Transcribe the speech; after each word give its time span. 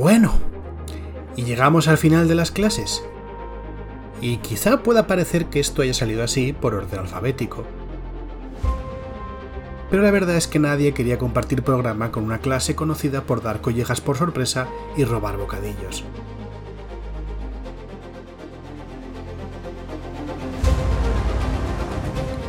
Bueno, 0.00 0.32
y 1.36 1.44
llegamos 1.44 1.86
al 1.86 1.98
final 1.98 2.26
de 2.26 2.34
las 2.34 2.50
clases. 2.50 3.04
Y 4.22 4.38
quizá 4.38 4.82
pueda 4.82 5.06
parecer 5.06 5.50
que 5.50 5.60
esto 5.60 5.82
haya 5.82 5.92
salido 5.92 6.24
así 6.24 6.54
por 6.54 6.72
orden 6.72 7.00
alfabético. 7.00 7.66
Pero 9.90 10.02
la 10.02 10.10
verdad 10.10 10.36
es 10.36 10.46
que 10.48 10.58
nadie 10.58 10.94
quería 10.94 11.18
compartir 11.18 11.62
programa 11.62 12.10
con 12.10 12.24
una 12.24 12.38
clase 12.38 12.74
conocida 12.74 13.24
por 13.24 13.42
dar 13.42 13.60
collejas 13.60 14.00
por 14.00 14.16
sorpresa 14.16 14.68
y 14.96 15.04
robar 15.04 15.36
bocadillos. 15.36 16.02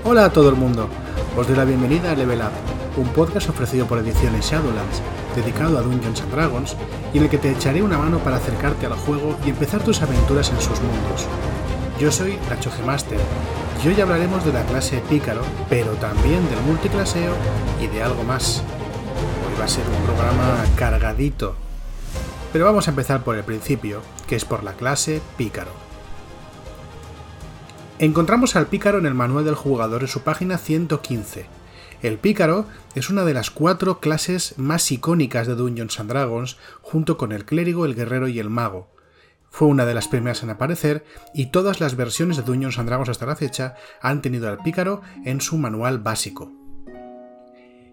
Hola 0.06 0.24
a 0.24 0.32
todo 0.32 0.48
el 0.48 0.56
mundo, 0.56 0.88
os 1.36 1.46
doy 1.46 1.58
la 1.58 1.66
bienvenida 1.66 2.14
a 2.14 2.16
Level 2.16 2.40
Up, 2.40 3.02
un 3.02 3.10
podcast 3.10 3.50
ofrecido 3.50 3.88
por 3.88 4.00
Ediciones 4.00 4.50
Shadowlands, 4.50 5.02
dedicado 5.36 5.78
a 5.78 5.82
Dungeons 5.82 6.22
and 6.22 6.32
Dragons, 6.32 6.76
y 7.14 7.18
en 7.18 7.24
el 7.24 7.30
que 7.30 7.38
te 7.38 7.52
echaré 7.52 7.82
una 7.82 7.98
mano 7.98 8.20
para 8.20 8.38
acercarte 8.38 8.86
al 8.86 8.94
juego 8.94 9.38
y 9.46 9.50
empezar 9.50 9.84
tus 9.84 10.02
aventuras 10.02 10.50
en 10.50 10.62
sus 10.62 10.80
mundos. 10.82 11.28
Yo 12.00 12.12
soy 12.12 12.38
Nacho 12.50 12.72
Master 12.86 13.20
y 13.84 13.88
hoy 13.88 14.00
hablaremos 14.00 14.46
de 14.46 14.54
la 14.54 14.64
clase 14.66 15.02
Pícaro, 15.10 15.42
pero 15.70 15.92
también 15.94 16.48
del 16.50 16.62
multiclaseo 16.62 17.34
y 17.82 17.88
de 17.88 18.04
algo 18.04 18.24
más. 18.24 18.64
Hoy 19.48 19.60
va 19.60 19.66
a 19.66 19.68
ser 19.68 19.84
un 19.88 20.06
programa 20.06 20.64
cargadito. 20.76 21.56
Pero 22.54 22.66
vamos 22.66 22.88
a 22.88 22.92
empezar 22.92 23.24
por 23.24 23.36
el 23.36 23.44
principio, 23.44 24.02
que 24.28 24.36
es 24.36 24.46
por 24.46 24.64
la 24.64 24.74
clase 24.74 25.22
Pícaro. 25.38 25.72
Encontramos 27.98 28.56
al 28.56 28.66
pícaro 28.66 28.98
en 28.98 29.06
el 29.06 29.14
manual 29.14 29.46
del 29.46 29.54
jugador 29.54 30.02
en 30.02 30.08
su 30.08 30.22
página 30.22 30.58
115. 30.58 31.61
El 32.02 32.18
pícaro 32.18 32.66
es 32.96 33.12
una 33.12 33.26
de 33.26 33.36
las 33.36 33.52
cuatro 33.52 34.00
clases 34.00 34.58
más 34.58 34.92
icónicas 34.92 35.46
de 35.46 35.54
Dungeons 35.54 36.00
and 36.00 36.10
Dragons, 36.10 36.58
junto 36.82 37.16
con 37.16 37.32
el 37.32 37.46
clérigo, 37.46 37.86
el 37.86 37.94
guerrero 37.94 38.28
y 38.28 38.40
el 38.40 38.50
mago. 38.50 38.90
Fue 39.52 39.68
una 39.68 39.86
de 39.86 39.94
las 39.94 40.08
primeras 40.08 40.42
en 40.42 40.50
aparecer 40.50 41.06
y 41.36 41.52
todas 41.52 41.80
las 41.80 41.96
versiones 41.96 42.38
de 42.38 42.44
Dungeons 42.44 42.80
and 42.80 42.88
Dragons 42.88 43.10
hasta 43.10 43.28
la 43.28 43.36
fecha 43.36 43.76
han 44.02 44.24
tenido 44.24 44.50
al 44.50 44.58
pícaro 44.58 45.02
en 45.26 45.42
su 45.42 45.58
manual 45.58 46.00
básico. 46.00 46.52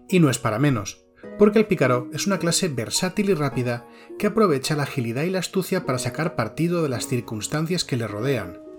Y 0.09 0.19
no 0.19 0.31
es 0.31 0.39
para 0.39 0.57
menos, 0.57 1.03
porque 1.37 1.59
el 1.59 1.67
pícaro 1.67 2.09
es 2.11 2.25
una 2.25 2.39
clase 2.39 2.67
versátil 2.67 3.29
y 3.29 3.35
rápida 3.35 3.85
que 4.17 4.27
aprovecha 4.27 4.75
la 4.75 4.83
agilidad 4.83 5.23
y 5.23 5.29
la 5.29 5.39
astucia 5.39 5.85
para 5.85 5.99
sacar 5.99 6.35
partido 6.35 6.81
de 6.81 6.89
las 6.89 7.05
circunstancias 7.05 7.83
que 7.83 7.97
le 7.97 8.07
rodean 8.07 8.69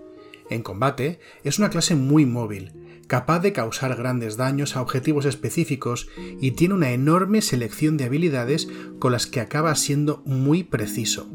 en 0.51 0.63
combate, 0.63 1.19
es 1.43 1.59
una 1.59 1.69
clase 1.69 1.95
muy 1.95 2.25
móvil, 2.25 2.73
capaz 3.11 3.39
de 3.39 3.51
causar 3.51 3.97
grandes 3.97 4.37
daños 4.37 4.77
a 4.77 4.81
objetivos 4.81 5.25
específicos 5.25 6.07
y 6.39 6.51
tiene 6.51 6.75
una 6.75 6.91
enorme 6.91 7.41
selección 7.41 7.97
de 7.97 8.05
habilidades 8.05 8.69
con 8.99 9.11
las 9.11 9.27
que 9.27 9.41
acaba 9.41 9.75
siendo 9.75 10.23
muy 10.25 10.63
preciso. 10.63 11.29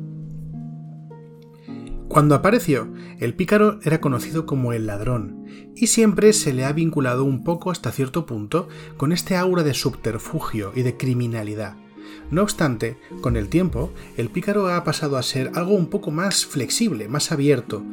Cuando 2.09 2.35
apareció, 2.35 2.91
el 3.19 3.35
pícaro 3.35 3.79
era 3.83 4.01
conocido 4.01 4.47
como 4.47 4.73
el 4.73 4.87
ladrón, 4.87 5.45
y 5.75 5.89
siempre 5.89 6.33
se 6.33 6.55
le 6.55 6.65
ha 6.65 6.73
vinculado 6.73 7.25
un 7.25 7.45
poco 7.45 7.71
hasta 7.71 7.93
cierto 7.93 8.25
punto 8.25 8.69
con 8.97 9.13
este 9.13 9.37
aura 9.37 9.63
de 9.63 9.75
subterfugio 9.75 10.73
y 10.75 10.81
de 10.81 10.97
criminalidad. 10.97 11.77
No 12.31 12.43
obstante, 12.43 12.99
con 13.21 13.37
el 13.37 13.49
tiempo, 13.49 13.93
el 14.17 14.31
pícaro 14.31 14.69
ha 14.69 14.83
pasado 14.83 15.17
a 15.17 15.23
ser 15.23 15.53
algo 15.55 15.75
un 15.75 15.89
poco 15.89 16.11
más 16.11 16.45
flexible, 16.45 17.09
más 17.09 17.31
abierto, 17.31 17.85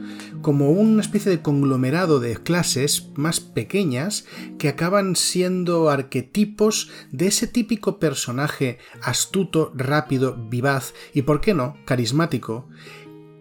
como 0.41 0.71
una 0.71 1.01
especie 1.01 1.31
de 1.31 1.41
conglomerado 1.41 2.19
de 2.19 2.37
clases 2.37 3.09
más 3.15 3.39
pequeñas 3.39 4.25
que 4.57 4.69
acaban 4.69 5.15
siendo 5.15 5.89
arquetipos 5.89 6.89
de 7.11 7.27
ese 7.27 7.47
típico 7.47 7.99
personaje 7.99 8.79
astuto, 9.01 9.71
rápido, 9.75 10.35
vivaz 10.49 10.93
y, 11.13 11.21
por 11.21 11.39
qué 11.39 11.53
no, 11.53 11.77
carismático, 11.85 12.67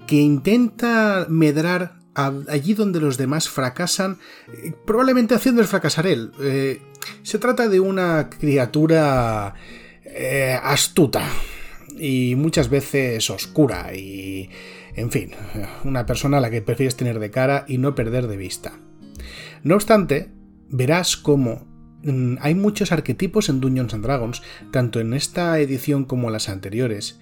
que 0.06 0.16
intenta 0.16 1.26
medrar 1.28 2.02
allí 2.14 2.74
donde 2.74 3.00
los 3.00 3.16
demás 3.16 3.48
fracasan, 3.48 4.18
eh, 4.52 4.74
probablemente 4.84 5.34
haciéndoles 5.34 5.70
fracasar 5.70 6.06
él. 6.06 6.32
Eh, 6.40 6.82
se 7.22 7.38
trata 7.38 7.68
de 7.68 7.80
una 7.80 8.28
criatura 8.28 9.54
eh, 10.14 10.58
astuta 10.62 11.28
y 11.98 12.34
muchas 12.36 12.68
veces 12.68 13.28
oscura 13.30 13.94
y, 13.94 14.50
en 14.94 15.10
fin, 15.10 15.30
una 15.84 16.06
persona 16.06 16.38
a 16.38 16.40
la 16.40 16.50
que 16.50 16.62
prefieres 16.62 16.96
tener 16.96 17.18
de 17.18 17.30
cara 17.30 17.64
y 17.68 17.78
no 17.78 17.94
perder 17.94 18.26
de 18.26 18.36
vista. 18.36 18.78
No 19.62 19.74
obstante, 19.74 20.30
verás 20.68 21.16
cómo 21.16 21.66
mm, 22.02 22.36
hay 22.40 22.54
muchos 22.54 22.92
arquetipos 22.92 23.48
en 23.48 23.60
Dungeons 23.60 23.94
and 23.94 24.04
Dragons, 24.04 24.42
tanto 24.70 25.00
en 25.00 25.14
esta 25.14 25.58
edición 25.60 26.04
como 26.04 26.28
en 26.28 26.32
las 26.34 26.48
anteriores, 26.48 27.20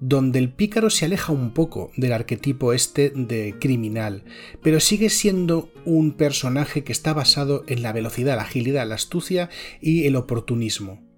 donde 0.00 0.38
el 0.38 0.52
pícaro 0.52 0.90
se 0.90 1.04
aleja 1.04 1.32
un 1.32 1.52
poco 1.52 1.92
del 1.96 2.12
arquetipo 2.12 2.72
este 2.72 3.10
de 3.10 3.56
criminal, 3.60 4.24
pero 4.62 4.80
sigue 4.80 5.10
siendo 5.10 5.70
un 5.84 6.12
personaje 6.12 6.82
que 6.82 6.92
está 6.92 7.12
basado 7.12 7.64
en 7.68 7.82
la 7.82 7.92
velocidad, 7.92 8.36
la 8.36 8.42
agilidad, 8.42 8.88
la 8.88 8.96
astucia 8.96 9.48
y 9.80 10.06
el 10.06 10.16
oportunismo. 10.16 11.11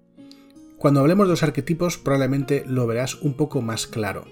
Cuando 0.85 0.99
hablemos 0.99 1.25
de 1.25 1.31
los 1.31 1.41
arquetipos 1.41 1.97
probablemente 1.97 2.63
lo 2.67 2.85
verás 2.85 3.15
un 3.15 3.33
poco 3.33 3.63
más 3.63 3.87
claro. 3.87 4.27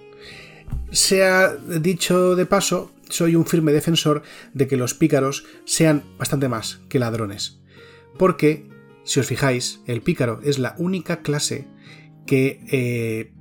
Sea 0.92 1.56
dicho 1.56 2.36
de 2.36 2.46
paso, 2.46 2.92
soy 3.10 3.36
un 3.36 3.48
firme 3.48 3.72
defensor 3.72 4.22
de 4.54 4.68
que 4.68 4.78
los 4.78 4.94
pícaros 4.94 5.48
sean 5.66 6.04
bastante 6.20 6.50
más 6.50 6.82
que 6.90 7.00
ladrones. 7.00 7.60
Porque, 8.20 8.70
si 9.04 9.20
os 9.20 9.26
fijáis, 9.26 9.82
el 9.88 10.04
pícaro 10.04 10.42
es 10.44 10.60
la 10.60 10.76
única 10.78 11.24
clase 11.24 11.66
que... 12.28 12.64
Eh, 12.72 13.34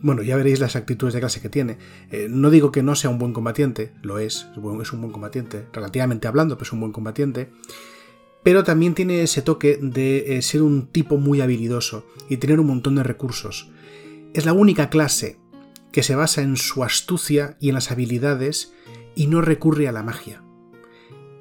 bueno, 0.00 0.22
ya 0.22 0.34
veréis 0.34 0.58
las 0.58 0.74
actitudes 0.74 1.14
de 1.14 1.20
clase 1.20 1.40
que 1.40 1.48
tiene. 1.48 1.78
Eh, 2.10 2.26
no 2.28 2.50
digo 2.50 2.72
que 2.72 2.82
no 2.82 2.96
sea 2.96 3.10
un 3.10 3.20
buen 3.20 3.32
combatiente, 3.32 3.92
lo 4.02 4.18
es, 4.18 4.48
es 4.82 4.92
un 4.92 5.00
buen 5.00 5.12
combatiente, 5.12 5.66
relativamente 5.72 6.26
hablando, 6.26 6.56
pero 6.56 6.66
es 6.66 6.72
un 6.72 6.80
buen 6.80 6.92
combatiente 6.92 7.48
pero 8.46 8.62
también 8.62 8.94
tiene 8.94 9.22
ese 9.22 9.42
toque 9.42 9.76
de 9.82 10.36
eh, 10.36 10.40
ser 10.40 10.62
un 10.62 10.86
tipo 10.86 11.16
muy 11.16 11.40
habilidoso 11.40 12.06
y 12.28 12.36
tener 12.36 12.60
un 12.60 12.68
montón 12.68 12.94
de 12.94 13.02
recursos. 13.02 13.72
Es 14.34 14.46
la 14.46 14.52
única 14.52 14.88
clase 14.88 15.40
que 15.90 16.04
se 16.04 16.14
basa 16.14 16.42
en 16.42 16.56
su 16.56 16.84
astucia 16.84 17.56
y 17.58 17.70
en 17.70 17.74
las 17.74 17.90
habilidades 17.90 18.72
y 19.16 19.26
no 19.26 19.40
recurre 19.40 19.88
a 19.88 19.92
la 19.92 20.04
magia. 20.04 20.44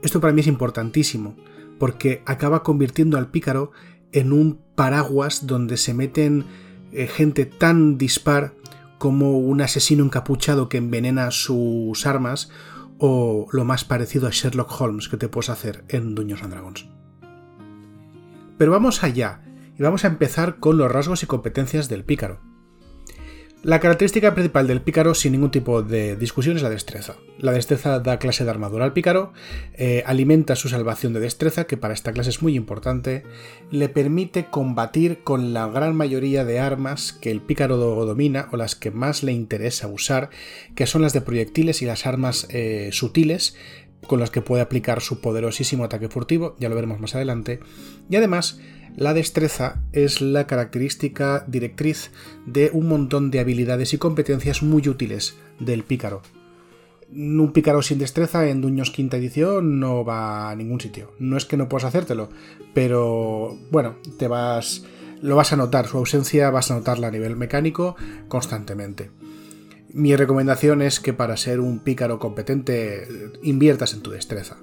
Esto 0.02 0.20
para 0.20 0.34
mí 0.34 0.42
es 0.42 0.48
importantísimo, 0.48 1.36
porque 1.78 2.24
acaba 2.26 2.64
convirtiendo 2.64 3.20
al 3.20 3.30
pícaro 3.30 3.72
en 4.12 4.34
un 4.34 4.60
paraguas 4.74 5.46
donde 5.46 5.78
se 5.78 5.94
meten 5.94 6.46
eh, 6.92 7.06
gente 7.06 7.46
tan 7.46 8.00
dispar 8.00 8.56
como 8.98 9.38
un 9.38 9.62
asesino 9.62 10.04
encapuchado 10.04 10.70
que 10.70 10.78
envenena 10.78 11.30
sus 11.30 12.08
armas 12.08 12.50
o 13.00 13.48
lo 13.52 13.66
más 13.66 13.84
parecido 13.84 14.28
a 14.28 14.32
Sherlock 14.32 14.80
Holmes 14.80 15.10
que 15.10 15.18
te 15.18 15.28
puedes 15.28 15.50
hacer 15.50 15.86
en 15.90 16.16
Dungeons 16.16 16.44
and 16.44 16.54
Dragons. 16.54 16.88
Pero 18.58 18.72
vamos 18.72 19.04
allá 19.04 19.42
y 19.78 19.84
vamos 19.84 20.06
a 20.06 20.08
empezar 20.08 20.60
con 20.60 20.78
los 20.78 20.92
rasgos 20.92 21.24
y 21.24 21.26
competencias 21.26 21.90
del 21.90 22.06
pícaro. 22.06 22.42
La 23.66 23.80
característica 23.80 24.36
principal 24.36 24.68
del 24.68 24.84
pícaro, 24.84 25.16
sin 25.16 25.32
ningún 25.32 25.50
tipo 25.50 25.82
de 25.82 26.16
discusión, 26.16 26.56
es 26.56 26.62
la 26.62 26.70
destreza. 26.70 27.16
La 27.40 27.52
destreza 27.52 28.00
da 28.00 28.20
clase 28.20 28.44
de 28.44 28.52
armadura 28.52 28.86
al 28.86 28.94
pícaro, 28.94 29.34
eh, 29.74 30.04
alimenta 30.06 30.56
su 30.56 30.70
salvación 30.70 31.14
de 31.14 31.20
destreza, 31.20 31.66
que 31.66 31.76
para 31.76 31.96
esta 31.96 32.14
clase 32.14 32.30
es 32.30 32.44
muy 32.44 32.56
importante, 32.56 33.24
le 33.72 33.90
permite 33.90 34.52
combatir 34.52 35.24
con 35.24 35.52
la 35.52 35.66
gran 35.66 35.96
mayoría 35.96 36.46
de 36.46 36.60
armas 36.60 37.12
que 37.12 37.32
el 37.32 37.42
pícaro 37.42 37.78
domina 38.06 38.50
o 38.52 38.58
las 38.58 38.76
que 38.76 38.92
más 38.92 39.24
le 39.24 39.32
interesa 39.32 39.88
usar, 39.88 40.30
que 40.76 40.86
son 40.86 41.02
las 41.02 41.14
de 41.14 41.22
proyectiles 41.22 41.82
y 41.82 41.86
las 41.88 42.06
armas 42.06 42.46
eh, 42.52 42.90
sutiles, 42.92 43.56
con 44.06 44.20
las 44.20 44.30
que 44.30 44.44
puede 44.44 44.62
aplicar 44.62 45.02
su 45.02 45.22
poderosísimo 45.22 45.86
ataque 45.86 46.08
furtivo, 46.08 46.56
ya 46.60 46.70
lo 46.70 46.76
veremos 46.76 47.00
más 47.00 47.16
adelante, 47.16 47.62
y 48.12 48.16
además 48.16 48.60
la 48.96 49.14
destreza 49.14 49.82
es 49.92 50.22
la 50.22 50.48
característica 50.48 51.44
directriz 51.48 52.12
de 52.46 52.70
un 52.74 52.88
montón 52.88 53.32
de 53.32 53.40
habilidades 53.40 53.94
y 53.94 53.98
competencias 53.98 54.64
muy 54.64 54.88
útiles 54.88 55.36
del 55.60 55.84
pícaro. 55.84 56.22
Un 57.12 57.52
pícaro 57.54 57.82
sin 57.82 58.00
destreza 58.00 58.48
en 58.48 58.62
Duños 58.62 58.92
quinta 58.92 59.18
edición 59.18 59.80
no 59.80 60.04
va 60.04 60.50
a 60.50 60.56
ningún 60.56 60.82
sitio. 60.82 61.14
No 61.20 61.38
es 61.38 61.46
que 61.46 61.58
no 61.58 61.70
puedas 61.70 61.86
hacértelo, 61.86 62.30
pero 62.74 63.58
bueno, 63.70 63.98
te 64.18 64.28
vas 64.28 64.84
lo 65.22 65.36
vas 65.36 65.54
a 65.54 65.56
notar, 65.56 65.88
su 65.88 65.98
ausencia 65.98 66.50
vas 66.50 66.72
a 66.72 66.76
notarla 66.76 67.08
a 67.08 67.12
nivel 67.12 67.36
mecánico 67.36 67.96
constantemente. 68.28 69.12
Mi 69.94 70.16
recomendación 70.16 70.82
es 70.82 71.00
que 71.00 71.14
para 71.14 71.38
ser 71.38 71.60
un 71.60 71.80
pícaro 71.80 72.20
competente 72.20 73.08
inviertas 73.42 73.94
en 73.94 74.02
tu 74.02 74.12
destreza. 74.12 74.58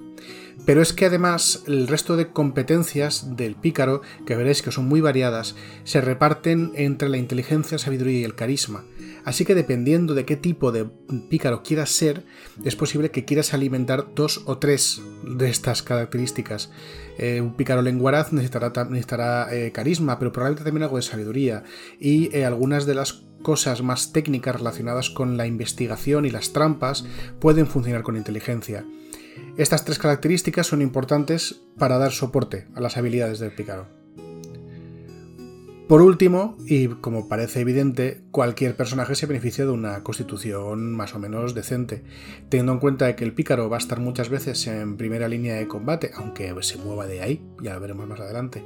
Pero 0.65 0.81
es 0.81 0.93
que 0.93 1.05
además 1.05 1.63
el 1.67 1.87
resto 1.87 2.15
de 2.15 2.29
competencias 2.29 3.35
del 3.35 3.55
pícaro, 3.55 4.01
que 4.25 4.35
veréis 4.35 4.61
que 4.61 4.71
son 4.71 4.87
muy 4.87 5.01
variadas, 5.01 5.55
se 5.83 6.01
reparten 6.01 6.71
entre 6.75 7.09
la 7.09 7.17
inteligencia, 7.17 7.77
sabiduría 7.77 8.19
y 8.19 8.23
el 8.23 8.35
carisma. 8.35 8.83
Así 9.25 9.45
que 9.45 9.55
dependiendo 9.55 10.15
de 10.15 10.25
qué 10.25 10.35
tipo 10.35 10.71
de 10.71 10.85
pícaro 11.29 11.63
quieras 11.63 11.89
ser, 11.91 12.25
es 12.63 12.75
posible 12.75 13.09
que 13.11 13.23
quieras 13.23 13.53
alimentar 13.53 14.13
dos 14.15 14.41
o 14.45 14.57
tres 14.57 15.01
de 15.23 15.49
estas 15.49 15.81
características. 15.81 16.71
Eh, 17.17 17.39
un 17.39 17.55
pícaro 17.55 17.81
lenguaraz 17.81 18.33
necesitará, 18.33 19.47
eh, 19.51 19.71
carisma, 19.71 20.19
pero 20.19 20.31
probablemente 20.31 20.65
también 20.65 20.83
algo 20.83 20.97
de 20.97 21.03
sabiduría. 21.03 21.63
Y 21.99 22.35
eh, 22.35 22.45
algunas 22.45 22.85
de 22.85 22.95
las 22.95 23.23
cosas 23.43 23.81
más 23.81 24.11
técnicas 24.11 24.55
relacionadas 24.55 25.09
con 25.09 25.37
la 25.37 25.47
investigación 25.47 26.25
y 26.25 26.29
las 26.29 26.51
trampas 26.51 27.05
pueden 27.39 27.67
funcionar 27.67 28.03
con 28.03 28.17
inteligencia. 28.17 28.85
Estas 29.55 29.85
tres 29.85 29.99
características 29.99 30.65
son 30.65 30.81
importantes 30.81 31.61
para 31.77 31.99
dar 31.99 32.11
soporte 32.11 32.65
a 32.73 32.81
las 32.81 32.97
habilidades 32.97 33.37
del 33.37 33.51
pícaro. 33.51 33.85
Por 35.87 36.01
último, 36.01 36.57
y 36.65 36.87
como 36.87 37.29
parece 37.29 37.61
evidente, 37.61 38.23
cualquier 38.31 38.75
personaje 38.75 39.13
se 39.13 39.27
beneficia 39.27 39.63
de 39.63 39.71
una 39.71 40.01
constitución 40.01 40.91
más 40.93 41.13
o 41.13 41.19
menos 41.19 41.53
decente, 41.53 42.03
teniendo 42.49 42.71
en 42.71 42.79
cuenta 42.79 43.15
que 43.15 43.25
el 43.25 43.33
pícaro 43.33 43.69
va 43.69 43.77
a 43.77 43.79
estar 43.79 43.99
muchas 43.99 44.29
veces 44.29 44.65
en 44.65 44.97
primera 44.97 45.27
línea 45.27 45.53
de 45.53 45.67
combate, 45.67 46.09
aunque 46.15 46.51
se 46.61 46.79
mueva 46.79 47.05
de 47.05 47.21
ahí, 47.21 47.45
ya 47.61 47.75
lo 47.75 47.79
veremos 47.79 48.07
más 48.07 48.21
adelante, 48.21 48.63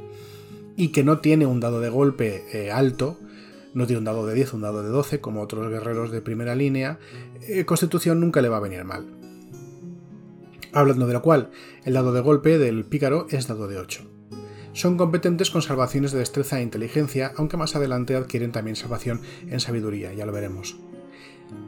y 0.77 0.93
que 0.93 1.03
no 1.03 1.19
tiene 1.19 1.45
un 1.45 1.59
dado 1.59 1.81
de 1.81 1.89
golpe 1.89 2.45
eh, 2.53 2.71
alto, 2.71 3.19
no 3.73 3.87
tiene 3.87 3.97
un 3.97 4.05
dado 4.05 4.25
de 4.25 4.35
10, 4.35 4.53
un 4.53 4.61
dado 4.61 4.83
de 4.83 4.89
12, 4.89 5.19
como 5.19 5.41
otros 5.41 5.69
guerreros 5.69 6.11
de 6.11 6.21
primera 6.21 6.55
línea, 6.55 6.97
eh, 7.41 7.65
constitución 7.65 8.21
nunca 8.21 8.41
le 8.41 8.47
va 8.47 8.57
a 8.57 8.61
venir 8.61 8.85
mal. 8.85 9.16
Hablando 10.77 11.07
de 11.07 11.13
lo 11.13 11.23
cual, 11.23 11.49
el 11.85 11.95
dado 11.95 12.13
de 12.13 12.21
golpe 12.21 12.59
del 12.59 12.85
pícaro 12.85 13.25
es 13.31 13.47
dado 13.47 13.67
de 13.67 13.79
8 13.79 14.11
son 14.73 14.95
competentes 14.95 15.49
con 15.49 15.63
salvaciones 15.63 16.11
de 16.11 16.19
destreza 16.19 16.59
e 16.59 16.61
inteligencia, 16.61 17.33
aunque 17.35 17.57
más 17.57 17.75
adelante 17.75 18.15
adquieren 18.15 18.51
también 18.51 18.75
salvación 18.75 19.21
en 19.49 19.59
sabiduría, 19.59 20.13
ya 20.13 20.27
lo 20.27 20.31
veremos. 20.31 20.77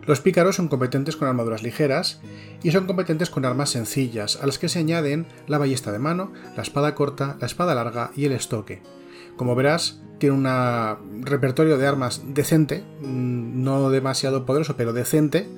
Los 0.06 0.22
pícaros 0.22 0.58
son 0.58 0.68
competentes 0.68 1.16
con 1.16 1.28
armaduras 1.28 1.64
ligeras 1.64 2.22
y 2.62 2.70
son 2.70 2.86
competentes 2.86 3.32
con 3.32 3.46
armas 3.46 3.72
sencillas, 3.72 4.38
a 4.44 4.46
las 4.46 4.60
que 4.60 4.70
se 4.70 4.78
añaden 4.78 5.26
la 5.48 5.58
ballesta 5.58 5.92
de 5.92 5.98
mano, 5.98 6.32
la 6.56 6.62
espada 6.62 6.94
corta, 6.94 7.36
la 7.40 7.48
espada 7.48 7.74
larga 7.74 8.12
y 8.16 8.26
el 8.26 8.34
estoque. 8.34 8.84
Como 9.38 9.56
verás, 9.56 10.04
tiene 10.20 10.36
un 10.36 11.26
repertorio 11.26 11.80
de 11.80 11.88
armas 11.88 12.22
decente, 12.28 12.84
mm, 13.02 13.64
no 13.64 13.90
demasiado 13.90 14.46
poderoso, 14.46 14.76
pero 14.78 14.94
decente, 14.94 15.50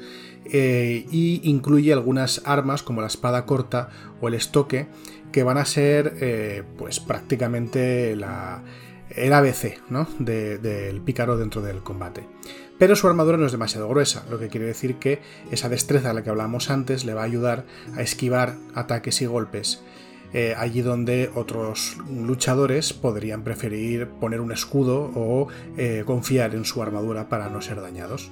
eh, 0.45 1.05
y 1.11 1.41
incluye 1.43 1.93
algunas 1.93 2.41
armas 2.45 2.83
como 2.83 3.01
la 3.01 3.07
espada 3.07 3.45
corta 3.45 3.89
o 4.19 4.27
el 4.27 4.33
estoque, 4.33 4.87
que 5.31 5.43
van 5.43 5.57
a 5.57 5.65
ser 5.65 6.17
eh, 6.19 6.63
pues 6.77 6.99
prácticamente 6.99 8.15
la, 8.15 8.63
el 9.09 9.33
ABC 9.33 9.79
del 10.19 11.01
pícaro 11.01 11.37
dentro 11.37 11.61
del 11.61 11.83
combate. 11.83 12.27
Pero 12.77 12.95
su 12.95 13.07
armadura 13.07 13.37
no 13.37 13.45
es 13.45 13.51
demasiado 13.51 13.87
gruesa, 13.87 14.25
lo 14.29 14.39
que 14.39 14.49
quiere 14.49 14.65
decir 14.65 14.95
que 14.95 15.21
esa 15.51 15.69
destreza 15.69 16.09
de 16.09 16.15
la 16.15 16.23
que 16.23 16.31
hablábamos 16.31 16.69
antes 16.69 17.05
le 17.05 17.13
va 17.13 17.21
a 17.21 17.25
ayudar 17.25 17.65
a 17.95 18.01
esquivar 18.01 18.55
ataques 18.73 19.21
y 19.21 19.27
golpes. 19.27 19.83
Eh, 20.33 20.55
allí 20.57 20.81
donde 20.81 21.29
otros 21.35 21.97
luchadores 22.09 22.93
podrían 22.93 23.43
preferir 23.43 24.07
poner 24.07 24.39
un 24.39 24.53
escudo 24.53 25.11
o 25.13 25.47
confiar 26.05 26.55
en 26.55 26.65
su 26.65 26.81
armadura 26.81 27.29
para 27.29 27.49
no 27.49 27.61
ser 27.61 27.81
dañados. 27.81 28.31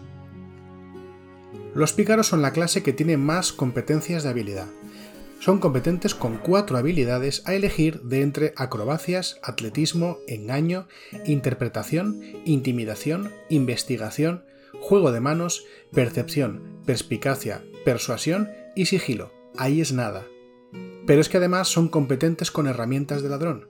Los 1.74 1.94
pícaros 1.94 2.28
son 2.28 2.42
la 2.42 2.52
clase 2.52 2.84
que 2.84 2.94
tiene 2.94 3.18
más 3.18 3.54
competencias 3.54 4.24
de 4.24 4.30
habilidad, 4.30 4.68
son 5.40 5.60
competentes 5.60 6.16
con 6.16 6.38
cuatro 6.38 6.78
habilidades 6.78 7.44
a 7.46 7.56
elegir 7.56 8.02
de 8.02 8.22
entre 8.22 8.54
acrobacias, 8.58 9.40
atletismo, 9.42 10.18
engaño, 10.28 10.88
interpretación, 11.26 12.22
intimidación, 12.44 13.32
investigación, 13.48 14.44
juego 14.82 15.14
de 15.14 15.22
manos, 15.22 15.66
percepción, 15.94 16.82
perspicacia, 16.86 17.64
persuasión 17.86 18.50
y 18.76 18.88
sigilo. 18.88 19.32
Ahí 19.58 19.80
es 19.80 19.94
nada. 19.94 20.28
Pero 21.08 21.22
es 21.22 21.30
que 21.30 21.38
además 21.38 21.70
son 21.70 21.88
competentes 21.88 22.52
con 22.52 22.68
herramientas 22.68 23.24
de 23.24 23.30
ladrón. 23.30 23.69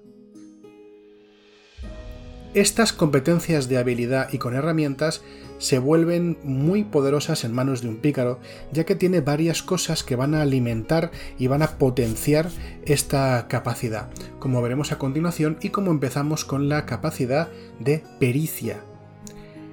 Estas 2.55 2.93
competencias 2.93 3.69
de 3.69 3.77
habilidad 3.77 4.29
y 4.33 4.39
con 4.39 4.55
herramientas 4.55 5.21
se 5.59 5.77
vuelven 5.77 6.39
muy 6.43 6.83
poderosas 6.83 7.43
en 7.43 7.53
manos 7.53 7.83
de 7.83 7.89
un 7.89 7.97
pícaro, 7.97 8.39
ya 8.71 8.85
que 8.85 8.95
tiene 8.95 9.21
varias 9.21 9.61
cosas 9.61 10.03
que 10.03 10.15
van 10.15 10.33
a 10.33 10.41
alimentar 10.41 11.11
y 11.37 11.45
van 11.45 11.61
a 11.61 11.77
potenciar 11.77 12.49
esta 12.85 13.47
capacidad, 13.47 14.09
como 14.39 14.63
veremos 14.63 14.91
a 14.91 14.97
continuación 14.97 15.57
y 15.61 15.69
como 15.69 15.91
empezamos 15.91 16.43
con 16.43 16.69
la 16.69 16.87
capacidad 16.87 17.49
de 17.79 18.03
pericia. 18.19 18.83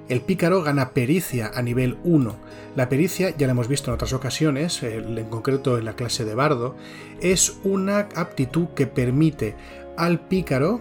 El 0.09 0.21
pícaro 0.21 0.63
gana 0.63 0.91
pericia 0.91 1.51
a 1.53 1.63
nivel 1.63 1.99
1. 2.05 2.37
La 2.77 2.89
pericia, 2.89 3.37
ya 3.37 3.47
la 3.47 3.53
hemos 3.53 3.67
visto 3.67 3.91
en 3.91 3.95
otras 3.95 4.13
ocasiones, 4.13 4.83
en 4.83 5.25
concreto 5.25 5.79
en 5.79 5.85
la 5.85 5.97
clase 5.97 6.25
de 6.25 6.35
bardo, 6.35 6.77
es 7.21 7.59
una 7.65 8.09
aptitud 8.15 8.69
que 8.77 8.87
permite 8.87 9.57
al 9.97 10.21
pícaro 10.21 10.81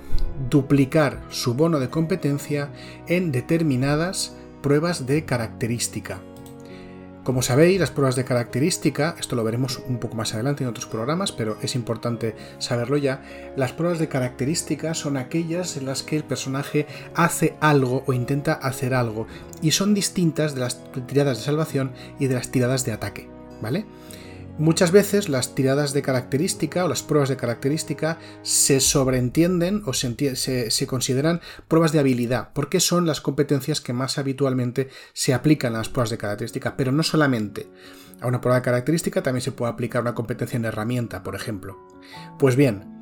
duplicar 0.50 1.24
su 1.30 1.56
bono 1.56 1.80
de 1.80 1.90
competencia 1.90 2.70
en 3.08 3.32
determinadas 3.32 4.36
pruebas 4.62 5.08
de 5.08 5.26
característica. 5.26 6.20
Como 7.26 7.42
sabéis, 7.42 7.80
las 7.80 7.90
pruebas 7.90 8.16
de 8.16 8.24
característica, 8.24 9.16
esto 9.20 9.36
lo 9.36 9.44
veremos 9.44 9.82
un 9.88 9.98
poco 9.98 10.16
más 10.16 10.36
adelante 10.36 10.64
en 10.64 10.70
otros 10.70 10.86
programas, 10.86 11.32
pero 11.32 11.58
es 11.64 11.74
importante 11.74 12.36
saberlo 12.60 12.98
ya, 12.98 13.24
las 13.56 13.74
pruebas 13.74 13.98
de 13.98 14.08
característica 14.08 14.94
son 14.94 15.18
aquellas 15.18 15.76
en 15.76 15.88
las 15.88 16.04
que 16.04 16.18
el 16.18 16.24
personaje 16.24 16.86
hace 17.16 17.56
algo 17.62 18.04
o 18.06 18.14
intenta 18.14 18.54
hacer 18.54 18.94
algo, 18.94 19.26
y 19.64 19.72
son 19.72 19.96
distintas 19.96 20.54
de 20.54 20.60
las 20.62 20.84
tiradas 21.08 21.40
de 21.40 21.44
salvación 21.46 21.94
y 22.20 22.28
de 22.28 22.36
las 22.36 22.52
tiradas 22.52 22.86
de 22.86 22.92
ataque, 22.92 23.28
¿vale? 23.60 23.88
Muchas 24.58 24.92
veces 24.92 25.28
las 25.28 25.54
tiradas 25.54 25.92
de 25.92 26.02
característica 26.02 26.86
o 26.86 26.88
las 26.88 27.04
pruebas 27.04 27.28
de 27.28 27.36
característica 27.36 28.20
se 28.42 28.80
sobreentienden 28.80 29.82
o 29.86 29.92
se, 29.92 30.88
consideran 30.88 31.42
pruebas 31.68 31.92
de 31.92 32.00
habilidad, 32.00 32.52
porque 32.54 32.80
son 32.80 33.06
las 33.06 33.20
competencias 33.20 33.82
que 33.82 33.92
más 33.92 34.18
habitualmente 34.18 34.88
se 35.12 35.34
aplican 35.34 35.76
a 35.76 35.80
las 35.80 35.90
pruebas 35.90 36.10
de 36.10 36.18
característica, 36.18 36.78
pero 36.78 36.94
no 36.94 37.04
solamente. 37.04 37.68
A 38.22 38.28
una 38.28 38.40
prueba 38.40 38.60
de 38.60 38.64
característica 38.64 39.22
también 39.22 39.42
se 39.42 39.52
puede 39.52 39.74
aplicar 39.74 40.02
una 40.02 40.16
competencia 40.16 40.56
en 40.56 40.64
herramienta, 40.64 41.22
por 41.22 41.36
ejemplo. 41.36 41.78
Pues 42.40 42.56
bien, 42.56 43.02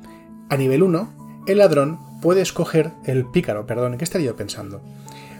a 0.50 0.56
nivel 0.56 0.82
1, 0.82 1.44
el 1.46 1.58
ladrón 1.58 2.00
puede 2.20 2.40
escoger 2.40 2.90
el 3.04 3.30
pícaro, 3.30 3.64
perdón, 3.64 3.92
¿en 3.92 3.98
qué 3.98 4.04
estaría 4.04 4.26
yo 4.26 4.36
pensando? 4.36 4.82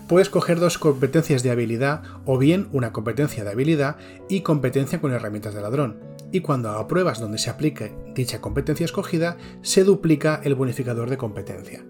Puedes 0.09 0.29
coger 0.29 0.61
dos 0.61 0.79
competencias 0.79 1.43
de 1.43 1.51
habilidad 1.51 2.03
o 2.25 2.39
bien 2.39 2.69
una 2.73 2.93
competencia 2.93 3.45
de 3.45 3.51
habilidad 3.51 3.97
y 4.29 4.41
competencia 4.41 5.01
con 5.01 5.12
herramientas 5.12 5.55
de 5.55 5.62
ladrón. 5.62 6.01
Y 6.33 6.41
cuando 6.41 6.69
haga 6.69 6.89
pruebas 6.89 7.21
donde 7.21 7.39
se 7.39 7.51
aplique 7.51 7.95
dicha 8.15 8.41
competencia 8.41 8.85
escogida, 8.85 9.37
se 9.62 9.85
duplica 9.85 10.41
el 10.45 10.55
bonificador 10.55 11.09
de 11.09 11.17
competencia. 11.17 11.85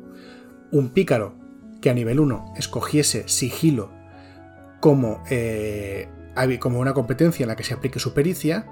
Un 0.71 0.91
pícaro 0.91 1.35
que 1.81 1.91
a 1.91 1.95
nivel 1.95 2.21
1 2.21 2.55
escogiese 2.57 3.29
sigilo 3.29 3.91
como, 4.81 5.23
eh, 5.31 6.09
como 6.61 6.81
una 6.81 6.94
competencia 6.94 7.44
en 7.44 7.49
la 7.49 7.56
que 7.56 7.65
se 7.65 7.75
aplique 7.75 7.99
su 7.99 8.13
pericia, 8.13 8.67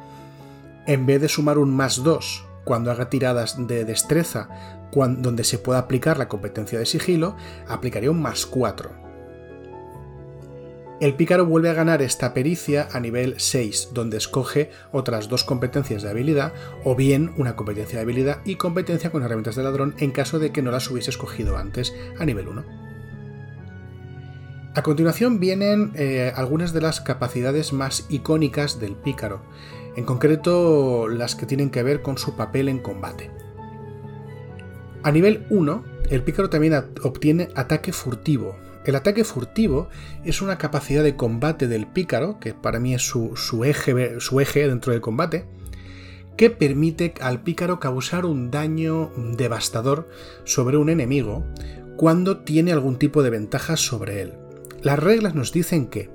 en 0.87 1.07
vez 1.07 1.21
de 1.21 1.29
sumar 1.29 1.59
un 1.59 1.75
más 1.75 2.03
2 2.03 2.45
cuando 2.65 2.91
haga 2.91 3.09
tiradas 3.09 3.67
de 3.67 3.85
destreza 3.85 4.49
donde 4.93 5.43
se 5.45 5.59
pueda 5.59 5.79
aplicar 5.79 6.19
la 6.19 6.29
competencia 6.29 6.79
de 6.79 6.85
sigilo, 6.85 7.35
aplicaría 7.67 8.11
un 8.11 8.21
más 8.21 8.45
4 8.45 9.02
el 11.03 11.15
pícaro 11.15 11.45
vuelve 11.47 11.69
a 11.69 11.75
ganar 11.75 12.01
esta 12.01 12.33
pericia 12.33 12.87
a 12.93 13.01
nivel 13.01 13.35
6, 13.37 13.89
donde 13.93 14.19
escoge 14.19 14.71
otras 14.93 15.29
dos 15.29 15.43
competencias 15.43 16.05
de 16.05 16.11
habilidad, 16.11 16.53
o 16.85 16.95
bien 16.95 17.33
una 17.37 17.57
competencia 17.57 17.99
de 17.99 18.03
habilidad 18.03 18.39
y 18.45 18.55
competencia 18.55 19.11
con 19.11 19.25
herramientas 19.25 19.57
de 19.57 19.65
ladrón 19.65 19.97
en 19.99 20.13
caso 20.13 20.39
de 20.39 20.53
que 20.53 20.63
no 20.63 20.71
las 20.71 20.89
hubiese 20.89 21.11
escogido 21.11 21.57
antes 21.57 21.93
a 22.21 22.25
nivel 22.25 22.47
1. 22.47 22.65
A 24.77 24.83
continuación 24.85 25.41
vienen 25.41 25.91
eh, 25.97 26.33
algunas 26.37 26.73
de 26.73 26.83
las 26.83 27.01
capacidades 27.01 27.73
más 27.73 28.07
icónicas 28.09 28.79
del 28.79 28.95
pícaro, 28.95 29.43
en 29.97 30.05
concreto 30.05 31.09
las 31.09 31.35
que 31.35 31.47
tienen 31.47 31.71
que 31.71 31.83
ver 31.83 32.03
con 32.03 32.17
su 32.17 32.37
papel 32.37 32.69
en 32.69 32.79
combate. 32.79 33.29
A 35.03 35.11
nivel 35.11 35.49
1, 35.51 35.85
el 36.11 36.23
pícaro 36.23 36.49
también 36.49 36.75
obtiene 37.03 37.49
ataque 37.57 37.93
furtivo, 37.93 38.57
el 38.85 38.97
ataque 38.97 39.25
furtivo 39.25 39.89
es 40.25 40.43
una 40.43 40.59
capacidad 40.59 41.05
de 41.05 41.17
combate 41.17 41.69
del 41.69 41.87
pícaro, 41.87 42.41
que 42.41 42.53
para 42.53 42.81
mí 42.81 42.95
es 42.95 43.03
su, 43.03 43.65
eje, 43.65 44.69
dentro 44.69 44.93
del 44.93 45.01
combate, 45.01 45.45
que 46.37 46.51
permite 46.51 47.15
al 47.21 47.43
pícaro 47.43 47.79
causar 47.79 48.27
un 48.27 48.51
daño 48.51 49.13
devastador 49.37 50.09
sobre 50.45 50.79
un 50.79 50.89
enemigo 50.89 51.45
cuando 51.97 52.39
tiene 52.39 52.73
algún 52.73 52.99
tipo 52.99 53.23
de 53.23 53.31
ventaja 53.31 53.77
sobre 53.77 54.23
él. 54.23 54.33
Las 54.83 54.99
reglas 54.99 55.35
nos 55.35 55.53
dicen 55.53 55.87
que, 55.87 56.11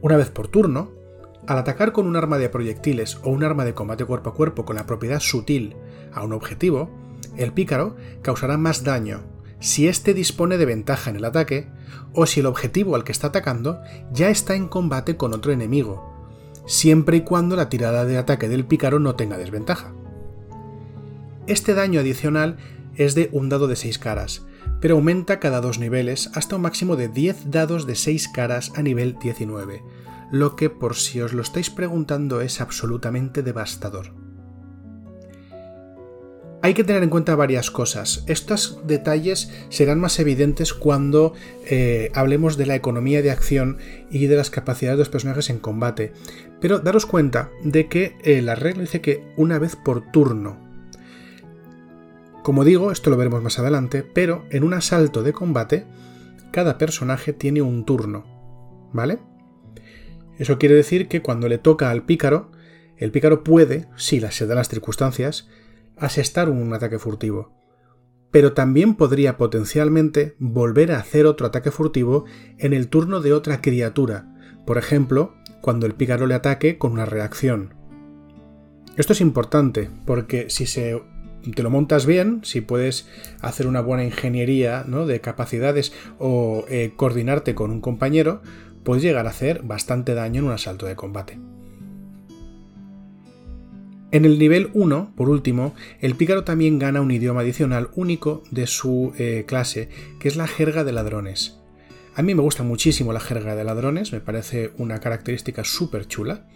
una 0.00 0.16
vez 0.16 0.30
por 0.30 0.48
turno, 0.48 1.00
Al 1.44 1.58
atacar 1.58 1.90
con 1.90 2.06
un 2.06 2.14
arma 2.14 2.38
de 2.38 2.48
proyectiles 2.48 3.18
o 3.24 3.30
un 3.30 3.42
arma 3.42 3.64
de 3.64 3.74
combate 3.74 4.04
cuerpo 4.04 4.30
a 4.30 4.34
cuerpo 4.34 4.64
con 4.64 4.76
la 4.76 4.86
propiedad 4.86 5.18
sutil 5.18 5.74
a 6.12 6.22
un 6.22 6.32
objetivo, 6.32 6.88
el 7.36 7.52
pícaro 7.52 7.96
causará 8.22 8.56
más 8.56 8.84
daño 8.84 9.24
si 9.62 9.86
éste 9.86 10.12
dispone 10.12 10.58
de 10.58 10.66
ventaja 10.66 11.08
en 11.08 11.16
el 11.16 11.24
ataque 11.24 11.68
o 12.12 12.26
si 12.26 12.40
el 12.40 12.46
objetivo 12.46 12.96
al 12.96 13.04
que 13.04 13.12
está 13.12 13.28
atacando 13.28 13.80
ya 14.12 14.28
está 14.28 14.56
en 14.56 14.66
combate 14.66 15.16
con 15.16 15.32
otro 15.32 15.52
enemigo, 15.52 16.12
siempre 16.66 17.18
y 17.18 17.20
cuando 17.20 17.54
la 17.54 17.68
tirada 17.68 18.04
de 18.04 18.18
ataque 18.18 18.48
del 18.48 18.66
pícaro 18.66 18.98
no 18.98 19.14
tenga 19.14 19.38
desventaja. 19.38 19.94
Este 21.46 21.74
daño 21.74 22.00
adicional 22.00 22.56
es 22.96 23.14
de 23.14 23.30
un 23.32 23.48
dado 23.48 23.68
de 23.68 23.76
6 23.76 24.00
caras, 24.00 24.44
pero 24.80 24.96
aumenta 24.96 25.38
cada 25.38 25.60
dos 25.60 25.78
niveles 25.78 26.28
hasta 26.34 26.56
un 26.56 26.62
máximo 26.62 26.96
de 26.96 27.06
10 27.06 27.52
dados 27.52 27.86
de 27.86 27.94
6 27.94 28.28
caras 28.34 28.72
a 28.74 28.82
nivel 28.82 29.16
19, 29.20 29.80
lo 30.32 30.56
que 30.56 30.70
por 30.70 30.96
si 30.96 31.20
os 31.20 31.32
lo 31.32 31.40
estáis 31.40 31.70
preguntando 31.70 32.40
es 32.40 32.60
absolutamente 32.60 33.44
devastador. 33.44 34.21
Hay 36.64 36.74
que 36.74 36.84
tener 36.84 37.02
en 37.02 37.10
cuenta 37.10 37.34
varias 37.34 37.72
cosas. 37.72 38.22
Estos 38.28 38.78
detalles 38.86 39.50
serán 39.68 39.98
más 39.98 40.20
evidentes 40.20 40.72
cuando 40.72 41.34
eh, 41.66 42.12
hablemos 42.14 42.56
de 42.56 42.66
la 42.66 42.76
economía 42.76 43.20
de 43.20 43.32
acción 43.32 43.78
y 44.12 44.28
de 44.28 44.36
las 44.36 44.48
capacidades 44.48 44.96
de 44.96 45.00
los 45.00 45.08
personajes 45.08 45.50
en 45.50 45.58
combate. 45.58 46.12
Pero 46.60 46.78
daros 46.78 47.04
cuenta 47.04 47.50
de 47.64 47.88
que 47.88 48.16
eh, 48.22 48.42
la 48.42 48.54
regla 48.54 48.82
dice 48.82 49.00
que 49.00 49.24
una 49.36 49.58
vez 49.58 49.74
por 49.74 50.12
turno. 50.12 50.56
Como 52.44 52.64
digo, 52.64 52.92
esto 52.92 53.10
lo 53.10 53.16
veremos 53.16 53.42
más 53.42 53.58
adelante, 53.58 54.04
pero 54.04 54.44
en 54.50 54.62
un 54.62 54.74
asalto 54.74 55.24
de 55.24 55.32
combate, 55.32 55.84
cada 56.52 56.78
personaje 56.78 57.32
tiene 57.32 57.60
un 57.60 57.84
turno. 57.84 58.24
¿Vale? 58.92 59.18
Eso 60.38 60.58
quiere 60.58 60.76
decir 60.76 61.08
que 61.08 61.22
cuando 61.22 61.48
le 61.48 61.58
toca 61.58 61.90
al 61.90 62.04
pícaro, 62.04 62.52
el 62.96 63.10
pícaro 63.10 63.42
puede, 63.42 63.88
si 63.96 64.20
se 64.20 64.46
dan 64.46 64.58
las 64.58 64.68
circunstancias, 64.68 65.48
asestar 66.02 66.50
un 66.50 66.72
ataque 66.74 66.98
furtivo. 66.98 67.52
Pero 68.30 68.52
también 68.52 68.94
podría 68.94 69.36
potencialmente 69.36 70.34
volver 70.38 70.92
a 70.92 70.98
hacer 70.98 71.26
otro 71.26 71.46
ataque 71.46 71.70
furtivo 71.70 72.24
en 72.58 72.72
el 72.72 72.88
turno 72.88 73.20
de 73.20 73.32
otra 73.32 73.60
criatura, 73.60 74.26
por 74.66 74.78
ejemplo, 74.78 75.34
cuando 75.60 75.86
el 75.86 75.94
pícaro 75.94 76.26
le 76.26 76.34
ataque 76.34 76.78
con 76.78 76.92
una 76.92 77.04
reacción. 77.04 77.74
Esto 78.96 79.12
es 79.12 79.20
importante, 79.20 79.88
porque 80.06 80.50
si 80.50 80.64
te 80.64 81.62
lo 81.62 81.70
montas 81.70 82.04
bien, 82.04 82.40
si 82.42 82.60
puedes 82.60 83.08
hacer 83.40 83.66
una 83.66 83.80
buena 83.80 84.04
ingeniería 84.04 84.84
¿no? 84.86 85.06
de 85.06 85.20
capacidades 85.20 85.92
o 86.18 86.64
eh, 86.68 86.92
coordinarte 86.96 87.54
con 87.54 87.70
un 87.70 87.80
compañero, 87.80 88.42
puedes 88.82 89.02
llegar 89.02 89.26
a 89.26 89.30
hacer 89.30 89.62
bastante 89.62 90.14
daño 90.14 90.40
en 90.40 90.46
un 90.46 90.52
asalto 90.52 90.86
de 90.86 90.96
combate. 90.96 91.51
En 94.12 94.26
el 94.26 94.38
nivel 94.38 94.70
1, 94.74 95.14
por 95.16 95.30
último, 95.30 95.74
el 96.00 96.14
pícaro 96.14 96.44
también 96.44 96.78
gana 96.78 97.00
un 97.00 97.10
idioma 97.10 97.40
adicional 97.40 97.88
único 97.94 98.42
de 98.50 98.66
su 98.66 99.14
eh, 99.18 99.44
clase, 99.46 99.88
que 100.20 100.28
es 100.28 100.36
la 100.36 100.46
jerga 100.46 100.84
de 100.84 100.92
ladrones. 100.92 101.58
A 102.14 102.22
mí 102.22 102.34
me 102.34 102.42
gusta 102.42 102.62
muchísimo 102.62 103.14
la 103.14 103.20
jerga 103.20 103.56
de 103.56 103.64
ladrones, 103.64 104.12
me 104.12 104.20
parece 104.20 104.72
una 104.76 105.00
característica 105.00 105.64
súper 105.64 106.06
chula. 106.06 106.46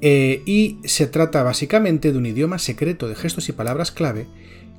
Eh, 0.00 0.42
y 0.46 0.78
se 0.84 1.08
trata 1.08 1.42
básicamente 1.42 2.12
de 2.12 2.18
un 2.18 2.26
idioma 2.26 2.60
secreto 2.60 3.08
de 3.08 3.16
gestos 3.16 3.48
y 3.48 3.52
palabras 3.52 3.90
clave 3.90 4.28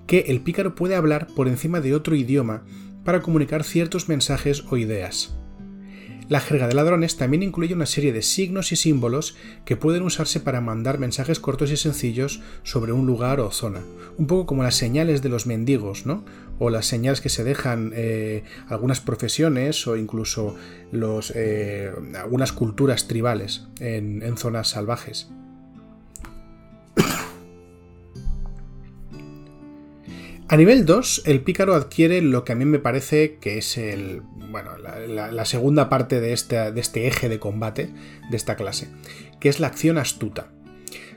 que 0.08 0.20
el 0.30 0.40
pícaro 0.40 0.76
puede 0.76 0.96
hablar 0.96 1.28
por 1.36 1.50
encima 1.50 1.82
de 1.82 1.94
otro 1.94 2.16
idioma 2.16 2.64
para 3.04 3.22
comunicar 3.22 3.66
ciertos 3.66 4.08
mensajes 4.08 4.64
o 4.70 4.78
ideas. 4.78 5.39
La 6.30 6.40
jerga 6.40 6.68
de 6.68 6.76
ladrones 6.76 7.18
también 7.18 7.42
incluye 7.42 7.74
una 7.74 7.88
serie 7.88 8.14
de 8.14 8.22
signos 8.22 8.72
y 8.72 8.76
símbolos 8.76 9.36
que 9.66 9.76
pueden 9.76 10.04
usarse 10.04 10.40
para 10.40 10.62
mandar 10.62 11.00
mensajes 11.00 11.40
cortos 11.40 11.72
y 11.72 11.78
sencillos 11.78 12.42
sobre 12.62 12.92
un 12.92 13.08
lugar 13.08 13.40
o 13.40 13.50
zona. 13.50 13.82
Un 14.20 14.28
poco 14.28 14.46
como 14.46 14.62
las 14.62 14.76
señales 14.76 15.24
de 15.24 15.30
los 15.30 15.48
mendigos, 15.48 16.06
¿no? 16.06 16.24
O 16.60 16.70
las 16.70 16.86
señales 16.86 17.20
que 17.20 17.30
se 17.30 17.44
dejan 17.44 17.94
eh, 17.96 18.44
algunas 18.68 19.02
profesiones 19.02 19.88
o 19.88 19.98
incluso 19.98 20.56
eh, 20.94 21.92
algunas 22.16 22.52
culturas 22.54 23.08
tribales 23.08 23.68
en 23.80 24.38
zonas 24.38 24.70
salvajes. 24.70 25.32
A 30.52 30.58
nivel 30.58 30.84
2, 30.84 31.24
el 31.26 31.42
pícaro 31.42 31.76
adquiere 31.76 32.24
lo 32.24 32.44
que 32.44 32.54
a 32.54 32.56
mí 32.56 32.66
me 32.66 32.80
parece 32.80 33.36
que 33.36 33.60
es 33.60 33.78
el, 33.78 34.24
bueno, 34.50 34.72
la, 34.80 35.46
segunda 35.46 35.90
parte 35.90 36.20
de 36.20 36.34
este, 36.34 36.72
de 36.72 36.82
este 36.82 37.06
eje 37.06 37.30
de 37.30 37.38
combate 37.38 37.92
de 38.32 38.36
esta 38.36 38.56
clase, 38.56 38.88
que 39.40 39.50
es 39.50 39.60
la 39.60 39.68
acción 39.68 40.00
astuta. 40.00 40.52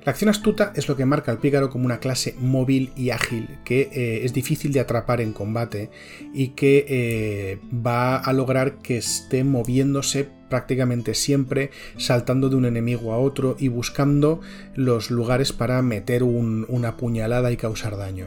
La 0.04 0.12
acción 0.12 0.28
astuta 0.28 0.74
es 0.76 0.86
lo 0.86 0.96
que 0.96 1.06
marca 1.06 1.32
al 1.32 1.38
pícaro 1.38 1.70
como 1.70 1.86
una 1.86 1.98
clase 1.98 2.34
móvil 2.40 2.92
y 2.94 3.08
ágil 3.08 3.48
que 3.64 3.88
eh, 3.94 4.24
es 4.26 4.34
difícil 4.34 4.70
de 4.70 4.80
atrapar 4.80 5.22
en 5.22 5.32
combate 5.32 5.88
y 6.34 6.48
que 6.48 6.84
eh, 6.86 7.58
va 7.74 8.18
a 8.18 8.34
lograr 8.34 8.82
que 8.82 8.98
esté 8.98 9.44
moviéndose 9.44 10.28
prácticamente 10.50 11.14
siempre, 11.14 11.70
saltando 11.96 12.50
de 12.50 12.56
un 12.56 12.66
enemigo 12.66 13.14
a 13.14 13.18
otro 13.18 13.56
y 13.58 13.68
buscando 13.68 14.42
los 14.74 15.10
lugares 15.10 15.54
para 15.54 15.80
meter 15.80 16.22
una 16.22 16.98
puñalada 16.98 17.50
y 17.50 17.56
causar 17.56 17.96
daño. 17.96 18.26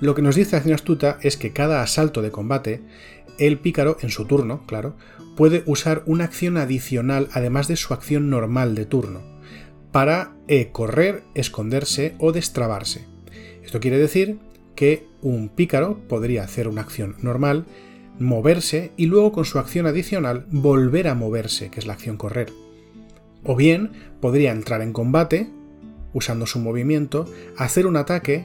Lo 0.00 0.14
que 0.14 0.22
nos 0.22 0.36
dice 0.36 0.56
Acción 0.56 0.74
Astuta 0.74 1.18
es 1.22 1.36
que 1.36 1.52
cada 1.52 1.82
asalto 1.82 2.22
de 2.22 2.30
combate, 2.30 2.82
el 3.38 3.58
pícaro, 3.58 3.96
en 4.00 4.10
su 4.10 4.26
turno, 4.26 4.64
claro, 4.66 4.94
puede 5.36 5.62
usar 5.66 6.02
una 6.06 6.24
acción 6.24 6.56
adicional 6.56 7.28
además 7.32 7.66
de 7.68 7.76
su 7.76 7.94
acción 7.94 8.30
normal 8.30 8.74
de 8.74 8.86
turno, 8.86 9.22
para 9.90 10.32
eh, 10.46 10.70
correr, 10.70 11.24
esconderse 11.34 12.14
o 12.18 12.32
destrabarse. 12.32 13.06
Esto 13.64 13.80
quiere 13.80 13.98
decir 13.98 14.38
que 14.76 15.06
un 15.20 15.48
pícaro 15.48 15.98
podría 16.08 16.44
hacer 16.44 16.68
una 16.68 16.82
acción 16.82 17.16
normal, 17.20 17.66
moverse 18.20 18.92
y 18.96 19.06
luego 19.06 19.32
con 19.32 19.44
su 19.44 19.58
acción 19.58 19.86
adicional 19.86 20.46
volver 20.50 21.08
a 21.08 21.14
moverse, 21.14 21.70
que 21.70 21.80
es 21.80 21.86
la 21.86 21.94
acción 21.94 22.16
correr. 22.16 22.52
O 23.42 23.56
bien 23.56 23.92
podría 24.20 24.52
entrar 24.52 24.80
en 24.82 24.92
combate, 24.92 25.50
usando 26.12 26.46
su 26.46 26.60
movimiento, 26.60 27.26
hacer 27.56 27.86
un 27.86 27.96
ataque, 27.96 28.44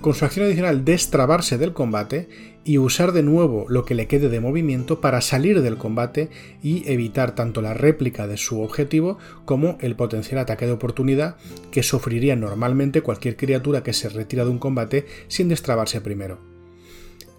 con 0.00 0.14
su 0.14 0.24
acción 0.24 0.46
adicional 0.46 0.84
destrabarse 0.84 1.58
del 1.58 1.72
combate 1.72 2.28
y 2.64 2.78
usar 2.78 3.12
de 3.12 3.22
nuevo 3.22 3.66
lo 3.68 3.84
que 3.84 3.94
le 3.94 4.06
quede 4.06 4.28
de 4.28 4.40
movimiento 4.40 5.00
para 5.00 5.20
salir 5.20 5.62
del 5.62 5.76
combate 5.76 6.28
y 6.62 6.88
evitar 6.90 7.34
tanto 7.34 7.62
la 7.62 7.74
réplica 7.74 8.26
de 8.26 8.36
su 8.36 8.60
objetivo 8.60 9.18
como 9.44 9.78
el 9.80 9.96
potencial 9.96 10.38
ataque 10.38 10.66
de 10.66 10.72
oportunidad 10.72 11.36
que 11.70 11.82
sufriría 11.82 12.36
normalmente 12.36 13.02
cualquier 13.02 13.36
criatura 13.36 13.82
que 13.82 13.92
se 13.92 14.08
retira 14.08 14.44
de 14.44 14.50
un 14.50 14.58
combate 14.58 15.06
sin 15.28 15.48
destrabarse 15.48 16.00
primero. 16.00 16.38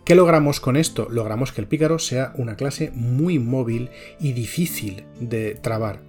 ¿Qué 0.04 0.16
logramos 0.16 0.60
con 0.60 0.76
esto? 0.76 1.08
Logramos 1.12 1.52
que 1.52 1.62
el 1.62 1.68
pícaro 1.68 2.00
sea 2.00 2.34
una 2.36 2.56
clase 2.56 2.92
muy 2.96 3.38
móvil 3.38 3.92
y 4.20 4.34
difícil 4.34 5.04
de 5.20 5.54
trabar. 5.54 6.09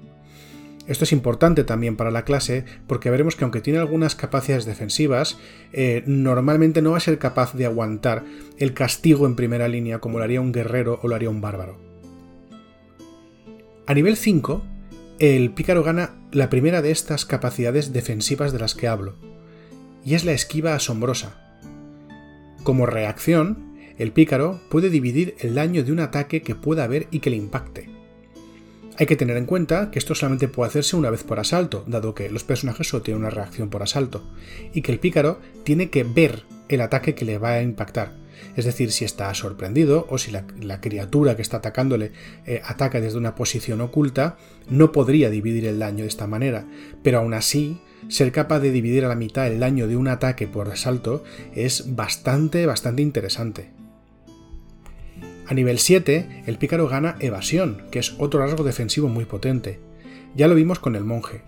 Esto 0.90 1.04
es 1.04 1.12
importante 1.12 1.62
también 1.62 1.96
para 1.96 2.10
la 2.10 2.24
clase 2.24 2.64
porque 2.88 3.10
veremos 3.10 3.36
que 3.36 3.44
aunque 3.44 3.60
tiene 3.60 3.78
algunas 3.78 4.16
capacidades 4.16 4.64
defensivas, 4.64 5.38
eh, 5.72 6.02
normalmente 6.04 6.82
no 6.82 6.90
va 6.90 6.96
a 6.96 7.00
ser 7.00 7.16
capaz 7.20 7.54
de 7.54 7.64
aguantar 7.64 8.24
el 8.58 8.74
castigo 8.74 9.24
en 9.24 9.36
primera 9.36 9.68
línea 9.68 10.00
como 10.00 10.18
lo 10.18 10.24
haría 10.24 10.40
un 10.40 10.50
guerrero 10.50 10.98
o 11.00 11.06
lo 11.06 11.14
haría 11.14 11.30
un 11.30 11.40
bárbaro. 11.40 11.78
A 13.86 13.94
nivel 13.94 14.16
5, 14.16 14.64
el 15.20 15.52
pícaro 15.52 15.84
gana 15.84 16.16
la 16.32 16.50
primera 16.50 16.82
de 16.82 16.90
estas 16.90 17.24
capacidades 17.24 17.92
defensivas 17.92 18.52
de 18.52 18.58
las 18.58 18.74
que 18.74 18.88
hablo, 18.88 19.14
y 20.04 20.14
es 20.14 20.24
la 20.24 20.32
esquiva 20.32 20.74
asombrosa. 20.74 21.56
Como 22.64 22.86
reacción, 22.86 23.76
el 23.96 24.10
pícaro 24.10 24.60
puede 24.68 24.90
dividir 24.90 25.36
el 25.38 25.54
daño 25.54 25.84
de 25.84 25.92
un 25.92 26.00
ataque 26.00 26.42
que 26.42 26.56
pueda 26.56 26.82
haber 26.82 27.06
y 27.12 27.20
que 27.20 27.30
le 27.30 27.36
impacte. 27.36 27.99
Hay 29.00 29.06
que 29.06 29.16
tener 29.16 29.38
en 29.38 29.46
cuenta 29.46 29.90
que 29.90 29.98
esto 29.98 30.14
solamente 30.14 30.46
puede 30.46 30.68
hacerse 30.68 30.94
una 30.94 31.08
vez 31.08 31.24
por 31.24 31.40
asalto, 31.40 31.84
dado 31.86 32.14
que 32.14 32.28
los 32.28 32.44
personajes 32.44 32.86
solo 32.86 33.02
tienen 33.02 33.22
una 33.22 33.30
reacción 33.30 33.70
por 33.70 33.82
asalto, 33.82 34.30
y 34.74 34.82
que 34.82 34.92
el 34.92 34.98
pícaro 34.98 35.40
tiene 35.64 35.88
que 35.88 36.04
ver 36.04 36.44
el 36.68 36.82
ataque 36.82 37.14
que 37.14 37.24
le 37.24 37.38
va 37.38 37.52
a 37.52 37.62
impactar. 37.62 38.12
Es 38.56 38.66
decir, 38.66 38.92
si 38.92 39.06
está 39.06 39.32
sorprendido 39.32 40.06
o 40.10 40.18
si 40.18 40.30
la, 40.32 40.80
criatura 40.82 41.34
que 41.34 41.40
está 41.40 41.56
atacándole 41.56 42.12
eh, 42.44 42.60
ataca 42.62 43.00
desde 43.00 43.16
una 43.16 43.34
posición 43.34 43.80
oculta, 43.80 44.36
no 44.68 44.92
podría 44.92 45.30
dividir 45.30 45.64
el 45.64 45.78
daño 45.78 46.02
de 46.02 46.08
esta 46.08 46.26
manera, 46.26 46.66
pero 47.02 47.20
aún 47.20 47.32
así, 47.32 47.80
ser 48.08 48.32
capaz 48.32 48.60
de 48.60 48.70
dividir 48.70 49.06
a 49.06 49.08
la 49.08 49.14
mitad 49.14 49.46
el 49.46 49.60
daño 49.60 49.88
de 49.88 49.96
un 49.96 50.08
ataque 50.08 50.46
por 50.46 50.68
asalto 50.68 51.24
es 51.54 51.96
bastante, 51.96 52.66
bastante 52.66 53.00
interesante. 53.00 53.79
A 55.50 55.54
nivel 55.54 55.80
7, 55.80 56.44
el 56.46 56.58
pícaro 56.58 56.86
gana 56.86 57.16
evasión, 57.18 57.82
que 57.90 57.98
es 57.98 58.14
otro 58.18 58.38
rasgo 58.38 58.62
defensivo 58.62 59.08
muy 59.08 59.24
potente. 59.24 59.80
Ya 60.36 60.46
lo 60.46 60.54
vimos 60.54 60.78
con 60.78 60.94
el 60.94 61.02
monje. 61.02 61.42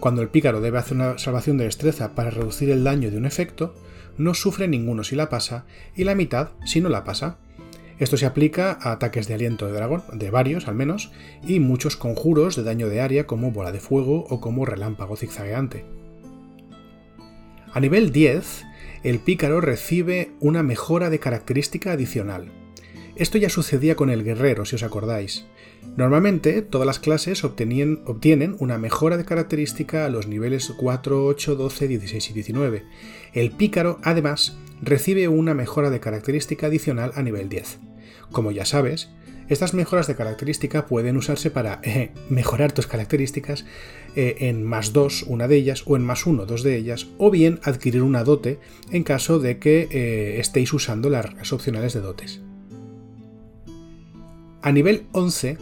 Cuando 0.00 0.20
el 0.20 0.30
pícaro 0.30 0.60
debe 0.60 0.78
hacer 0.78 0.96
una 0.96 1.16
salvación 1.18 1.56
de 1.56 1.62
destreza 1.62 2.16
para 2.16 2.30
reducir 2.30 2.70
el 2.70 2.82
daño 2.82 3.08
de 3.08 3.18
un 3.18 3.24
efecto, 3.24 3.76
no 4.18 4.34
sufre 4.34 4.66
ninguno 4.66 5.04
si 5.04 5.14
la 5.14 5.28
pasa 5.28 5.64
y 5.94 6.02
la 6.02 6.16
mitad 6.16 6.48
si 6.64 6.80
no 6.80 6.88
la 6.88 7.04
pasa. 7.04 7.38
Esto 8.00 8.16
se 8.16 8.26
aplica 8.26 8.76
a 8.80 8.90
ataques 8.90 9.28
de 9.28 9.34
aliento 9.34 9.68
de 9.68 9.74
dragón, 9.74 10.02
de 10.12 10.28
varios 10.30 10.66
al 10.66 10.74
menos, 10.74 11.12
y 11.46 11.60
muchos 11.60 11.96
conjuros 11.96 12.56
de 12.56 12.64
daño 12.64 12.88
de 12.88 13.00
área 13.00 13.28
como 13.28 13.52
bola 13.52 13.70
de 13.70 13.78
fuego 13.78 14.26
o 14.28 14.40
como 14.40 14.66
relámpago 14.66 15.14
zigzagueante. 15.14 15.84
A 17.72 17.78
nivel 17.78 18.10
10, 18.10 18.64
el 19.04 19.20
pícaro 19.20 19.60
recibe 19.60 20.32
una 20.40 20.64
mejora 20.64 21.10
de 21.10 21.20
característica 21.20 21.92
adicional. 21.92 22.50
Esto 23.16 23.38
ya 23.38 23.48
sucedía 23.48 23.96
con 23.96 24.10
el 24.10 24.24
guerrero, 24.24 24.66
si 24.66 24.76
os 24.76 24.82
acordáis. 24.82 25.46
Normalmente, 25.96 26.60
todas 26.60 26.86
las 26.86 26.98
clases 26.98 27.44
obtienen 27.44 28.56
una 28.58 28.76
mejora 28.76 29.16
de 29.16 29.24
característica 29.24 30.04
a 30.04 30.10
los 30.10 30.26
niveles 30.26 30.70
4, 30.76 31.24
8, 31.24 31.56
12, 31.56 31.88
16 31.88 32.30
y 32.30 32.32
19. 32.34 32.84
El 33.32 33.52
pícaro, 33.52 33.98
además, 34.02 34.58
recibe 34.82 35.28
una 35.28 35.54
mejora 35.54 35.88
de 35.88 36.00
característica 36.00 36.66
adicional 36.66 37.12
a 37.14 37.22
nivel 37.22 37.48
10. 37.48 37.78
Como 38.30 38.52
ya 38.52 38.66
sabes, 38.66 39.08
estas 39.48 39.72
mejoras 39.72 40.06
de 40.08 40.16
característica 40.16 40.86
pueden 40.86 41.16
usarse 41.16 41.50
para 41.50 41.80
eh, 41.84 42.12
mejorar 42.28 42.72
tus 42.72 42.86
características 42.86 43.64
eh, 44.14 44.36
en 44.40 44.62
más 44.62 44.92
2, 44.92 45.24
una 45.28 45.48
de 45.48 45.56
ellas, 45.56 45.84
o 45.86 45.96
en 45.96 46.02
más 46.02 46.26
1, 46.26 46.44
dos 46.44 46.62
de 46.62 46.76
ellas, 46.76 47.08
o 47.16 47.30
bien 47.30 47.60
adquirir 47.62 48.02
una 48.02 48.24
dote 48.24 48.58
en 48.90 49.04
caso 49.04 49.38
de 49.38 49.58
que 49.58 49.88
eh, 49.90 50.38
estéis 50.38 50.74
usando 50.74 51.08
las 51.08 51.52
opcionales 51.54 51.94
de 51.94 52.00
dotes. 52.00 52.42
A 54.66 54.72
nivel 54.72 55.06
11, 55.12 55.58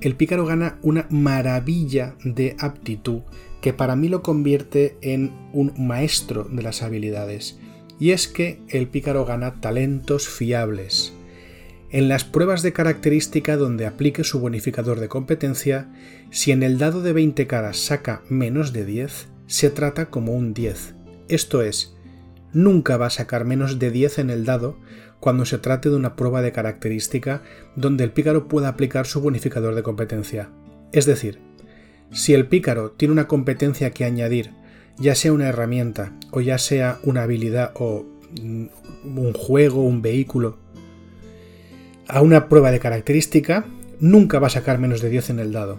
el 0.00 0.14
pícaro 0.14 0.46
gana 0.46 0.78
una 0.80 1.08
maravilla 1.10 2.14
de 2.22 2.54
aptitud 2.60 3.22
que 3.60 3.72
para 3.72 3.96
mí 3.96 4.08
lo 4.08 4.22
convierte 4.22 4.96
en 5.00 5.32
un 5.52 5.74
maestro 5.76 6.44
de 6.44 6.62
las 6.62 6.80
habilidades, 6.84 7.58
y 7.98 8.12
es 8.12 8.28
que 8.28 8.60
el 8.68 8.86
pícaro 8.86 9.24
gana 9.24 9.60
talentos 9.60 10.28
fiables. 10.28 11.14
En 11.90 12.06
las 12.08 12.22
pruebas 12.22 12.62
de 12.62 12.72
característica 12.72 13.56
donde 13.56 13.86
aplique 13.86 14.22
su 14.22 14.38
bonificador 14.38 15.00
de 15.00 15.08
competencia, 15.08 15.92
si 16.30 16.52
en 16.52 16.62
el 16.62 16.78
dado 16.78 17.02
de 17.02 17.12
20 17.12 17.48
caras 17.48 17.78
saca 17.78 18.22
menos 18.28 18.72
de 18.72 18.84
10, 18.84 19.30
se 19.48 19.70
trata 19.70 20.10
como 20.10 20.32
un 20.32 20.54
10. 20.54 20.94
Esto 21.26 21.60
es, 21.60 21.96
nunca 22.52 22.98
va 22.98 23.06
a 23.06 23.10
sacar 23.10 23.46
menos 23.46 23.80
de 23.80 23.90
10 23.90 24.20
en 24.20 24.30
el 24.30 24.44
dado 24.44 24.78
cuando 25.24 25.46
se 25.46 25.56
trate 25.56 25.88
de 25.88 25.96
una 25.96 26.16
prueba 26.16 26.42
de 26.42 26.52
característica 26.52 27.40
donde 27.76 28.04
el 28.04 28.12
pícaro 28.12 28.46
pueda 28.46 28.68
aplicar 28.68 29.06
su 29.06 29.22
bonificador 29.22 29.74
de 29.74 29.82
competencia. 29.82 30.50
Es 30.92 31.06
decir, 31.06 31.40
si 32.12 32.34
el 32.34 32.46
pícaro 32.46 32.90
tiene 32.90 33.12
una 33.12 33.26
competencia 33.26 33.90
que 33.92 34.04
añadir, 34.04 34.50
ya 34.98 35.14
sea 35.14 35.32
una 35.32 35.48
herramienta 35.48 36.12
o 36.30 36.42
ya 36.42 36.58
sea 36.58 36.98
una 37.04 37.22
habilidad 37.22 37.72
o 37.76 38.04
un 38.38 39.32
juego, 39.32 39.82
un 39.82 40.02
vehículo, 40.02 40.58
a 42.06 42.20
una 42.20 42.50
prueba 42.50 42.70
de 42.70 42.80
característica, 42.80 43.64
nunca 44.00 44.38
va 44.38 44.48
a 44.48 44.50
sacar 44.50 44.78
menos 44.78 45.00
de 45.00 45.08
10 45.08 45.30
en 45.30 45.38
el 45.38 45.52
dado. 45.52 45.78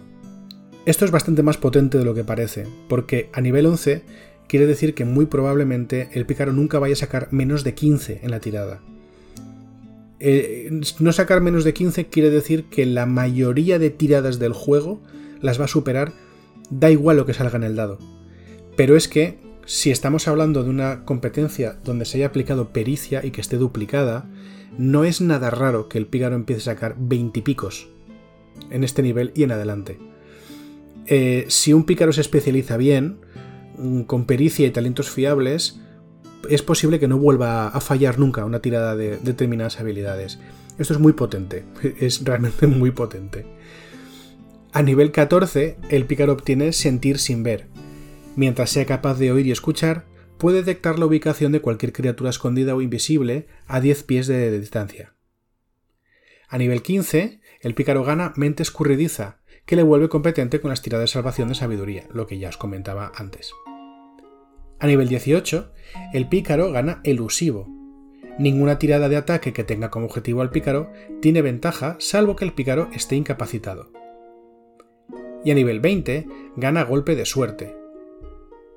Esto 0.87 1.05
es 1.05 1.11
bastante 1.11 1.43
más 1.43 1.57
potente 1.57 1.99
de 1.99 2.05
lo 2.05 2.15
que 2.15 2.23
parece, 2.23 2.65
porque 2.89 3.29
a 3.31 3.41
nivel 3.41 3.67
11 3.67 4.01
quiere 4.47 4.65
decir 4.65 4.95
que 4.95 5.05
muy 5.05 5.27
probablemente 5.27 6.09
el 6.13 6.25
pícaro 6.25 6.51
nunca 6.51 6.79
vaya 6.79 6.93
a 6.93 6.97
sacar 6.97 7.27
menos 7.29 7.63
de 7.63 7.75
15 7.75 8.21
en 8.23 8.31
la 8.31 8.39
tirada. 8.39 8.81
Eh, 10.19 10.69
no 10.99 11.11
sacar 11.11 11.41
menos 11.41 11.63
de 11.63 11.73
15 11.73 12.07
quiere 12.07 12.29
decir 12.29 12.65
que 12.65 12.85
la 12.85 13.05
mayoría 13.05 13.79
de 13.79 13.89
tiradas 13.89 14.39
del 14.39 14.53
juego 14.53 15.01
las 15.41 15.59
va 15.59 15.65
a 15.65 15.69
superar, 15.69 16.13
da 16.69 16.89
igual 16.89 17.17
lo 17.17 17.25
que 17.25 17.33
salga 17.33 17.57
en 17.57 17.63
el 17.63 17.75
dado. 17.75 17.99
Pero 18.75 18.95
es 18.95 19.07
que 19.07 19.39
si 19.65 19.91
estamos 19.91 20.27
hablando 20.27 20.63
de 20.63 20.69
una 20.69 21.05
competencia 21.05 21.77
donde 21.83 22.05
se 22.05 22.17
haya 22.17 22.27
aplicado 22.27 22.69
pericia 22.69 23.25
y 23.25 23.31
que 23.31 23.41
esté 23.41 23.57
duplicada, 23.57 24.29
no 24.77 25.05
es 25.05 25.21
nada 25.21 25.49
raro 25.49 25.89
que 25.89 25.97
el 25.97 26.07
pícaro 26.07 26.35
empiece 26.35 26.61
a 26.61 26.73
sacar 26.73 26.95
20 26.97 27.41
picos 27.41 27.89
en 28.69 28.83
este 28.83 29.01
nivel 29.01 29.31
y 29.35 29.43
en 29.43 29.51
adelante. 29.51 29.97
Eh, 31.07 31.45
si 31.49 31.73
un 31.73 31.85
pícaro 31.85 32.13
se 32.13 32.21
especializa 32.21 32.77
bien, 32.77 33.17
mm, 33.77 34.01
con 34.01 34.25
pericia 34.25 34.67
y 34.67 34.71
talentos 34.71 35.09
fiables, 35.09 35.79
es 36.49 36.61
posible 36.61 36.99
que 36.99 37.07
no 37.07 37.17
vuelva 37.17 37.67
a 37.67 37.81
fallar 37.81 38.19
nunca 38.19 38.45
una 38.45 38.61
tirada 38.61 38.95
de 38.95 39.17
determinadas 39.17 39.79
habilidades. 39.79 40.39
Esto 40.77 40.93
es 40.93 40.99
muy 40.99 41.13
potente, 41.13 41.63
es 41.99 42.23
realmente 42.23 42.67
muy 42.67 42.91
potente. 42.91 43.45
A 44.71 44.81
nivel 44.81 45.11
14, 45.11 45.77
el 45.89 46.05
pícaro 46.05 46.33
obtiene 46.33 46.73
sentir 46.73 47.17
sin 47.19 47.43
ver. 47.43 47.67
Mientras 48.35 48.69
sea 48.71 48.85
capaz 48.85 49.17
de 49.17 49.31
oír 49.31 49.47
y 49.47 49.51
escuchar, 49.51 50.05
puede 50.37 50.57
detectar 50.57 50.99
la 50.99 51.05
ubicación 51.05 51.51
de 51.51 51.61
cualquier 51.61 51.93
criatura 51.93 52.29
escondida 52.29 52.75
o 52.75 52.81
invisible 52.81 53.47
a 53.67 53.79
10 53.79 54.03
pies 54.03 54.27
de 54.27 54.59
distancia. 54.59 55.13
A 56.49 56.57
nivel 56.57 56.81
15, 56.81 57.39
el 57.61 57.73
pícaro 57.73 58.03
gana 58.03 58.33
mente 58.35 58.63
escurridiza, 58.63 59.39
que 59.65 59.75
le 59.75 59.83
vuelve 59.83 60.09
competente 60.09 60.61
con 60.61 60.69
las 60.69 60.81
tiradas 60.81 61.09
de 61.09 61.13
salvación 61.13 61.49
de 61.49 61.55
sabiduría, 61.55 62.07
lo 62.13 62.27
que 62.27 62.37
ya 62.37 62.49
os 62.49 62.57
comentaba 62.57 63.11
antes. 63.15 63.51
A 64.79 64.87
nivel 64.87 65.07
18, 65.07 65.71
el 66.13 66.27
pícaro 66.27 66.71
gana 66.71 66.99
elusivo. 67.03 67.67
Ninguna 68.37 68.77
tirada 68.77 69.07
de 69.07 69.15
ataque 69.15 69.53
que 69.53 69.63
tenga 69.63 69.89
como 69.89 70.07
objetivo 70.07 70.41
al 70.41 70.51
pícaro 70.51 70.91
tiene 71.21 71.41
ventaja 71.41 71.95
salvo 71.99 72.35
que 72.35 72.43
el 72.43 72.53
pícaro 72.53 72.89
esté 72.93 73.15
incapacitado. 73.15 73.91
Y 75.45 75.51
a 75.51 75.55
nivel 75.55 75.79
20 75.79 76.27
gana 76.57 76.83
golpe 76.83 77.15
de 77.15 77.25
suerte. 77.25 77.77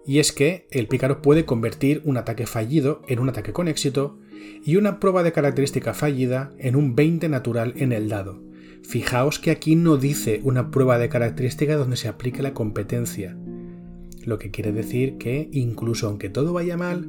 Y 0.06 0.20
es 0.20 0.32
que 0.32 0.68
el 0.70 0.86
pícaro 0.86 1.20
puede 1.20 1.44
convertir 1.44 2.00
un 2.04 2.16
ataque 2.16 2.46
fallido 2.46 3.02
en 3.08 3.18
un 3.18 3.28
ataque 3.28 3.52
con 3.52 3.66
éxito 3.66 4.18
y 4.64 4.76
una 4.76 5.00
prueba 5.00 5.24
de 5.24 5.32
característica 5.32 5.94
fallida 5.94 6.52
en 6.58 6.76
un 6.76 6.94
20 6.94 7.28
natural 7.28 7.74
en 7.76 7.92
el 7.92 8.08
dado. 8.08 8.40
Fijaos 8.84 9.40
que 9.40 9.50
aquí 9.50 9.74
no 9.74 9.96
dice 9.96 10.40
una 10.44 10.70
prueba 10.70 10.98
de 10.98 11.08
característica 11.08 11.76
donde 11.76 11.96
se 11.96 12.08
aplique 12.08 12.42
la 12.42 12.54
competencia, 12.54 13.36
lo 14.28 14.38
que 14.38 14.50
quiere 14.50 14.72
decir 14.72 15.16
que 15.18 15.48
incluso 15.52 16.06
aunque 16.06 16.28
todo 16.28 16.52
vaya 16.52 16.76
mal, 16.76 17.08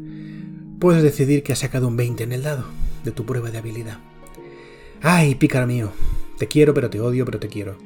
puedes 0.79 1.03
decidir 1.03 1.43
que 1.43 1.53
has 1.53 1.59
sacado 1.59 1.87
un 1.87 1.97
20 1.97 2.23
en 2.23 2.31
el 2.31 2.43
dado 2.43 2.63
de 3.03 3.11
tu 3.11 3.25
prueba 3.25 3.51
de 3.51 3.57
habilidad. 3.57 3.99
¡Ay, 5.01 5.35
pícaro 5.35 5.67
mío! 5.67 5.91
Te 6.37 6.47
quiero, 6.47 6.73
pero 6.73 6.89
te 6.89 7.01
odio, 7.01 7.25
pero 7.25 7.39
te 7.39 7.49
quiero. 7.49 7.77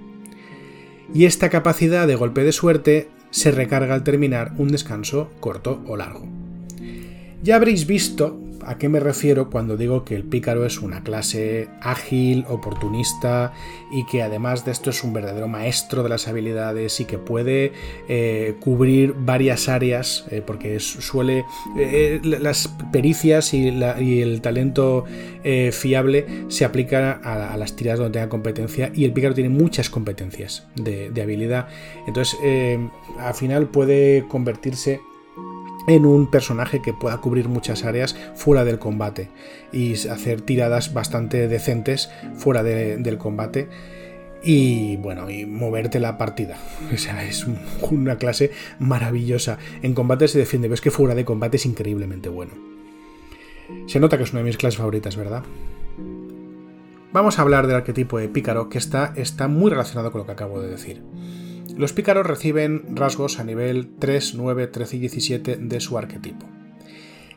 Y 1.14 1.26
esta 1.26 1.50
capacidad 1.50 2.08
de 2.08 2.16
golpe 2.16 2.44
de 2.44 2.52
suerte 2.52 3.10
se 3.32 3.52
recarga 3.52 3.96
al 3.96 4.04
terminar 4.04 4.54
un 4.58 4.68
descanso 4.70 5.32
corto 5.40 5.82
o 5.88 5.98
largo. 5.98 6.28
Ya 7.42 7.56
habréis 7.56 7.88
visto 7.88 8.40
¿A 8.66 8.78
qué 8.78 8.90
me 8.90 9.00
refiero 9.00 9.50
cuando 9.50 9.78
digo 9.78 10.04
que 10.04 10.16
el 10.16 10.24
pícaro 10.24 10.66
es 10.66 10.82
una 10.82 11.04
clase 11.04 11.68
ágil, 11.82 12.46
oportunista 12.48 13.54
y 13.92 14.06
que 14.06 14.22
además 14.22 14.66
de 14.66 14.72
esto 14.72 14.90
es 14.90 15.04
un 15.04 15.14
verdadero 15.14 15.48
maestro 15.48 16.04
de 16.04 16.10
las 16.10 16.28
habilidades 16.28 17.00
y 17.00 17.06
que 17.06 17.18
puede 17.18 17.74
eh, 18.08 18.56
cubrir 18.60 19.14
varias 19.18 19.70
áreas 19.70 20.26
eh, 20.32 20.42
porque 20.46 20.80
suele 20.80 21.46
eh, 21.78 22.20
las 22.24 22.68
pericias 22.92 23.54
y, 23.54 23.68
el 23.68 24.42
talento 24.42 25.06
fiable 25.72 26.26
se 26.48 26.66
aplican 26.66 27.20
a, 27.24 27.58
las 27.58 27.76
tiradas 27.76 28.00
donde 28.00 28.20
tenga 28.20 28.30
competencia 28.30 28.92
y 28.94 29.06
el 29.06 29.14
pícaro 29.14 29.34
tiene 29.34 29.50
muchas 29.50 29.90
competencias 29.90 30.68
de, 30.76 31.10
de 31.10 31.22
habilidad. 31.22 31.68
Entonces 32.08 32.40
al 33.20 33.34
final 33.34 33.68
puede 33.68 34.26
convertirse 34.28 35.02
en 35.88 36.06
un 36.06 36.28
personaje 36.28 36.82
que 36.82 36.94
pueda 36.94 37.18
cubrir 37.18 37.50
muchas 37.50 37.84
áreas 37.84 38.16
fuera 38.36 38.64
del 38.64 38.80
combate 38.80 39.30
y 39.72 39.94
hacer 40.08 40.42
tiradas 40.42 40.94
bastante 40.94 41.48
decentes 41.48 42.10
fuera 42.36 42.64
del 42.64 43.18
combate 43.18 43.68
y 44.46 44.98
bueno, 44.98 45.30
y 45.30 45.46
moverte 45.46 46.00
la 46.00 46.18
partida. 46.18 46.58
O 46.94 46.98
sea, 46.98 47.24
es 47.24 47.46
una 47.90 48.18
clase 48.18 48.52
maravillosa. 48.80 49.58
En 49.82 49.94
combate 49.94 50.28
se 50.28 50.38
defiende, 50.38 50.68
ves 50.68 50.82
que 50.82 50.92
fuera 50.92 51.16
de 51.16 51.26
combate 51.26 51.58
es 51.58 51.66
increíblemente 51.66 52.30
bueno. 52.30 52.52
Se 53.88 54.00
nota 54.00 54.18
que 54.18 54.24
es 54.24 54.32
una 54.32 54.40
de 54.40 54.46
mis 54.46 54.58
clases 54.58 54.78
favoritas, 54.78 55.16
¿verdad? 55.16 55.44
Vamos 57.14 57.38
a 57.38 57.44
hablar 57.44 57.68
del 57.68 57.78
arquetipo 57.78 58.18
de 58.18 58.28
pícaro 58.28 58.70
que 58.70 58.78
está, 58.78 59.14
está 59.16 59.48
muy 59.48 59.70
relacionado 59.70 60.12
con 60.12 60.20
lo 60.20 60.26
que 60.26 60.32
acabo 60.32 60.60
de 60.62 60.70
decir. 60.70 61.02
Los 61.76 61.94
pícaros 61.94 62.28
reciben 62.28 62.96
rasgos 62.96 63.40
a 63.40 63.44
nivel 63.44 63.96
3, 63.98 64.36
9, 64.36 64.68
13 64.68 64.96
y 64.96 65.00
17 65.00 65.56
de 65.58 65.80
su 65.80 65.98
arquetipo. 65.98 66.48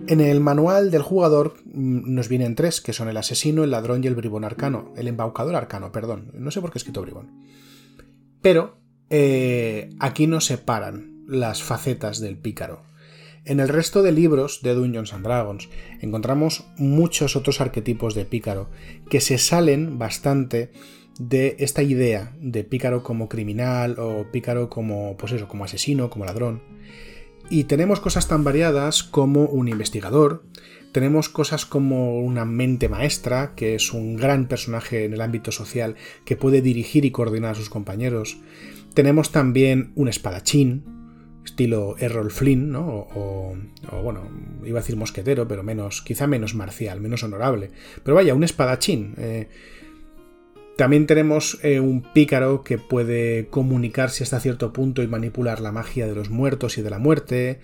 En 0.06 0.20
el 0.20 0.40
manual 0.40 0.90
del 0.90 1.02
jugador 1.02 1.54
mm, 1.64 2.14
nos 2.14 2.28
vienen 2.28 2.54
tres, 2.54 2.80
que 2.80 2.92
son 2.92 3.08
el 3.08 3.16
asesino, 3.16 3.64
el 3.64 3.70
ladrón 3.70 4.04
y 4.04 4.06
el 4.06 4.14
bribón 4.14 4.44
arcano. 4.44 4.92
El 4.96 5.08
embaucador 5.08 5.56
arcano, 5.56 5.90
perdón. 5.90 6.32
No 6.34 6.50
sé 6.50 6.60
por 6.60 6.70
qué 6.70 6.76
he 6.76 6.80
escrito 6.80 7.00
bribón. 7.00 7.30
Pero 8.42 8.78
eh, 9.08 9.90
aquí 9.98 10.26
nos 10.26 10.44
separan 10.44 11.24
las 11.26 11.62
facetas 11.62 12.20
del 12.20 12.36
pícaro. 12.36 12.82
En 13.44 13.60
el 13.60 13.68
resto 13.68 14.02
de 14.02 14.12
libros 14.12 14.60
de 14.62 14.74
Dungeons 14.74 15.12
and 15.12 15.24
Dragons 15.24 15.68
encontramos 16.00 16.66
muchos 16.76 17.36
otros 17.36 17.60
arquetipos 17.60 18.14
de 18.14 18.24
pícaro 18.24 18.68
que 19.08 19.20
se 19.20 19.38
salen 19.38 19.98
bastante 19.98 20.72
de 21.18 21.56
esta 21.60 21.82
idea 21.82 22.34
de 22.40 22.64
pícaro 22.64 23.02
como 23.02 23.28
criminal 23.28 23.96
o 23.98 24.30
pícaro 24.30 24.68
como, 24.68 25.16
pues 25.16 25.32
eso, 25.32 25.48
como 25.48 25.64
asesino, 25.64 26.10
como 26.10 26.24
ladrón. 26.24 26.62
Y 27.48 27.64
tenemos 27.64 28.00
cosas 28.00 28.28
tan 28.28 28.44
variadas 28.44 29.02
como 29.02 29.44
un 29.44 29.68
investigador, 29.68 30.44
tenemos 30.92 31.28
cosas 31.28 31.66
como 31.66 32.20
una 32.20 32.44
mente 32.44 32.88
maestra, 32.88 33.54
que 33.54 33.74
es 33.74 33.92
un 33.92 34.16
gran 34.16 34.48
personaje 34.48 35.04
en 35.04 35.12
el 35.12 35.20
ámbito 35.20 35.52
social 35.52 35.94
que 36.24 36.36
puede 36.36 36.62
dirigir 36.62 37.04
y 37.04 37.10
coordinar 37.10 37.52
a 37.52 37.54
sus 37.54 37.68
compañeros. 37.68 38.38
Tenemos 38.94 39.30
también 39.30 39.92
un 39.94 40.08
espadachín, 40.08 40.84
estilo 41.44 41.96
Errol 41.98 42.30
Flynn, 42.30 42.72
¿no? 42.72 43.06
O, 43.14 43.56
bueno, 44.02 44.22
iba 44.64 44.78
a 44.78 44.82
decir 44.82 44.96
mosquetero, 44.96 45.46
pero 45.46 45.62
menos, 45.62 46.00
quizá 46.02 46.26
menos 46.26 46.54
marcial, 46.54 47.00
menos 47.00 47.22
honorable. 47.22 47.70
Pero 48.02 48.14
vaya, 48.14 48.34
un 48.34 48.42
espadachín. 48.42 49.14
Eh. 49.18 49.48
También 50.76 51.06
tenemos 51.06 51.58
eh, 51.62 51.80
un 51.80 52.02
pícaro 52.02 52.62
que 52.62 52.78
puede 52.78 53.48
comunicarse 53.48 54.24
hasta 54.24 54.40
cierto 54.40 54.72
punto 54.72 55.02
y 55.02 55.06
manipular 55.06 55.60
la 55.60 55.72
magia 55.72 56.06
de 56.06 56.14
los 56.14 56.30
muertos 56.30 56.78
y 56.78 56.82
de 56.82 56.90
la 56.90 56.98
muerte 56.98 57.60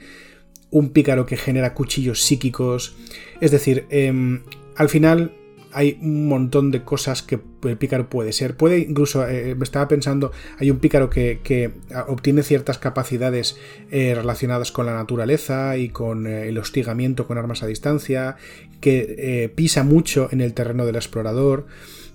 un 0.72 0.88
pícaro 0.90 1.26
que 1.26 1.36
genera 1.36 1.74
cuchillos 1.74 2.22
psíquicos. 2.22 2.96
Es 3.40 3.52
decir, 3.52 3.86
em, 3.90 4.42
al 4.74 4.88
final 4.88 5.32
hay 5.70 5.98
un 6.02 6.28
montón 6.28 6.70
de 6.70 6.82
cosas 6.82 7.22
que 7.22 7.40
el 7.64 7.76
pícaro 7.76 8.08
puede 8.08 8.32
ser. 8.32 8.56
Puede 8.56 8.78
incluso, 8.78 9.26
eh, 9.28 9.54
me 9.54 9.64
estaba 9.64 9.86
pensando, 9.86 10.32
hay 10.58 10.70
un 10.70 10.78
pícaro 10.78 11.08
que, 11.08 11.72
obtiene 12.08 12.42
ciertas 12.42 12.78
capacidades 12.78 13.56
eh, 13.90 14.14
relacionadas 14.14 14.72
con 14.72 14.86
la 14.86 14.94
naturaleza 14.94 15.76
y 15.76 15.90
con 15.90 16.26
eh, 16.26 16.48
el 16.48 16.58
hostigamiento 16.58 17.26
con 17.26 17.38
armas 17.38 17.62
a 17.62 17.66
distancia, 17.66 18.36
que 18.80 19.52
pisa 19.54 19.84
mucho 19.84 20.28
en 20.32 20.40
el 20.40 20.54
terreno 20.54 20.84
del 20.84 20.96
explorador 20.96 21.66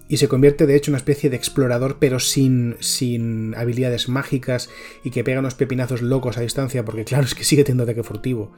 y 0.10 0.18
se 0.18 0.28
convierte 0.28 0.66
de 0.66 0.76
hecho 0.76 0.92
en 0.92 0.94
una 0.94 1.00
especie 1.00 1.30
de 1.30 1.36
explorador 1.36 1.98
pero 2.00 2.20
sin, 2.20 2.76
sin 2.80 3.56
habilidades 3.56 4.10
mágicas 4.10 4.70
y 5.04 5.12
que 5.12 5.24
pega 5.24 5.40
unos 5.40 5.56
pepinazos 5.56 6.02
locos 6.02 6.38
a 6.38 6.42
distancia 6.42 6.86
porque 6.86 7.06
claro 7.06 7.26
es 7.26 7.36
que 7.36 7.44
sigue 7.44 7.64
teniendo 7.64 7.84
ataque 7.84 8.04
furtivo. 8.04 8.54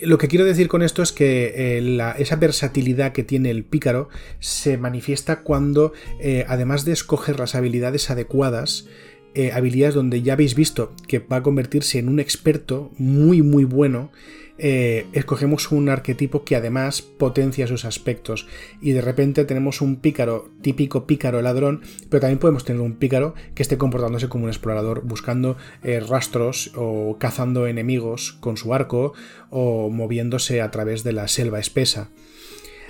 Lo 0.00 0.16
que 0.16 0.28
quiero 0.28 0.44
decir 0.44 0.68
con 0.68 0.82
esto 0.82 1.02
es 1.02 1.10
que 1.10 1.54
eh, 1.56 2.14
esa 2.18 2.36
versatilidad 2.36 3.12
que 3.12 3.24
tiene 3.24 3.50
el 3.50 3.64
pícaro 3.64 4.08
se 4.38 4.78
manifiesta 4.78 5.40
cuando, 5.42 5.92
eh, 6.20 6.44
además 6.46 6.84
de 6.84 6.92
escoger 6.92 7.40
las 7.40 7.56
habilidades 7.56 8.08
adecuadas, 8.08 8.86
eh, 9.34 9.50
habilidades 9.52 9.96
donde 9.96 10.22
ya 10.22 10.34
habéis 10.34 10.54
visto 10.54 10.94
que 11.08 11.18
va 11.18 11.36
a 11.36 11.42
convertirse 11.42 11.98
en 11.98 12.08
un 12.08 12.20
experto 12.20 12.92
muy 12.96 13.42
muy 13.42 13.64
bueno 13.64 14.10
eh, 14.58 15.06
escogemos 15.12 15.70
un 15.70 15.88
arquetipo 15.88 16.44
que 16.44 16.56
además 16.56 17.00
potencia 17.02 17.66
sus 17.66 17.84
aspectos 17.84 18.46
y 18.80 18.92
de 18.92 19.00
repente 19.00 19.44
tenemos 19.44 19.80
un 19.80 19.96
pícaro, 19.96 20.50
típico 20.62 21.06
pícaro 21.06 21.40
ladrón, 21.42 21.82
pero 22.10 22.20
también 22.20 22.38
podemos 22.38 22.64
tener 22.64 22.82
un 22.82 22.96
pícaro 22.96 23.34
que 23.54 23.62
esté 23.62 23.78
comportándose 23.78 24.28
como 24.28 24.44
un 24.44 24.50
explorador, 24.50 25.02
buscando 25.04 25.56
eh, 25.82 26.00
rastros 26.00 26.72
o 26.74 27.18
cazando 27.18 27.66
enemigos 27.66 28.32
con 28.40 28.56
su 28.56 28.74
arco 28.74 29.12
o 29.50 29.90
moviéndose 29.90 30.60
a 30.60 30.70
través 30.70 31.04
de 31.04 31.12
la 31.12 31.28
selva 31.28 31.60
espesa. 31.60 32.10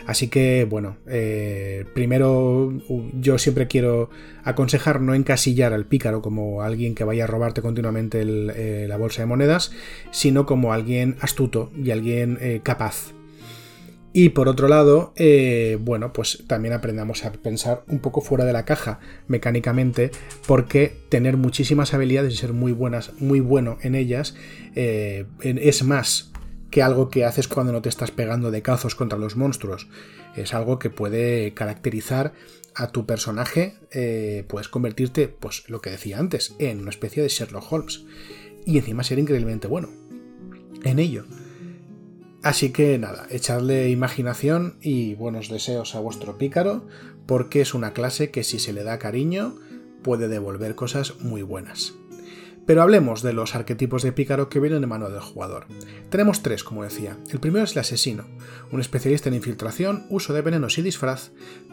Así 0.09 0.29
que, 0.29 0.64
bueno, 0.64 0.97
eh, 1.07 1.85
primero 1.92 2.73
yo 3.21 3.37
siempre 3.37 3.68
quiero 3.68 4.09
aconsejar 4.42 5.03
no 5.03 5.14
encasillar 5.14 5.75
al 5.75 5.85
pícaro 5.85 6.23
como 6.23 6.62
alguien 6.62 6.94
que 6.94 7.05
vaya 7.05 7.25
a 7.25 7.27
robarte 7.27 7.61
continuamente 7.61 8.23
eh, 8.23 8.87
la 8.88 8.97
bolsa 8.97 9.21
de 9.21 9.27
monedas, 9.27 9.71
sino 10.11 10.47
como 10.47 10.73
alguien 10.73 11.16
astuto 11.21 11.71
y 11.77 11.90
alguien 11.90 12.38
eh, 12.40 12.61
capaz. 12.62 13.12
Y 14.14 14.31
por 14.31 14.49
otro 14.49 14.66
lado, 14.66 15.12
bueno, 15.81 16.14
pues 16.14 16.42
también 16.47 16.73
aprendamos 16.73 17.27
a 17.27 17.33
pensar 17.33 17.85
un 17.87 17.99
poco 17.99 18.23
fuera 18.23 18.47
de 18.47 18.55
la 18.55 18.64
caja 18.64 19.01
mecánicamente, 19.27 20.11
porque 20.47 20.97
tener 21.11 21.37
muchísimas 21.37 21.92
habilidades 21.92 22.33
y 22.33 22.37
ser 22.38 22.55
muy 22.55 22.73
buenas, 22.73 23.12
muy 23.21 23.40
bueno 23.40 23.77
en 23.83 23.94
ellas, 23.94 24.35
es 24.75 25.85
más 25.85 26.33
que 26.70 26.83
algo 26.83 27.09
que 27.09 27.24
haces 27.24 27.48
cuando 27.48 27.72
no 27.72 27.83
te 27.83 27.88
estás 27.88 28.11
pegando 28.11 28.50
de 28.50 28.62
cazos 28.62 28.94
contra 28.94 29.18
los 29.18 29.37
monstruos. 29.37 29.88
Es 30.37 30.54
algo 30.54 30.78
que 30.78 30.90
puede 30.90 31.54
caracterizar 31.54 32.33
a 32.74 32.92
tu 32.92 33.07
personaje, 33.07 33.74
eh, 33.90 34.44
puedes 34.48 34.68
convertirte, 34.68 35.28
pues 35.28 35.68
lo 35.68 35.81
que 35.81 35.90
decía 35.90 36.18
antes, 36.18 36.54
en 36.59 36.81
una 36.81 36.90
especie 36.90 37.22
de 37.22 37.28
Sherlock 37.28 37.72
Holmes. 37.72 38.04
Y 38.64 38.78
encima 38.78 39.02
ser 39.02 39.18
increíblemente 39.18 39.66
bueno 39.66 39.88
en 40.85 40.98
ello. 40.98 41.24
Así 42.42 42.70
que 42.70 42.98
nada, 42.98 43.26
echarle 43.31 43.90
imaginación 43.90 44.78
y 44.81 45.14
buenos 45.14 45.48
deseos 45.48 45.94
a 45.94 46.00
vuestro 46.00 46.38
pícaro, 46.38 46.87
porque 47.26 47.61
es 47.61 47.74
una 47.74 47.92
clase 47.92 48.31
que 48.31 48.44
si 48.44 48.59
se 48.59 48.72
le 48.72 48.85
da 48.85 48.98
cariño 48.98 49.57
puede 50.02 50.28
devolver 50.28 50.74
cosas 50.76 51.20
muy 51.20 51.42
buenas. 51.42 51.94
Pero 52.68 52.83
hablemos 52.83 53.22
de 53.22 53.33
los 53.33 53.54
arquetipos 53.54 54.02
de 54.02 54.12
pícaro 54.12 54.50
que 54.50 54.61
vienen 54.61 54.83
de 54.83 54.87
mano 54.87 55.09
del 55.09 55.22
jugador. 55.22 55.64
Tenemos 56.11 56.42
tres, 56.42 56.62
como 56.62 56.83
decía. 56.85 57.16
El 57.31 57.40
primero 57.40 57.64
es 57.64 57.72
el 57.72 57.78
asesino, 57.78 58.26
un 58.70 58.83
especialista 58.83 59.31
en 59.31 59.37
infiltración, 59.37 60.04
uso 60.11 60.35
de 60.35 60.42
venenos 60.42 60.76
y 60.76 60.83
disfraz, 60.83 61.31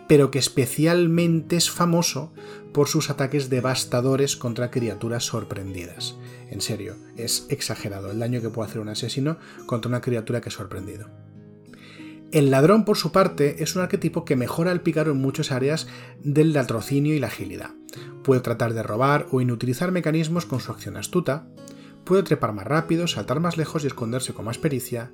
pero 0.08 0.31
que 0.31 0.39
especialmente 0.39 1.58
es 1.58 1.69
famoso 1.69 2.31
por 2.71 2.88
sus 2.88 3.10
ataques 3.10 3.49
devastadores 3.49 4.38
contra 4.38 4.71
criaturas 4.71 5.25
sorprendidas. 5.25 6.15
En 6.49 6.62
serio, 6.62 6.95
es 7.17 7.45
exagerado 7.49 8.10
el 8.10 8.19
daño 8.19 8.39
que 8.39 8.49
puede 8.49 8.69
hacer 8.69 8.79
un 8.79 8.88
asesino 8.88 9.38
contra 9.65 9.89
una 9.89 9.99
criatura 9.99 10.39
que 10.39 10.47
ha 10.47 10.53
sorprendido. 10.53 11.10
El 12.31 12.51
ladrón, 12.51 12.85
por 12.85 12.97
su 12.97 13.11
parte, 13.11 13.63
es 13.63 13.75
un 13.75 13.81
arquetipo 13.81 14.25
que 14.25 14.35
mejora 14.35 14.71
al 14.71 14.81
pícaro 14.81 15.11
en 15.11 15.21
muchas 15.21 15.51
áreas 15.51 15.88
del 16.21 16.53
latrocinio 16.53 17.13
y 17.13 17.19
la 17.19 17.27
agilidad. 17.27 17.71
Puede 18.23 18.41
tratar 18.41 18.73
de 18.73 18.83
robar 18.83 19.27
o 19.31 19.41
inutilizar 19.41 19.91
mecanismos 19.91 20.45
con 20.45 20.59
su 20.59 20.71
acción 20.71 20.97
astuta, 20.97 21.47
puede 22.03 22.23
trepar 22.23 22.53
más 22.53 22.65
rápido, 22.65 23.07
saltar 23.07 23.39
más 23.39 23.57
lejos 23.57 23.83
y 23.83 23.88
esconderse 23.88 24.33
con 24.33 24.45
más 24.45 24.57
pericia, 24.57 25.11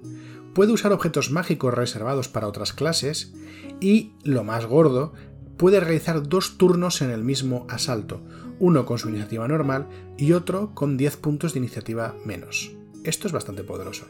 puede 0.54 0.72
usar 0.72 0.94
objetos 0.94 1.32
mágicos 1.32 1.74
reservados 1.74 2.28
para 2.28 2.48
otras 2.48 2.74
clases 2.74 3.34
y, 3.80 4.14
lo 4.24 4.44
más 4.44 4.66
gordo, 4.66 5.14
puede 5.58 5.80
realizar 5.80 6.28
dos 6.28 6.58
turnos 6.58 7.02
en 7.02 7.12
el 7.12 7.24
mismo 7.24 7.68
asalto, 7.70 8.22
uno 8.60 8.86
con 8.86 8.98
su 8.98 9.10
iniciativa 9.10 9.48
normal 9.48 9.88
y 10.18 10.34
otro 10.34 10.74
con 10.74 10.98
10 10.98 11.18
puntos 11.18 11.54
de 11.54 11.60
iniciativa 11.60 12.16
menos. 12.26 12.72
Esto 13.04 13.28
es 13.28 13.34
bastante 13.34 13.64
poderoso. 13.64 14.06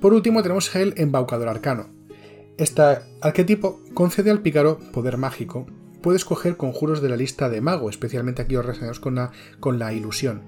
Por 0.00 0.14
último 0.14 0.42
tenemos 0.42 0.74
el 0.74 0.94
embaucador 0.96 1.48
arcano. 1.48 1.88
Este 2.56 2.82
arquetipo 3.20 3.80
concede 3.94 4.30
al 4.30 4.42
pícaro 4.42 4.78
poder 4.92 5.16
mágico 5.16 5.66
puede 6.02 6.16
escoger 6.16 6.56
conjuros 6.56 7.02
de 7.02 7.08
la 7.08 7.16
lista 7.16 7.48
de 7.48 7.60
mago, 7.60 7.90
especialmente 7.90 8.42
aquellos 8.42 8.64
relacionados 8.64 9.00
con 9.00 9.16
la, 9.16 9.30
con 9.60 9.78
la 9.78 9.92
ilusión. 9.92 10.42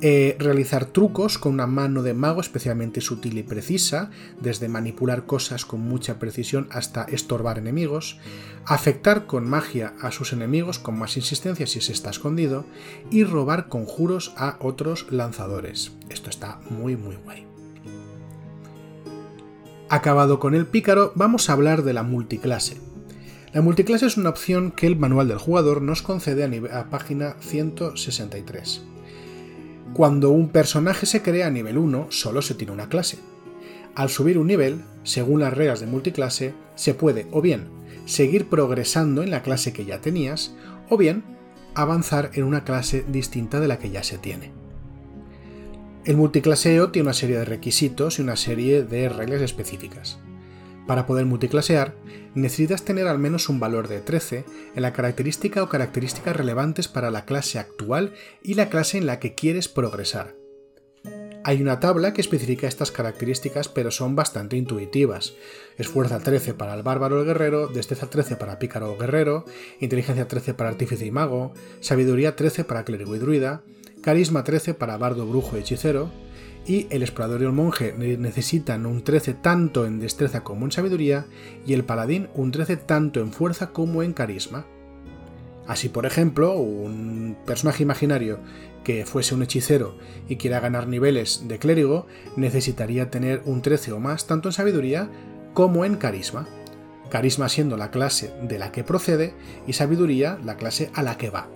Eh, 0.00 0.36
realizar 0.38 0.86
trucos 0.86 1.38
con 1.38 1.54
una 1.54 1.66
mano 1.66 2.02
de 2.02 2.12
mago 2.12 2.40
especialmente 2.40 3.00
sutil 3.00 3.38
y 3.38 3.42
precisa, 3.42 4.10
desde 4.40 4.68
manipular 4.68 5.24
cosas 5.24 5.64
con 5.64 5.80
mucha 5.80 6.18
precisión 6.18 6.66
hasta 6.70 7.04
estorbar 7.04 7.58
enemigos, 7.58 8.18
afectar 8.66 9.26
con 9.26 9.48
magia 9.48 9.94
a 10.00 10.10
sus 10.10 10.32
enemigos 10.32 10.78
con 10.78 10.98
más 10.98 11.16
insistencia 11.16 11.66
si 11.66 11.80
se 11.80 11.92
está 11.92 12.10
escondido, 12.10 12.66
y 13.10 13.24
robar 13.24 13.68
conjuros 13.68 14.34
a 14.36 14.58
otros 14.60 15.06
lanzadores. 15.10 15.92
Esto 16.10 16.28
está 16.28 16.60
muy 16.68 16.96
muy 16.96 17.16
guay. 17.16 17.53
Acabado 19.94 20.40
con 20.40 20.56
el 20.56 20.66
pícaro, 20.66 21.12
vamos 21.14 21.48
a 21.48 21.52
hablar 21.52 21.84
de 21.84 21.92
la 21.92 22.02
multiclase. 22.02 22.78
La 23.52 23.62
multiclase 23.62 24.06
es 24.06 24.16
una 24.16 24.30
opción 24.30 24.72
que 24.72 24.88
el 24.88 24.96
manual 24.96 25.28
del 25.28 25.38
jugador 25.38 25.82
nos 25.82 26.02
concede 26.02 26.42
a, 26.42 26.80
a 26.80 26.90
página 26.90 27.36
163. 27.38 28.82
Cuando 29.92 30.30
un 30.30 30.48
personaje 30.48 31.06
se 31.06 31.22
crea 31.22 31.46
a 31.46 31.50
nivel 31.50 31.78
1, 31.78 32.08
solo 32.10 32.42
se 32.42 32.56
tiene 32.56 32.72
una 32.72 32.88
clase. 32.88 33.20
Al 33.94 34.08
subir 34.08 34.36
un 34.36 34.48
nivel, 34.48 34.82
según 35.04 35.38
las 35.38 35.54
reglas 35.54 35.78
de 35.78 35.86
multiclase, 35.86 36.54
se 36.74 36.94
puede 36.94 37.28
o 37.30 37.40
bien 37.40 37.68
seguir 38.04 38.48
progresando 38.48 39.22
en 39.22 39.30
la 39.30 39.42
clase 39.44 39.72
que 39.72 39.84
ya 39.84 40.00
tenías, 40.00 40.56
o 40.90 40.96
bien 40.96 41.22
avanzar 41.76 42.32
en 42.34 42.42
una 42.42 42.64
clase 42.64 43.04
distinta 43.06 43.60
de 43.60 43.68
la 43.68 43.78
que 43.78 43.90
ya 43.90 44.02
se 44.02 44.18
tiene. 44.18 44.63
El 46.04 46.18
multiclaseo 46.18 46.90
tiene 46.90 47.06
una 47.06 47.14
serie 47.14 47.38
de 47.38 47.46
requisitos 47.46 48.18
y 48.18 48.22
una 48.22 48.36
serie 48.36 48.82
de 48.82 49.08
reglas 49.08 49.40
específicas. 49.40 50.18
Para 50.86 51.06
poder 51.06 51.24
multiclasear, 51.24 51.94
necesitas 52.34 52.84
tener 52.84 53.06
al 53.06 53.18
menos 53.18 53.48
un 53.48 53.58
valor 53.58 53.88
de 53.88 54.02
13 54.02 54.44
en 54.74 54.82
la 54.82 54.92
característica 54.92 55.62
o 55.62 55.70
características 55.70 56.36
relevantes 56.36 56.88
para 56.88 57.10
la 57.10 57.24
clase 57.24 57.58
actual 57.58 58.12
y 58.42 58.52
la 58.52 58.68
clase 58.68 58.98
en 58.98 59.06
la 59.06 59.18
que 59.18 59.34
quieres 59.34 59.68
progresar. 59.68 60.34
Hay 61.42 61.62
una 61.62 61.80
tabla 61.80 62.12
que 62.12 62.20
especifica 62.20 62.68
estas 62.68 62.90
características, 62.90 63.68
pero 63.68 63.90
son 63.90 64.14
bastante 64.14 64.56
intuitivas. 64.56 65.34
Esfuerza 65.78 66.20
13 66.20 66.52
para 66.52 66.74
el 66.74 66.82
bárbaro 66.82 67.16
o 67.16 67.20
el 67.20 67.26
guerrero, 67.26 67.68
destreza 67.68 68.10
13 68.10 68.36
para 68.36 68.58
pícaro 68.58 68.92
o 68.92 68.98
guerrero, 68.98 69.46
inteligencia 69.80 70.28
13 70.28 70.52
para 70.52 70.68
artífice 70.68 71.06
y 71.06 71.10
mago, 71.10 71.54
sabiduría 71.80 72.36
13 72.36 72.64
para 72.64 72.84
clérigo 72.84 73.16
y 73.16 73.18
druida, 73.18 73.62
carisma 74.04 74.44
13 74.44 74.74
para 74.74 74.98
bardo, 74.98 75.26
brujo 75.26 75.56
hechicero, 75.56 76.10
y 76.66 76.86
el 76.90 77.02
explorador 77.02 77.40
y 77.40 77.44
el 77.46 77.52
monje 77.52 77.94
necesitan 77.96 78.84
un 78.84 79.02
13 79.02 79.32
tanto 79.32 79.86
en 79.86 79.98
destreza 79.98 80.44
como 80.44 80.66
en 80.66 80.72
sabiduría 80.72 81.24
y 81.66 81.72
el 81.72 81.84
paladín 81.84 82.28
un 82.34 82.50
13 82.50 82.76
tanto 82.76 83.20
en 83.20 83.32
fuerza 83.32 83.70
como 83.70 84.02
en 84.02 84.12
carisma. 84.12 84.66
Así, 85.66 85.88
por 85.88 86.04
ejemplo, 86.04 86.52
un 86.52 87.34
personaje 87.46 87.82
imaginario 87.82 88.40
que 88.84 89.06
fuese 89.06 89.34
un 89.34 89.42
hechicero 89.42 89.96
y 90.28 90.36
quiera 90.36 90.60
ganar 90.60 90.86
niveles 90.86 91.48
de 91.48 91.58
clérigo, 91.58 92.06
necesitaría 92.36 93.10
tener 93.10 93.40
un 93.46 93.62
13 93.62 93.92
o 93.92 94.00
más 94.00 94.26
tanto 94.26 94.50
en 94.50 94.52
sabiduría 94.52 95.08
como 95.54 95.86
en 95.86 95.96
carisma. 95.96 96.46
Carisma 97.08 97.48
siendo 97.48 97.78
la 97.78 97.90
clase 97.90 98.34
de 98.42 98.58
la 98.58 98.70
que 98.70 98.84
procede 98.84 99.32
y 99.66 99.72
sabiduría 99.72 100.38
la 100.44 100.58
clase 100.58 100.90
a 100.92 101.02
la 101.02 101.16
que 101.16 101.30
va. 101.30 101.48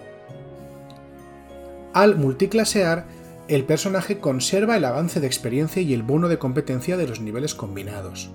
Al 1.92 2.16
multiclasear, 2.16 3.06
el 3.48 3.64
personaje 3.64 4.18
conserva 4.18 4.76
el 4.76 4.84
avance 4.84 5.20
de 5.20 5.26
experiencia 5.26 5.80
y 5.80 5.94
el 5.94 6.02
bono 6.02 6.28
de 6.28 6.38
competencia 6.38 6.98
de 6.98 7.08
los 7.08 7.20
niveles 7.20 7.54
combinados. 7.54 8.30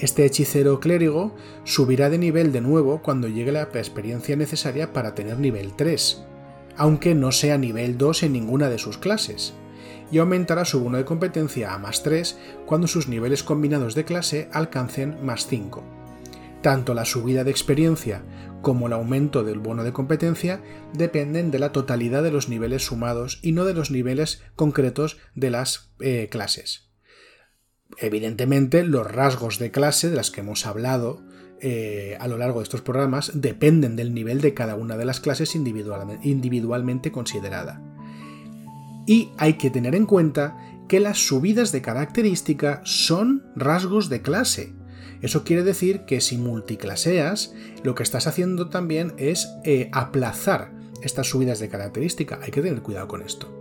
Este 0.00 0.24
hechicero 0.26 0.80
clérigo 0.80 1.34
subirá 1.64 2.10
de 2.10 2.18
nivel 2.18 2.52
de 2.52 2.60
nuevo 2.60 3.00
cuando 3.02 3.28
llegue 3.28 3.52
la 3.52 3.62
experiencia 3.62 4.36
necesaria 4.36 4.92
para 4.92 5.14
tener 5.14 5.38
nivel 5.38 5.74
3, 5.74 6.24
aunque 6.76 7.14
no 7.14 7.32
sea 7.32 7.56
nivel 7.58 7.96
2 7.96 8.24
en 8.24 8.32
ninguna 8.32 8.68
de 8.68 8.78
sus 8.78 8.98
clases, 8.98 9.54
y 10.10 10.18
aumentará 10.18 10.64
su 10.64 10.80
bono 10.80 10.98
de 10.98 11.04
competencia 11.04 11.72
a 11.72 11.78
más 11.78 12.02
3 12.02 12.36
cuando 12.66 12.88
sus 12.88 13.08
niveles 13.08 13.42
combinados 13.42 13.94
de 13.94 14.04
clase 14.04 14.48
alcancen 14.52 15.24
más 15.24 15.46
5. 15.46 15.82
Tanto 16.60 16.92
la 16.92 17.04
subida 17.04 17.44
de 17.44 17.52
experiencia 17.52 18.22
como 18.62 18.86
el 18.86 18.92
aumento 18.92 19.44
del 19.44 19.58
bono 19.58 19.84
de 19.84 19.92
competencia 19.92 20.62
dependen 20.92 21.50
de 21.50 21.58
la 21.58 21.72
totalidad 21.72 22.22
de 22.22 22.32
los 22.32 22.48
niveles 22.48 22.84
sumados 22.84 23.38
y 23.42 23.52
no 23.52 23.64
de 23.64 23.74
los 23.74 23.90
niveles 23.90 24.42
concretos 24.54 25.18
de 25.34 25.50
las 25.50 25.90
eh, 26.00 26.28
clases. 26.30 26.90
Evidentemente, 27.98 28.84
los 28.84 29.10
rasgos 29.10 29.58
de 29.58 29.70
clase 29.70 30.10
de 30.10 30.16
las 30.16 30.30
que 30.30 30.40
hemos 30.40 30.66
hablado 30.66 31.22
eh, 31.60 32.18
a 32.20 32.28
lo 32.28 32.36
largo 32.36 32.58
de 32.58 32.64
estos 32.64 32.82
programas 32.82 33.30
dependen 33.34 33.96
del 33.96 34.12
nivel 34.12 34.40
de 34.40 34.52
cada 34.52 34.74
una 34.74 34.96
de 34.96 35.06
las 35.06 35.20
clases 35.20 35.54
individualmente 35.54 37.12
considerada. 37.12 37.80
Y 39.06 39.30
hay 39.38 39.54
que 39.54 39.70
tener 39.70 39.94
en 39.94 40.04
cuenta 40.04 40.58
que 40.88 41.00
las 41.00 41.26
subidas 41.26 41.72
de 41.72 41.80
característica 41.80 42.82
son 42.84 43.44
rasgos 43.54 44.08
de 44.08 44.20
clase. 44.20 44.74
Eso 45.22 45.44
quiere 45.44 45.62
decir 45.62 46.00
que 46.00 46.20
si 46.20 46.36
multiclaseas, 46.36 47.54
lo 47.82 47.94
que 47.94 48.02
estás 48.02 48.26
haciendo 48.26 48.68
también 48.68 49.14
es 49.16 49.48
eh, 49.64 49.88
aplazar 49.92 50.72
estas 51.02 51.28
subidas 51.28 51.58
de 51.58 51.68
característica. 51.68 52.38
Hay 52.42 52.50
que 52.50 52.62
tener 52.62 52.82
cuidado 52.82 53.08
con 53.08 53.22
esto. 53.22 53.52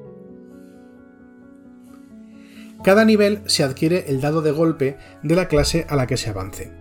Cada 2.84 3.06
nivel 3.06 3.42
se 3.48 3.64
adquiere 3.64 4.06
el 4.08 4.22
dado 4.22 4.42
de 4.42 4.52
golpe 4.52 4.98
de 5.24 5.36
la 5.36 5.48
clase 5.48 5.86
a 5.90 5.96
la 5.96 6.08
que 6.08 6.18
se 6.18 6.30
avance. 6.30 6.72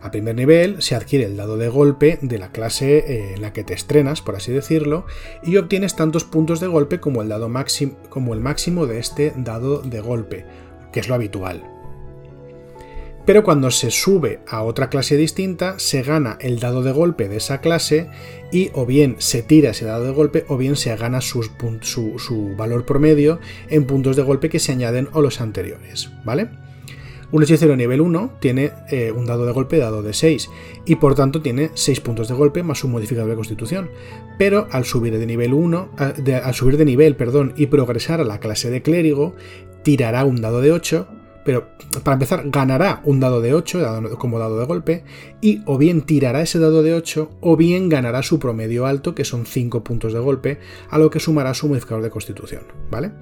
A 0.00 0.10
primer 0.10 0.34
nivel 0.34 0.82
se 0.82 0.94
adquiere 0.94 1.24
el 1.24 1.36
dado 1.36 1.56
de 1.56 1.68
golpe 1.68 2.18
de 2.22 2.38
la 2.38 2.50
clase 2.50 2.98
eh, 2.98 3.34
en 3.34 3.42
la 3.42 3.52
que 3.52 3.64
te 3.64 3.74
estrenas, 3.74 4.20
por 4.20 4.36
así 4.36 4.52
decirlo, 4.52 5.06
y 5.42 5.56
obtienes 5.56 5.96
tantos 5.96 6.24
puntos 6.24 6.60
de 6.60 6.66
golpe 6.66 7.00
como 7.00 7.22
el, 7.22 7.28
dado 7.28 7.48
máximo, 7.48 7.96
como 8.08 8.34
el 8.34 8.40
máximo 8.40 8.86
de 8.86 8.98
este 8.98 9.32
dado 9.36 9.78
de 9.78 10.00
golpe, 10.00 10.44
que 10.92 11.00
es 11.00 11.08
lo 11.08 11.14
habitual 11.14 11.73
pero 13.26 13.42
cuando 13.42 13.70
se 13.70 13.90
sube 13.90 14.40
a 14.46 14.62
otra 14.62 14.90
clase 14.90 15.16
distinta 15.16 15.78
se 15.78 16.02
gana 16.02 16.36
el 16.40 16.60
dado 16.60 16.82
de 16.82 16.92
golpe 16.92 17.28
de 17.28 17.36
esa 17.36 17.60
clase 17.60 18.10
y 18.52 18.70
o 18.74 18.86
bien 18.86 19.16
se 19.18 19.42
tira 19.42 19.70
ese 19.70 19.84
dado 19.84 20.04
de 20.04 20.12
golpe 20.12 20.44
o 20.48 20.56
bien 20.56 20.76
se 20.76 20.94
gana 20.96 21.20
su, 21.20 21.42
valor 22.56 22.84
promedio 22.84 23.40
en 23.68 23.86
puntos 23.86 24.16
de 24.16 24.22
golpe 24.22 24.48
que 24.48 24.58
se 24.58 24.72
añaden 24.72 25.08
a 25.12 25.20
los 25.20 25.40
anteriores, 25.40 26.10
¿vale? 26.24 26.50
Un 27.32 27.42
hechicero 27.42 27.74
nivel 27.74 28.00
1 28.00 28.34
tiene 28.38 28.70
eh, 28.90 29.10
un 29.10 29.26
dado 29.26 29.44
de 29.44 29.52
golpe 29.52 29.78
dado 29.78 30.02
de 30.02 30.12
6 30.12 30.50
y 30.84 30.96
por 30.96 31.16
tanto 31.16 31.42
tiene 31.42 31.70
6 31.74 32.00
puntos 32.00 32.28
de 32.28 32.34
golpe 32.34 32.62
más 32.62 32.84
un 32.84 32.92
modificador 32.92 33.28
de 33.28 33.34
constitución. 33.34 33.90
Pero 34.38 34.68
al 34.70 34.84
subir 34.84 35.18
de 35.18 35.26
nivel 35.26 35.52
1, 35.52 35.90
al 35.96 36.54
subir 36.54 36.76
de 36.76 36.84
nivel, 36.84 37.16
perdón, 37.16 37.52
y 37.56 37.66
progresar 37.66 38.20
a 38.20 38.24
la 38.24 38.38
clase 38.38 38.70
de 38.70 38.82
clérigo, 38.82 39.34
tirará 39.82 40.24
un 40.24 40.40
dado 40.40 40.60
de 40.60 40.70
8 40.70 41.08
pero 41.44 41.68
para 42.02 42.14
empezar 42.14 42.42
ganará 42.46 43.00
un 43.04 43.20
dado 43.20 43.40
de 43.40 43.54
8 43.54 44.16
como 44.18 44.38
dado 44.38 44.58
de 44.58 44.66
golpe 44.66 45.04
y 45.40 45.62
o 45.66 45.78
bien 45.78 46.02
tirará 46.02 46.40
ese 46.42 46.58
dado 46.58 46.82
de 46.82 46.94
8 46.94 47.30
o 47.40 47.56
bien 47.56 47.88
ganará 47.88 48.22
su 48.22 48.38
promedio 48.38 48.86
alto 48.86 49.14
que 49.14 49.24
son 49.24 49.46
5 49.46 49.84
puntos 49.84 50.12
de 50.12 50.18
golpe 50.18 50.58
a 50.88 50.98
lo 50.98 51.10
que 51.10 51.20
sumará 51.20 51.54
su 51.54 51.68
modificador 51.68 52.02
de 52.02 52.10
constitución, 52.10 52.62
¿vale? 52.90 53.12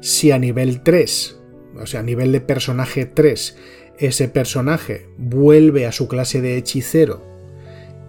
Si 0.00 0.30
a 0.30 0.38
nivel 0.38 0.82
3, 0.82 1.40
o 1.80 1.86
sea, 1.86 2.00
a 2.00 2.04
nivel 2.04 2.30
de 2.32 2.40
personaje 2.40 3.06
3, 3.06 3.56
ese 3.98 4.28
personaje 4.28 5.08
vuelve 5.16 5.86
a 5.86 5.92
su 5.92 6.08
clase 6.08 6.40
de 6.40 6.58
hechicero 6.58 7.22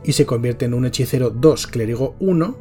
y 0.03 0.13
se 0.13 0.25
convierte 0.25 0.65
en 0.65 0.73
un 0.73 0.85
hechicero 0.85 1.29
2 1.29 1.67
clérigo 1.67 2.15
1, 2.19 2.57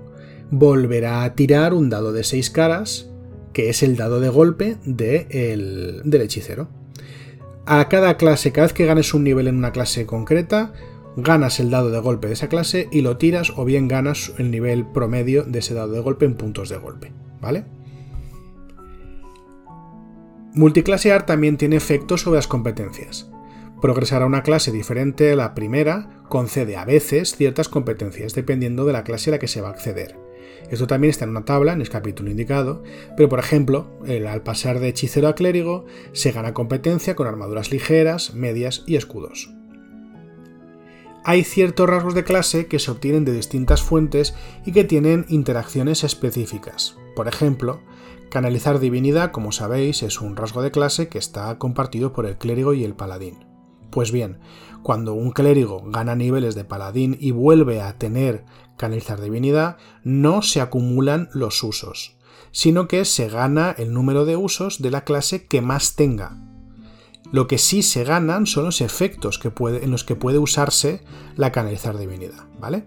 volverá 0.51 1.25
a 1.25 1.35
tirar 1.35 1.75
un 1.75 1.91
dado 1.91 2.13
de 2.13 2.23
6 2.23 2.51
caras 2.51 3.09
que 3.53 3.69
es 3.69 3.83
el 3.83 3.97
dado 3.97 4.21
de 4.21 4.29
golpe 4.29 4.77
del 4.85 6.03
hechicero 6.05 6.82
a 7.67 7.89
cada 7.89 8.17
clase, 8.17 8.53
cada 8.53 8.67
vez 8.67 8.73
que 8.73 8.87
ganes 8.87 9.15
un 9.15 9.25
nivel 9.25 9.49
en 9.49 9.57
una 9.57 9.73
clase 9.73 10.07
concreta, 10.07 10.73
ganas 11.17 11.61
el 11.61 11.71
dado 11.71 11.91
de 11.91 12.01
golpe 12.01 12.27
de 12.27 12.35
esa 12.35 12.49
clase 12.49 12.89
y 12.91 13.03
lo 13.03 13.17
tiras 13.19 13.53
o 13.57 13.65
bien 13.65 13.89
ganas 13.89 14.33
el 14.39 14.51
nivel 14.51 14.87
promedio 14.87 15.45
de 15.45 15.59
ese 15.61 15.75
dado 15.75 15.93
de 15.93 16.01
golpe 16.01 16.25
en 16.25 16.35
puntos 16.35 16.69
de 16.69 16.79
golpe, 16.79 17.13
¿vale? 17.41 17.65
Multiclasear 20.55 21.25
también 21.25 21.57
tiene 21.57 21.77
efectos 21.77 22.23
sobre 22.23 22.37
las 22.37 22.47
competencias. 22.47 23.31
Progresar 23.81 24.23
a 24.23 24.27
una 24.27 24.43
clase 24.43 24.71
diferente 24.71 25.33
a 25.33 25.37
la 25.37 25.55
primera 25.55 26.23
concede 26.29 26.77
a 26.77 26.85
veces 26.85 27.37
ciertas 27.37 27.69
competencias 27.69 28.35
dependiendo 28.35 28.85
de 28.85 28.93
la 28.93 29.03
clase 29.03 29.31
a 29.31 29.33
la 29.33 29.39
que 29.39 29.49
se 29.49 29.61
va 29.61 29.69
a 29.69 29.73
acceder. 29.73 30.22
Esto 30.71 30.87
también 30.87 31.11
está 31.11 31.25
en 31.25 31.31
una 31.31 31.45
tabla, 31.45 31.73
en 31.73 31.81
el 31.81 31.89
capítulo 31.89 32.31
indicado, 32.31 32.83
pero 33.17 33.29
por 33.29 33.39
ejemplo, 33.39 33.87
al 34.07 34.43
pasar 34.43 34.81
de 34.81 34.89
hechicero 34.89 35.29
a 35.29 35.35
clérigo, 35.35 35.85
se 36.13 36.33
gana 36.33 36.55
competencia 36.55 37.15
con 37.15 37.27
armaduras 37.27 37.71
ligeras, 37.71 38.35
medias 38.35 38.83
y 38.87 38.97
escudos. 38.97 39.53
Hay 41.25 41.45
ciertos 41.45 41.89
rasgos 41.89 42.15
de 42.15 42.25
clase 42.25 42.67
que 42.67 42.81
se 42.81 42.91
obtienen 42.91 43.25
de 43.25 43.33
distintas 43.33 43.81
fuentes 43.83 44.35
y 44.67 44.73
que 44.73 44.83
tienen 44.83 45.25
interacciones 45.29 46.03
específicas. 46.03 46.97
Por 47.15 47.29
ejemplo, 47.29 47.81
canalizar 48.29 48.81
divinidad, 48.81 49.31
como 49.31 49.53
sabéis, 49.53 50.03
es 50.03 50.21
un 50.21 50.37
rasgo 50.37 50.63
de 50.63 50.73
clase 50.73 51.09
que 51.09 51.19
está 51.19 51.59
compartido 51.59 52.13
por 52.13 52.27
el 52.27 52.39
clérigo 52.39 52.75
y 52.75 52.83
el 52.83 52.95
paladín. 52.95 53.45
Pues 53.91 54.11
bien, 54.11 54.39
cuando 54.83 55.15
un 55.15 55.31
clérigo 55.31 55.85
gana 55.87 56.17
niveles 56.17 56.55
de 56.55 56.65
paladín 56.65 57.17
y 57.21 57.31
vuelve 57.31 57.83
a 57.83 57.99
tener 57.99 58.45
canalizar 58.77 59.21
divinidad, 59.21 59.77
no 60.05 60.43
se 60.43 60.61
acumulan 60.61 61.29
los 61.33 61.63
usos, 61.63 62.17
sino 62.51 62.89
que 62.89 63.05
se 63.05 63.29
gana 63.29 63.75
el 63.77 63.93
número 63.93 64.25
de 64.25 64.37
usos 64.37 64.83
de 64.83 64.91
la 64.91 65.05
clase 65.05 65.47
que 65.47 65.63
más 65.63 65.97
tenga. 65.97 66.39
Lo 67.33 67.47
que 67.47 67.57
sí 67.57 67.83
se 67.83 68.05
ganan 68.05 68.47
son 68.47 68.65
los 68.65 68.83
efectos 68.83 69.41
en 69.59 69.91
los 69.91 70.05
que 70.05 70.17
puede 70.17 70.39
usarse 70.39 71.03
la 71.35 71.51
canalizar 71.51 71.97
divinidad, 71.97 72.47
¿vale? 72.61 72.85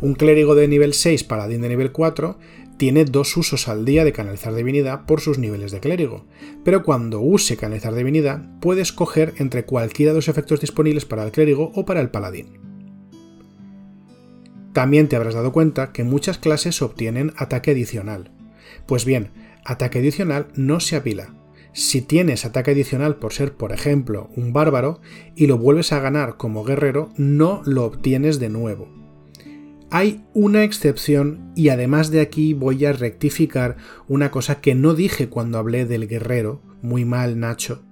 Un 0.00 0.14
clérigo 0.14 0.54
de 0.54 0.68
nivel 0.68 0.94
6, 0.94 1.24
paladín 1.24 1.62
de 1.62 1.68
nivel 1.68 1.90
4, 1.90 2.38
tiene 2.76 3.04
dos 3.04 3.36
usos 3.36 3.66
al 3.66 3.84
día 3.84 4.04
de 4.04 4.12
canalizar 4.12 4.54
divinidad 4.54 5.04
por 5.04 5.20
sus 5.20 5.38
niveles 5.38 5.72
de 5.72 5.80
clérigo, 5.80 6.26
pero 6.64 6.84
cuando 6.84 7.20
use 7.20 7.56
canalizar 7.56 7.92
divinidad 7.92 8.40
puede 8.60 8.82
escoger 8.82 9.34
entre 9.38 9.64
cualquiera 9.64 10.12
de 10.12 10.18
los 10.18 10.28
efectos 10.28 10.60
disponibles 10.60 11.04
para 11.04 11.24
el 11.24 11.32
clérigo 11.32 11.72
o 11.74 11.84
para 11.84 12.00
el 12.00 12.10
paladín. 12.10 12.67
También 14.78 15.08
te 15.08 15.16
habrás 15.16 15.34
dado 15.34 15.50
cuenta 15.50 15.90
que 15.90 16.04
muchas 16.04 16.38
clases 16.38 16.82
obtienen 16.82 17.32
ataque 17.36 17.72
adicional. 17.72 18.30
Pues 18.86 19.04
bien, 19.04 19.32
ataque 19.64 19.98
adicional 19.98 20.46
no 20.54 20.78
se 20.78 20.94
apila. 20.94 21.34
Si 21.72 22.00
tienes 22.00 22.44
ataque 22.44 22.70
adicional 22.70 23.16
por 23.16 23.32
ser, 23.32 23.54
por 23.54 23.72
ejemplo, 23.72 24.30
un 24.36 24.52
bárbaro 24.52 25.00
y 25.34 25.48
lo 25.48 25.58
vuelves 25.58 25.90
a 25.90 25.98
ganar 25.98 26.36
como 26.36 26.62
guerrero, 26.62 27.12
no 27.16 27.60
lo 27.64 27.86
obtienes 27.86 28.38
de 28.38 28.50
nuevo. 28.50 28.88
Hay 29.90 30.24
una 30.32 30.62
excepción 30.62 31.50
y 31.56 31.70
además 31.70 32.12
de 32.12 32.20
aquí 32.20 32.54
voy 32.54 32.84
a 32.84 32.92
rectificar 32.92 33.78
una 34.06 34.30
cosa 34.30 34.60
que 34.60 34.76
no 34.76 34.94
dije 34.94 35.28
cuando 35.28 35.58
hablé 35.58 35.86
del 35.86 36.06
guerrero. 36.06 36.62
Muy 36.82 37.04
mal, 37.04 37.40
Nacho. 37.40 37.82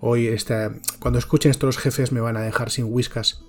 Hoy 0.00 0.28
cuando 0.98 1.20
escuchen 1.20 1.52
esto 1.52 1.66
los 1.66 1.78
jefes 1.78 2.10
me 2.10 2.18
van 2.18 2.36
a 2.36 2.42
dejar 2.42 2.70
sin 2.70 2.86
whiskas. 2.86 3.44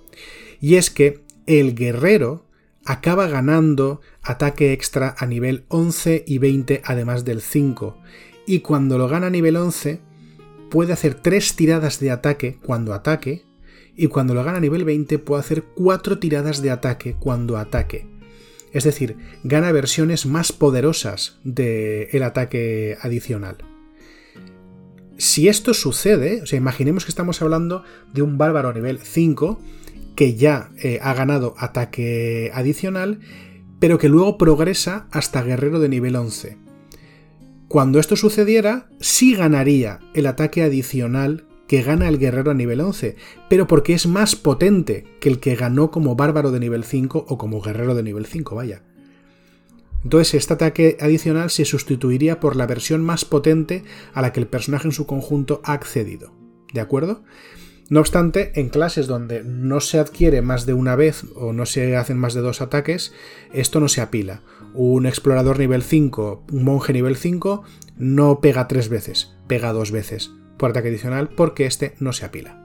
Y 0.60 0.76
es 0.76 0.90
que 0.90 1.24
el 1.48 1.74
guerrero 1.74 2.46
acaba 2.88 3.28
ganando 3.28 4.00
ataque 4.22 4.72
extra 4.72 5.14
a 5.18 5.26
nivel 5.26 5.64
11 5.68 6.24
y 6.26 6.38
20 6.38 6.80
además 6.86 7.26
del 7.26 7.42
5. 7.42 7.98
Y 8.46 8.60
cuando 8.60 8.96
lo 8.96 9.08
gana 9.08 9.26
a 9.26 9.30
nivel 9.30 9.56
11 9.56 10.00
puede 10.70 10.94
hacer 10.94 11.14
3 11.14 11.54
tiradas 11.54 12.00
de 12.00 12.10
ataque 12.10 12.58
cuando 12.64 12.94
ataque. 12.94 13.44
Y 13.94 14.06
cuando 14.06 14.32
lo 14.32 14.42
gana 14.42 14.56
a 14.56 14.62
nivel 14.62 14.86
20 14.86 15.18
puede 15.18 15.40
hacer 15.40 15.64
4 15.74 16.18
tiradas 16.18 16.62
de 16.62 16.70
ataque 16.70 17.14
cuando 17.20 17.58
ataque. 17.58 18.06
Es 18.72 18.84
decir, 18.84 19.18
gana 19.44 19.70
versiones 19.70 20.24
más 20.24 20.52
poderosas 20.52 21.40
del 21.44 22.22
ataque 22.22 22.96
adicional. 23.02 23.58
Si 25.18 25.48
esto 25.48 25.74
sucede, 25.74 26.40
o 26.40 26.46
sea, 26.46 26.56
imaginemos 26.56 27.04
que 27.04 27.10
estamos 27.10 27.42
hablando 27.42 27.82
de 28.14 28.22
un 28.22 28.38
bárbaro 28.38 28.72
nivel 28.72 28.98
5 28.98 29.60
que 30.18 30.34
ya 30.34 30.72
eh, 30.82 30.98
ha 31.00 31.14
ganado 31.14 31.54
ataque 31.58 32.50
adicional, 32.52 33.20
pero 33.78 33.98
que 33.98 34.08
luego 34.08 34.36
progresa 34.36 35.06
hasta 35.12 35.44
guerrero 35.44 35.78
de 35.78 35.88
nivel 35.88 36.16
11. 36.16 36.58
Cuando 37.68 38.00
esto 38.00 38.16
sucediera, 38.16 38.88
sí 38.98 39.36
ganaría 39.36 40.00
el 40.14 40.26
ataque 40.26 40.64
adicional 40.64 41.46
que 41.68 41.82
gana 41.82 42.08
el 42.08 42.18
guerrero 42.18 42.50
a 42.50 42.54
nivel 42.54 42.80
11, 42.80 43.14
pero 43.48 43.68
porque 43.68 43.92
es 43.92 44.08
más 44.08 44.34
potente 44.34 45.04
que 45.20 45.28
el 45.28 45.38
que 45.38 45.54
ganó 45.54 45.92
como 45.92 46.16
bárbaro 46.16 46.50
de 46.50 46.58
nivel 46.58 46.82
5 46.82 47.26
o 47.28 47.38
como 47.38 47.60
guerrero 47.60 47.94
de 47.94 48.02
nivel 48.02 48.26
5, 48.26 48.56
vaya. 48.56 48.82
Entonces 50.02 50.34
este 50.34 50.54
ataque 50.54 50.96
adicional 51.00 51.48
se 51.50 51.64
sustituiría 51.64 52.40
por 52.40 52.56
la 52.56 52.66
versión 52.66 53.04
más 53.04 53.24
potente 53.24 53.84
a 54.14 54.22
la 54.22 54.32
que 54.32 54.40
el 54.40 54.48
personaje 54.48 54.88
en 54.88 54.92
su 54.92 55.06
conjunto 55.06 55.60
ha 55.62 55.74
accedido. 55.74 56.32
¿De 56.74 56.80
acuerdo? 56.80 57.22
No 57.90 58.00
obstante, 58.00 58.52
en 58.54 58.68
clases 58.68 59.06
donde 59.06 59.42
no 59.44 59.80
se 59.80 59.98
adquiere 59.98 60.42
más 60.42 60.66
de 60.66 60.74
una 60.74 60.94
vez 60.94 61.24
o 61.34 61.54
no 61.54 61.64
se 61.64 61.96
hacen 61.96 62.18
más 62.18 62.34
de 62.34 62.42
dos 62.42 62.60
ataques, 62.60 63.14
esto 63.52 63.80
no 63.80 63.88
se 63.88 64.02
apila. 64.02 64.42
Un 64.74 65.06
explorador 65.06 65.58
nivel 65.58 65.82
5, 65.82 66.44
un 66.52 66.64
monje 66.64 66.92
nivel 66.92 67.16
5, 67.16 67.62
no 67.96 68.40
pega 68.40 68.68
tres 68.68 68.90
veces, 68.90 69.36
pega 69.46 69.72
dos 69.72 69.90
veces 69.90 70.32
por 70.58 70.70
ataque 70.70 70.88
adicional 70.88 71.30
porque 71.30 71.64
este 71.64 71.94
no 71.98 72.12
se 72.12 72.26
apila. 72.26 72.62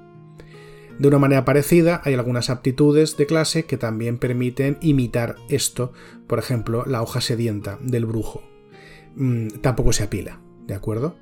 De 1.00 1.08
una 1.08 1.20
manera 1.20 1.46
parecida, 1.46 2.02
hay 2.04 2.14
algunas 2.14 2.50
aptitudes 2.50 3.16
de 3.16 3.26
clase 3.26 3.66
que 3.66 3.78
también 3.78 4.18
permiten 4.18 4.78
imitar 4.82 5.38
esto, 5.50 5.94
por 6.28 6.38
ejemplo, 6.38 6.84
la 6.86 7.02
hoja 7.02 7.22
sedienta 7.22 7.80
del 7.82 8.06
brujo. 8.06 8.44
Mm, 9.16 9.48
tampoco 9.62 9.94
se 9.94 10.04
apila, 10.04 10.42
¿de 10.68 10.76
acuerdo? 10.76 11.16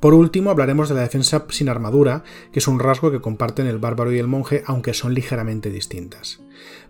Por 0.00 0.14
último, 0.14 0.50
hablaremos 0.50 0.88
de 0.88 0.94
la 0.94 1.02
defensa 1.02 1.44
sin 1.50 1.68
armadura, 1.68 2.24
que 2.52 2.58
es 2.58 2.68
un 2.68 2.78
rasgo 2.78 3.10
que 3.10 3.20
comparten 3.20 3.66
el 3.66 3.78
bárbaro 3.78 4.12
y 4.12 4.18
el 4.18 4.26
monje, 4.26 4.62
aunque 4.64 4.94
son 4.94 5.12
ligeramente 5.12 5.70
distintas. 5.70 6.40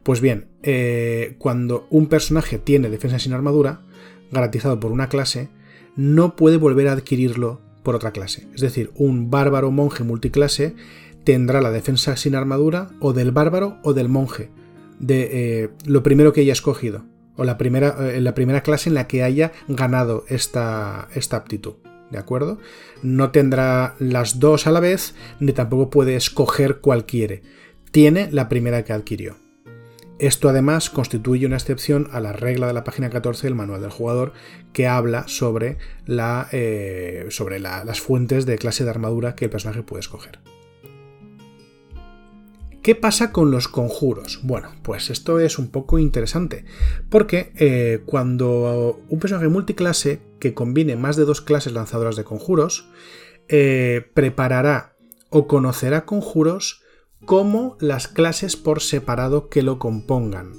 Pues 0.05 0.21
bien, 0.21 0.47
eh, 0.63 1.35
cuando 1.39 1.89
un 1.91 2.07
personaje 2.07 2.59
tiene 2.59 2.89
defensa 2.89 3.19
sin 3.19 3.33
armadura, 3.33 3.83
garantizado 4.31 4.79
por 4.79 4.93
una 4.93 5.09
clase, 5.09 5.51
no 5.97 6.37
puede 6.37 6.57
volver 6.57 6.87
a 6.87 6.93
adquirirlo 6.93 7.61
por 7.83 7.97
otra 7.97 8.13
clase. 8.13 8.47
Es 8.55 8.61
decir, 8.61 8.93
un 8.95 9.29
bárbaro 9.29 9.73
monje 9.73 10.05
multiclase 10.05 10.77
tendrá 11.25 11.61
la 11.61 11.71
defensa 11.73 12.17
sin 12.17 12.37
armadura 12.37 12.91
o 13.01 13.13
del 13.13 13.33
bárbaro 13.33 13.79
o 13.83 13.93
del 13.93 14.09
monje, 14.09 14.51
de 15.01 15.29
eh, 15.33 15.71
lo 15.85 16.03
primero 16.03 16.33
que 16.33 16.43
haya 16.43 16.53
escogido, 16.53 17.05
o 17.37 17.45
la 17.45 17.59
primera, 17.59 17.97
eh, 18.11 18.21
la 18.21 18.35
primera 18.35 18.63
clase 18.63 18.89
en 18.89 18.95
la 18.95 19.09
que 19.09 19.25
haya 19.25 19.53
ganado 19.69 20.25
esta, 20.29 21.09
esta 21.15 21.37
aptitud. 21.37 21.75
¿De 22.11 22.19
acuerdo? 22.19 22.59
No 23.03 23.31
tendrá 23.31 23.95
las 23.99 24.39
dos 24.39 24.67
a 24.67 24.73
la 24.73 24.81
vez, 24.81 25.15
ni 25.39 25.53
tampoco 25.53 25.91
puede 25.91 26.17
escoger 26.17 26.81
cuál 26.81 27.07
quiere. 27.07 27.43
Tiene 27.91 28.31
la 28.31 28.49
primera 28.49 28.85
que 28.85 28.93
adquirió. 28.93 29.37
Esto 30.21 30.51
además 30.51 30.91
constituye 30.91 31.47
una 31.47 31.57
excepción 31.57 32.09
a 32.13 32.21
la 32.21 32.35
regla 32.35 32.67
de 32.67 32.75
la 32.75 32.85
página 32.85 33.09
14 33.09 33.47
del 33.47 33.55
manual 33.55 33.81
del 33.81 33.91
jugador 33.91 34.35
que 34.75 34.87
habla 34.87 35.27
sobre, 35.29 35.79
la, 36.05 36.47
eh, 36.53 37.27
sobre 37.31 37.59
las 37.59 38.01
fuentes 38.01 38.45
de 38.45 38.59
clase 38.59 38.85
de 38.85 38.91
armadura 38.91 39.35
que 39.35 39.47
el 39.47 39.51
personaje 39.51 39.83
puede 39.83 40.01
escoger. 40.01 40.41
¿Qué 42.83 42.95
pasa 42.95 43.31
con 43.31 43.51
los 43.51 43.69
conjuros? 43.69 44.41
Bueno, 44.43 44.71
pues 44.83 45.11
esto 45.11 45.39
es 45.39 45.59
un 45.59 45.69
poco 45.69 45.99
interesante, 45.99 46.65
porque 47.11 47.53
eh, 47.57 48.03
cuando 48.07 49.03
un 49.07 49.19
personaje 49.19 49.49
multiclase 49.49 50.23
que 50.39 50.55
combine 50.55 50.97
más 50.97 51.17
de 51.17 51.27
dos 51.27 51.43
clases 51.43 51.75
lanzadoras 51.75 52.17
de 52.17 52.25
conjuros, 52.25 52.89
eh, 53.49 54.09
preparará 54.15 54.97
o 55.29 55.47
conocerá 55.47 56.07
conjuros 56.07 56.83
como 57.27 57.77
las 57.81 58.09
clases 58.09 58.57
por 58.57 58.81
separado 58.81 59.51
que 59.51 59.63
lo 59.63 59.79
compongan. 59.79 60.53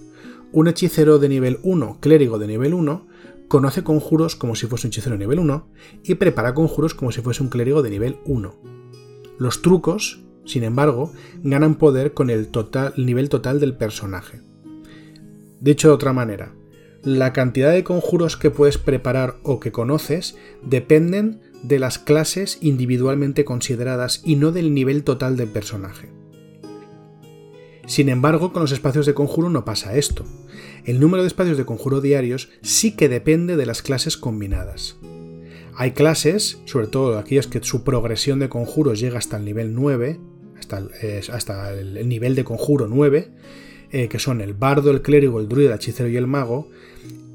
Un 0.52 0.68
hechicero 0.68 1.18
de 1.18 1.28
nivel 1.28 1.60
1, 1.64 1.98
clérigo 2.02 2.38
de 2.38 2.46
nivel 2.46 2.76
1, 2.76 3.08
conoce 3.48 3.84
conjuros 3.84 4.36
como 4.36 4.54
si 4.54 4.68
fuese 4.68 4.86
un 4.86 4.92
hechicero 4.92 5.16
de 5.16 5.20
nivel 5.20 5.40
1 5.40 5.72
y 6.04 6.16
prepara 6.16 6.54
conjuros 6.54 6.94
como 6.94 7.12
si 7.12 7.22
fuese 7.22 7.42
un 7.42 7.50
clérigo 7.50 7.82
de 7.82 7.90
nivel 7.90 8.20
1. 8.26 8.56
Los 9.40 9.64
trucos 9.64 10.24
sin 10.52 10.64
embargo, 10.64 11.14
ganan 11.44 11.76
poder 11.76 12.14
con 12.14 12.30
el, 12.30 12.50
total, 12.50 12.94
nivel 12.98 13.30
total 13.30 13.60
del 13.60 13.74
personaje. 13.74 14.42
Dicho 15.62 15.88
de 15.88 15.94
otra 15.94 16.12
manera, 16.12 16.54
la 17.04 17.32
cantidad 17.32 17.72
de 17.72 17.84
conjuros 17.84 18.36
que 18.36 18.52
puedes 18.52 18.78
preparar 18.78 19.38
o 19.44 19.60
que 19.60 19.72
conoces 19.72 20.38
dependen 20.62 21.40
de 21.64 21.80
las 21.80 22.00
clases 22.00 22.58
individualmente 22.62 23.46
consideradas 23.46 24.22
y 24.26 24.36
no 24.36 24.52
del 24.52 24.74
nivel 24.74 25.04
total 25.04 25.38
del 25.38 25.48
personaje. 25.48 26.10
Sin 27.88 28.10
embargo, 28.10 28.52
con 28.52 28.62
los 28.62 28.72
espacios 28.72 29.06
de 29.06 29.14
conjuro 29.14 29.50
no 29.50 29.66
pasa 29.66 29.96
esto. 29.96 30.26
El 30.86 31.00
número 31.00 31.24
de 31.24 31.28
espacios 31.28 31.58
de 31.58 31.66
conjuro 31.66 32.02
diarios 32.02 32.50
sí 32.62 32.96
que 32.96 33.10
depende 33.10 33.56
de 33.56 33.66
las 33.66 33.82
clases 33.82 34.18
combinadas. 34.18 34.98
Hay 35.76 35.92
clases, 35.92 36.62
sobre 36.66 36.88
todo 36.88 37.18
aquellas 37.18 37.48
que 37.48 37.64
su 37.64 37.84
progresión 37.84 38.40
de 38.40 38.50
conjuros 38.50 39.00
llega 39.00 39.18
hasta 39.18 39.38
el 39.38 39.46
nivel 39.46 39.74
9, 39.74 40.20
hasta, 40.74 41.74
el 41.74 42.08
nivel 42.08 42.36
de 42.36 42.44
conjuro 42.44 42.88
9, 42.88 43.32
eh, 43.92 44.08
que 44.08 44.20
son 44.20 44.42
el 44.42 44.54
bardo, 44.54 44.92
el 44.92 45.02
clérigo, 45.02 45.40
el 45.40 45.50
druida, 45.50 45.72
el 45.72 45.76
hechicero 45.76 46.08
y 46.08 46.18
el 46.18 46.28
mago, 46.28 46.70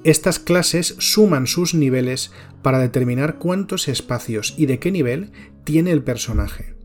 estas 0.04 0.38
clases 0.38 0.94
suman 0.98 1.46
sus 1.46 1.74
niveles 1.74 2.30
para 2.62 2.78
determinar 2.78 3.38
cuántos 3.38 3.88
espacios 3.88 4.54
y 4.56 4.66
de 4.66 4.78
qué 4.78 4.92
nivel 4.92 5.32
tiene 5.64 5.90
el 5.90 6.02
personaje. 6.02 6.76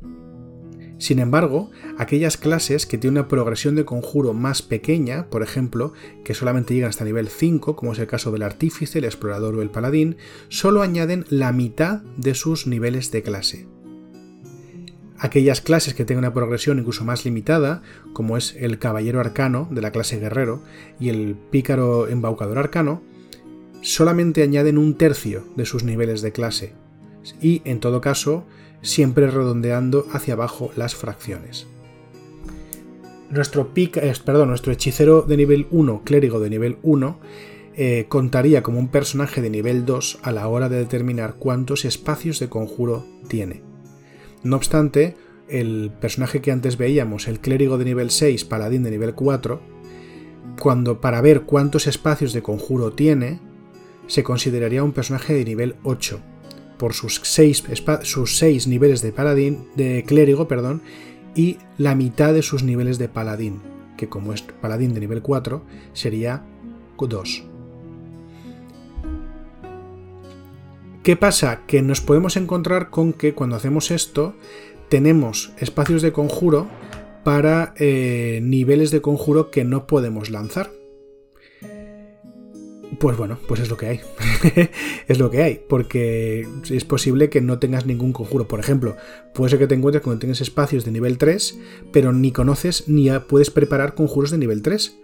Sin 1.01 1.17
embargo, 1.17 1.71
aquellas 1.97 2.37
clases 2.37 2.85
que 2.85 2.99
tienen 2.99 3.19
una 3.19 3.27
progresión 3.27 3.75
de 3.75 3.85
conjuro 3.85 4.33
más 4.33 4.61
pequeña, 4.61 5.29
por 5.31 5.41
ejemplo, 5.41 5.93
que 6.23 6.35
solamente 6.35 6.75
llegan 6.75 6.89
hasta 6.89 7.05
nivel 7.05 7.27
5, 7.27 7.75
como 7.75 7.93
es 7.93 7.99
el 7.99 8.05
caso 8.05 8.31
del 8.31 8.43
artífice, 8.43 8.99
el 8.99 9.05
explorador 9.05 9.55
o 9.55 9.63
el 9.63 9.71
paladín, 9.71 10.17
solo 10.49 10.83
añaden 10.83 11.25
la 11.29 11.53
mitad 11.53 12.01
de 12.17 12.35
sus 12.35 12.67
niveles 12.67 13.09
de 13.09 13.23
clase. 13.23 13.67
Aquellas 15.23 15.61
clases 15.61 15.93
que 15.93 16.03
tengan 16.03 16.25
una 16.25 16.33
progresión 16.33 16.79
incluso 16.79 17.05
más 17.05 17.25
limitada, 17.25 17.83
como 18.11 18.37
es 18.37 18.55
el 18.59 18.79
caballero 18.79 19.19
arcano 19.19 19.67
de 19.69 19.81
la 19.81 19.91
clase 19.91 20.19
guerrero 20.19 20.63
y 20.99 21.09
el 21.09 21.35
pícaro 21.51 22.07
embaucador 22.07 22.57
arcano, 22.57 23.03
solamente 23.83 24.41
añaden 24.41 24.79
un 24.79 24.97
tercio 24.97 25.45
de 25.55 25.67
sus 25.67 25.83
niveles 25.83 26.23
de 26.23 26.31
clase, 26.31 26.73
y 27.39 27.61
en 27.65 27.79
todo 27.79 28.01
caso 28.01 28.47
siempre 28.81 29.27
redondeando 29.27 30.07
hacia 30.11 30.33
abajo 30.33 30.71
las 30.75 30.95
fracciones. 30.95 31.67
Nuestro, 33.29 33.71
eh, 33.75 34.13
perdón, 34.25 34.49
nuestro 34.49 34.73
hechicero 34.73 35.21
de 35.21 35.37
nivel 35.37 35.67
1, 35.69 36.01
clérigo 36.03 36.39
de 36.39 36.49
nivel 36.49 36.77
1, 36.81 37.19
eh, 37.75 38.07
contaría 38.09 38.63
como 38.63 38.79
un 38.79 38.87
personaje 38.87 39.39
de 39.43 39.51
nivel 39.51 39.85
2 39.85 40.17
a 40.23 40.31
la 40.31 40.47
hora 40.47 40.67
de 40.67 40.77
determinar 40.77 41.35
cuántos 41.35 41.85
espacios 41.85 42.39
de 42.39 42.49
conjuro 42.49 43.05
tiene. 43.27 43.70
No 44.43 44.55
obstante, 44.55 45.15
el 45.47 45.91
personaje 45.99 46.41
que 46.41 46.51
antes 46.51 46.77
veíamos, 46.77 47.27
el 47.27 47.39
clérigo 47.39 47.77
de 47.77 47.85
nivel 47.85 48.11
6, 48.11 48.45
paladín 48.45 48.83
de 48.83 48.91
nivel 48.91 49.13
4, 49.13 49.61
cuando 50.59 51.01
para 51.01 51.21
ver 51.21 51.41
cuántos 51.41 51.87
espacios 51.87 52.33
de 52.33 52.41
conjuro 52.41 52.91
tiene, 52.93 53.39
se 54.07 54.23
consideraría 54.23 54.83
un 54.83 54.93
personaje 54.93 55.33
de 55.33 55.45
nivel 55.45 55.75
8, 55.83 56.19
por 56.77 56.93
sus 56.93 57.21
6 57.23 57.63
sus 58.03 58.37
seis 58.37 58.67
niveles 58.67 59.01
de 59.01 59.11
paladín, 59.11 59.67
de 59.75 60.03
clérigo, 60.05 60.47
perdón, 60.47 60.81
y 61.35 61.57
la 61.77 61.95
mitad 61.95 62.33
de 62.33 62.41
sus 62.41 62.63
niveles 62.63 62.97
de 62.97 63.07
paladín, 63.07 63.61
que 63.97 64.09
como 64.09 64.33
es 64.33 64.41
paladín 64.41 64.93
de 64.93 64.99
nivel 64.99 65.21
4, 65.21 65.63
sería 65.93 66.43
2. 67.07 67.50
¿Qué 71.03 71.15
pasa? 71.15 71.61
Que 71.65 71.81
nos 71.81 71.99
podemos 71.99 72.37
encontrar 72.37 72.91
con 72.91 73.13
que 73.13 73.33
cuando 73.33 73.55
hacemos 73.55 73.89
esto 73.89 74.35
tenemos 74.87 75.51
espacios 75.57 76.03
de 76.03 76.11
conjuro 76.11 76.67
para 77.23 77.73
eh, 77.77 78.39
niveles 78.43 78.91
de 78.91 79.01
conjuro 79.01 79.49
que 79.49 79.63
no 79.63 79.87
podemos 79.87 80.29
lanzar. 80.29 80.69
Pues 82.99 83.17
bueno, 83.17 83.39
pues 83.47 83.61
es 83.61 83.69
lo 83.71 83.77
que 83.77 83.87
hay. 83.87 84.01
es 85.07 85.17
lo 85.17 85.31
que 85.31 85.41
hay, 85.41 85.61
porque 85.67 86.47
es 86.69 86.85
posible 86.85 87.31
que 87.31 87.41
no 87.41 87.57
tengas 87.57 87.87
ningún 87.87 88.13
conjuro. 88.13 88.47
Por 88.47 88.59
ejemplo, 88.59 88.95
puede 89.33 89.49
ser 89.49 89.57
que 89.57 89.65
te 89.65 89.73
encuentres 89.73 90.03
cuando 90.03 90.19
tienes 90.19 90.39
espacios 90.39 90.85
de 90.85 90.91
nivel 90.91 91.17
3, 91.17 91.57
pero 91.91 92.13
ni 92.13 92.31
conoces 92.31 92.87
ni 92.87 93.09
puedes 93.27 93.49
preparar 93.49 93.95
conjuros 93.95 94.29
de 94.29 94.37
nivel 94.37 94.61
3. 94.61 94.99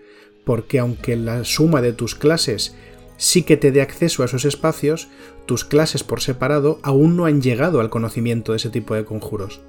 Porque 0.45 0.77
aunque 0.77 1.15
la 1.15 1.43
suma 1.43 1.81
de 1.81 1.93
tus 1.93 2.13
clases 2.13 2.75
sí 3.17 3.43
que 3.43 3.57
te 3.57 3.71
dé 3.71 3.81
acceso 3.81 4.21
a 4.21 4.25
esos 4.25 4.45
espacios, 4.45 5.09
tus 5.45 5.65
clases 5.65 6.03
por 6.03 6.21
separado 6.21 6.79
aún 6.83 7.17
no 7.17 7.25
han 7.25 7.41
llegado 7.41 7.79
al 7.79 7.89
conocimiento 7.89 8.51
de 8.51 8.57
ese 8.57 8.69
tipo 8.69 8.95
de 8.95 9.05
conjuros. 9.05 9.61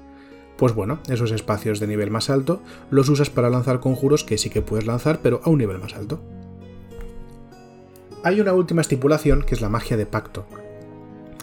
Pues 0.57 0.73
bueno, 0.73 0.99
esos 1.09 1.31
espacios 1.31 1.79
de 1.79 1.87
nivel 1.87 2.11
más 2.11 2.29
alto 2.29 2.61
los 2.91 3.09
usas 3.09 3.29
para 3.29 3.49
lanzar 3.49 3.79
conjuros 3.79 4.23
que 4.23 4.37
sí 4.37 4.49
que 4.49 4.61
puedes 4.61 4.85
lanzar, 4.85 5.19
pero 5.21 5.41
a 5.43 5.49
un 5.49 5.57
nivel 5.57 5.79
más 5.79 5.95
alto. 5.95 6.21
Hay 8.23 8.41
una 8.41 8.53
última 8.53 8.81
estipulación 8.81 9.43
que 9.43 9.55
es 9.55 9.61
la 9.61 9.69
magia 9.69 9.95
de 9.95 10.05
pacto. 10.05 10.45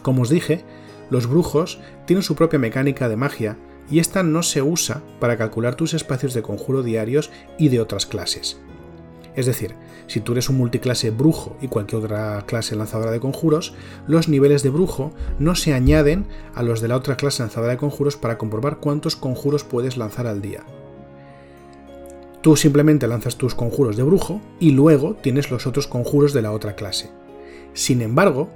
Como 0.03 0.23
os 0.23 0.29
dije, 0.29 0.65
los 1.09 1.27
brujos 1.27 1.81
tienen 2.05 2.23
su 2.23 2.37
propia 2.37 2.59
mecánica 2.59 3.09
de 3.09 3.17
magia 3.17 3.57
y 3.91 4.01
esta 4.01 4.23
no 4.23 4.43
se 4.43 4.63
usa 4.63 5.03
para 5.21 5.39
calcular 5.39 5.77
tus 5.77 5.95
espacios 5.95 6.35
de 6.35 6.43
conjuro 6.43 6.83
diarios 6.83 7.31
y 7.59 7.71
de 7.71 7.81
otras 7.81 8.05
clases. 8.05 8.61
Es 9.35 9.47
decir, 9.47 9.75
si 10.07 10.21
tú 10.21 10.33
eres 10.33 10.49
un 10.49 10.57
multiclase 10.57 11.11
brujo 11.11 11.57
y 11.61 11.69
cualquier 11.69 12.05
otra 12.05 12.45
clase 12.47 12.77
lanzadora 12.77 13.11
de 13.11 13.21
conjuros, 13.21 13.75
los 14.07 14.29
niveles 14.29 14.63
de 14.63 14.71
brujo 14.71 15.13
no 15.39 15.55
se 15.55 15.73
añaden 15.73 16.27
a 16.55 16.63
los 16.63 16.81
de 16.81 16.89
la 16.89 16.97
otra 16.97 17.17
clase 17.17 17.43
lanzadora 17.43 17.73
de 17.73 17.79
conjuros 17.79 18.17
para 18.17 18.39
comprobar 18.39 18.79
cuántos 18.79 19.17
conjuros 19.17 19.65
puedes 19.65 19.97
lanzar 19.97 20.27
al 20.27 20.41
día. 20.41 20.65
Tú 22.41 22.55
simplemente 22.55 23.09
lanzas 23.09 23.37
tus 23.37 23.57
conjuros 23.57 23.97
de 23.97 24.05
brujo 24.05 24.41
y 24.61 24.71
luego 24.71 25.15
tienes 25.15 25.51
los 25.51 25.67
otros 25.67 25.89
conjuros 25.89 26.33
de 26.33 26.43
la 26.43 26.53
otra 26.53 26.77
clase. 26.77 27.11
Sin 27.73 28.03
embargo, 28.03 28.49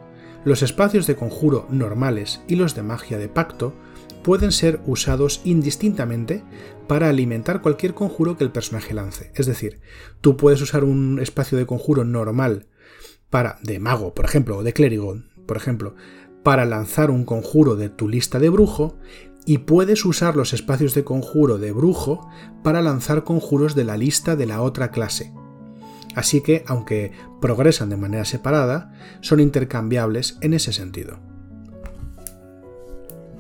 los 0.44 0.62
espacios 0.62 1.06
de 1.06 1.16
conjuro 1.16 1.66
normales 1.68 2.40
y 2.46 2.54
los 2.54 2.74
de 2.74 2.82
magia 2.82 3.18
de 3.18 3.28
pacto 3.28 3.74
pueden 4.22 4.52
ser 4.52 4.80
usados 4.86 5.40
indistintamente 5.44 6.42
para 6.86 7.08
alimentar 7.08 7.62
cualquier 7.62 7.94
conjuro 7.94 8.36
que 8.36 8.44
el 8.44 8.52
personaje 8.52 8.94
lance. 8.94 9.32
Es 9.34 9.46
decir, 9.46 9.80
tú 10.20 10.36
puedes 10.36 10.60
usar 10.60 10.84
un 10.84 11.18
espacio 11.20 11.56
de 11.56 11.66
conjuro 11.66 12.04
normal 12.04 12.66
para 13.30 13.58
de 13.62 13.78
mago, 13.78 14.14
por 14.14 14.24
ejemplo, 14.24 14.58
o 14.58 14.62
de 14.62 14.72
clérigo, 14.72 15.16
por 15.46 15.56
ejemplo, 15.56 15.94
para 16.42 16.64
lanzar 16.64 17.10
un 17.10 17.24
conjuro 17.24 17.76
de 17.76 17.88
tu 17.88 18.08
lista 18.08 18.38
de 18.38 18.48
brujo 18.48 18.98
y 19.46 19.58
puedes 19.58 20.04
usar 20.04 20.36
los 20.36 20.52
espacios 20.52 20.94
de 20.94 21.04
conjuro 21.04 21.58
de 21.58 21.72
brujo 21.72 22.28
para 22.62 22.82
lanzar 22.82 23.24
conjuros 23.24 23.74
de 23.74 23.84
la 23.84 23.96
lista 23.96 24.36
de 24.36 24.46
la 24.46 24.62
otra 24.62 24.90
clase. 24.90 25.32
Así 26.14 26.42
que, 26.42 26.64
aunque 26.66 27.12
progresan 27.40 27.88
de 27.90 27.96
manera 27.96 28.24
separada, 28.24 28.92
son 29.20 29.40
intercambiables 29.40 30.38
en 30.40 30.54
ese 30.54 30.72
sentido. 30.72 31.29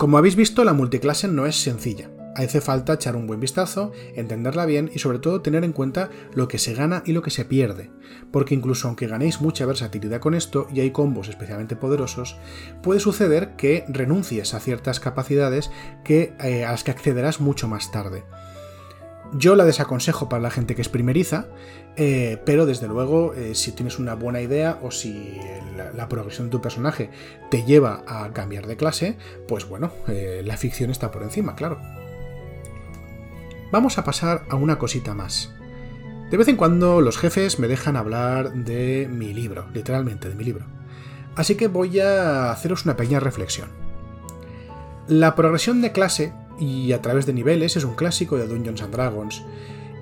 Como 0.00 0.16
habéis 0.16 0.34
visto, 0.34 0.64
la 0.64 0.72
multiclase 0.72 1.28
no 1.28 1.44
es 1.44 1.56
sencilla. 1.56 2.08
Hace 2.34 2.62
falta 2.62 2.94
echar 2.94 3.16
un 3.16 3.26
buen 3.26 3.38
vistazo, 3.38 3.92
entenderla 4.14 4.64
bien 4.64 4.90
y 4.94 4.98
sobre 4.98 5.18
todo 5.18 5.42
tener 5.42 5.62
en 5.62 5.74
cuenta 5.74 6.08
lo 6.32 6.48
que 6.48 6.56
se 6.56 6.72
gana 6.72 7.02
y 7.04 7.12
lo 7.12 7.20
que 7.20 7.30
se 7.30 7.44
pierde, 7.44 7.90
porque 8.32 8.54
incluso 8.54 8.88
aunque 8.88 9.08
ganéis 9.08 9.42
mucha 9.42 9.66
versatilidad 9.66 10.20
con 10.20 10.34
esto 10.34 10.68
y 10.72 10.80
hay 10.80 10.90
combos 10.90 11.28
especialmente 11.28 11.76
poderosos, 11.76 12.38
puede 12.82 12.98
suceder 12.98 13.56
que 13.56 13.84
renuncies 13.88 14.54
a 14.54 14.60
ciertas 14.60 15.00
capacidades 15.00 15.70
que, 16.02 16.32
eh, 16.42 16.64
a 16.64 16.70
las 16.70 16.82
que 16.82 16.92
accederás 16.92 17.38
mucho 17.42 17.68
más 17.68 17.90
tarde. 17.92 18.24
Yo 19.32 19.54
la 19.54 19.64
desaconsejo 19.64 20.28
para 20.28 20.42
la 20.42 20.50
gente 20.50 20.74
que 20.74 20.82
es 20.82 20.88
primeriza, 20.88 21.46
eh, 21.96 22.42
pero 22.44 22.66
desde 22.66 22.88
luego, 22.88 23.32
eh, 23.34 23.54
si 23.54 23.70
tienes 23.70 24.00
una 24.00 24.14
buena 24.14 24.40
idea 24.40 24.80
o 24.82 24.90
si 24.90 25.38
la, 25.94 26.08
progresión 26.08 26.48
de 26.48 26.50
tu 26.50 26.60
personaje 26.60 27.10
te 27.48 27.62
lleva 27.64 28.02
a 28.08 28.32
cambiar 28.32 28.66
de 28.66 28.76
clase, 28.76 29.16
pues 29.46 29.68
bueno, 29.68 29.92
eh, 30.08 30.42
la 30.44 30.56
ficción 30.56 30.90
está 30.90 31.12
por 31.12 31.22
encima, 31.22 31.54
claro. 31.54 31.80
Vamos 33.70 33.98
a 33.98 34.04
pasar 34.04 34.42
a 34.50 34.56
una 34.56 34.78
cosita 34.78 35.14
más. 35.14 35.54
De 36.30 36.36
vez 36.36 36.48
en 36.48 36.56
cuando 36.56 37.00
los 37.00 37.16
jefes 37.16 37.60
me 37.60 37.68
dejan 37.68 37.96
hablar 37.96 38.52
de 38.52 39.08
mi 39.10 39.32
libro, 39.32 39.66
literalmente 39.72 40.28
de 40.28 40.34
mi 40.34 40.44
libro. 40.44 40.66
Así 41.36 41.54
que 41.54 41.68
voy 41.68 42.00
a 42.00 42.50
haceros 42.50 42.84
una 42.84 42.96
pequeña 42.96 43.20
reflexión. 43.20 43.68
La 45.06 45.36
progresión 45.36 45.82
de 45.82 45.92
clase 45.92 46.32
y 46.60 46.92
a 46.92 47.02
través 47.02 47.26
de 47.26 47.32
niveles 47.32 47.76
es 47.76 47.84
un 47.84 47.96
clásico 47.96 48.36
de 48.36 48.46
Dungeons 48.46 48.82
and 48.82 48.92
Dragons. 48.92 49.42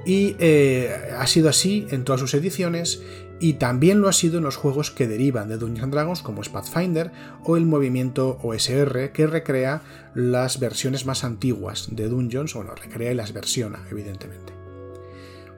Y 0.04 0.36
eh, 0.38 0.94
ha 1.18 1.26
sido 1.26 1.48
así 1.48 1.86
en 1.90 2.04
todas 2.04 2.20
sus 2.20 2.34
ediciones 2.34 3.02
y 3.40 3.54
también 3.54 4.00
lo 4.00 4.08
ha 4.08 4.12
sido 4.12 4.38
en 4.38 4.44
los 4.44 4.56
juegos 4.56 4.90
que 4.90 5.06
derivan 5.06 5.48
de 5.48 5.58
Dungeons 5.58 5.84
and 5.84 5.92
Dragons 5.92 6.22
como 6.22 6.42
Pathfinder 6.42 7.12
o 7.44 7.56
el 7.56 7.66
movimiento 7.66 8.38
OSR 8.42 9.12
que 9.12 9.26
recrea 9.26 9.82
las 10.14 10.58
versiones 10.58 11.06
más 11.06 11.24
antiguas 11.24 11.88
de 11.92 12.08
Dungeons, 12.08 12.56
o 12.56 12.64
no, 12.64 12.74
recrea 12.74 13.12
y 13.12 13.14
las 13.14 13.32
versiona, 13.32 13.86
evidentemente. 13.90 14.57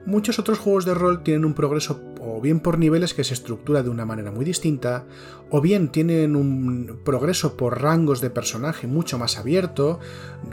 Muchos 0.05 0.39
otros 0.39 0.57
juegos 0.57 0.85
de 0.85 0.95
rol 0.95 1.21
tienen 1.23 1.45
un 1.45 1.53
progreso 1.53 2.01
o 2.19 2.41
bien 2.41 2.59
por 2.59 2.79
niveles 2.79 3.13
que 3.13 3.23
se 3.23 3.33
estructura 3.33 3.83
de 3.83 3.89
una 3.89 4.05
manera 4.05 4.31
muy 4.31 4.45
distinta, 4.45 5.05
o 5.49 5.61
bien 5.61 5.89
tienen 5.89 6.35
un 6.35 6.99
progreso 7.03 7.55
por 7.55 7.81
rangos 7.81 8.19
de 8.19 8.29
personaje 8.29 8.87
mucho 8.87 9.19
más 9.19 9.37
abierto, 9.37 9.99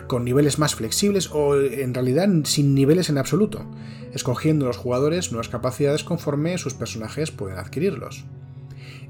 con 0.07 0.25
niveles 0.25 0.59
más 0.59 0.75
flexibles 0.75 1.31
o 1.33 1.57
en 1.57 1.95
realidad 1.95 2.29
sin 2.45 2.75
niveles 2.75 3.09
en 3.09 3.19
absoluto, 3.19 3.65
escogiendo 4.13 4.67
los 4.67 4.77
jugadores 4.77 5.33
nuevas 5.33 5.49
capacidades 5.49 6.05
conforme 6.05 6.59
sus 6.59 6.75
personajes 6.75 7.31
pueden 7.31 7.59
adquirirlos. 7.59 8.25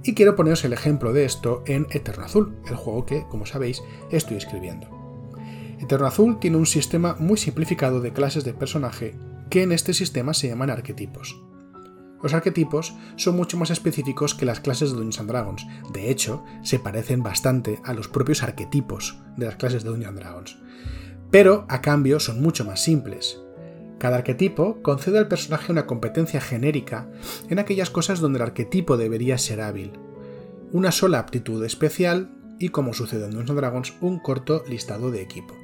Y 0.04 0.14
quiero 0.14 0.36
poneros 0.36 0.64
el 0.64 0.72
ejemplo 0.72 1.12
de 1.12 1.24
esto 1.24 1.64
en 1.66 1.86
Eterno 1.90 2.24
Azul, 2.24 2.54
el 2.68 2.76
juego 2.76 3.06
que, 3.06 3.24
como 3.28 3.46
sabéis, 3.46 3.82
estoy 4.10 4.36
escribiendo. 4.36 4.86
Eterno 5.80 6.06
Azul 6.06 6.38
tiene 6.38 6.56
un 6.56 6.66
sistema 6.66 7.16
muy 7.18 7.36
simplificado 7.36 8.00
de 8.00 8.12
clases 8.12 8.44
de 8.44 8.52
personaje 8.52 9.14
que 9.48 9.62
en 9.62 9.72
este 9.72 9.94
sistema 9.94 10.34
se 10.34 10.48
llaman 10.48 10.70
arquetipos. 10.70 11.40
Los 12.22 12.34
arquetipos 12.34 12.94
son 13.16 13.36
mucho 13.36 13.56
más 13.56 13.70
específicos 13.70 14.34
que 14.34 14.44
las 14.44 14.60
clases 14.60 14.90
de 14.90 14.96
Dungeons 14.96 15.20
and 15.20 15.30
Dragons. 15.30 15.66
De 15.92 16.10
hecho, 16.10 16.44
se 16.62 16.80
parecen 16.80 17.22
bastante 17.22 17.80
a 17.84 17.94
los 17.94 18.08
propios 18.08 18.42
arquetipos 18.42 19.18
de 19.36 19.46
las 19.46 19.56
clases 19.56 19.84
de 19.84 19.90
Dungeons 19.90 20.16
and 20.16 20.18
Dragons. 20.18 20.58
Pero, 21.30 21.64
a 21.68 21.80
cambio, 21.80 22.18
son 22.18 22.40
mucho 22.42 22.64
más 22.64 22.82
simples. 22.82 23.40
Cada 23.98 24.16
arquetipo 24.16 24.82
concede 24.82 25.18
al 25.18 25.28
personaje 25.28 25.72
una 25.72 25.86
competencia 25.86 26.40
genérica 26.40 27.08
en 27.48 27.58
aquellas 27.58 27.90
cosas 27.90 28.20
donde 28.20 28.38
el 28.38 28.44
arquetipo 28.44 28.96
debería 28.96 29.38
ser 29.38 29.60
hábil. 29.60 29.92
Una 30.72 30.92
sola 30.92 31.18
aptitud 31.18 31.64
especial 31.64 32.30
y, 32.58 32.70
como 32.70 32.94
sucede 32.94 33.26
en 33.26 33.30
Dungeons 33.30 33.50
and 33.50 33.58
Dragons, 33.58 33.94
un 34.00 34.18
corto 34.18 34.64
listado 34.68 35.10
de 35.10 35.22
equipo. 35.22 35.54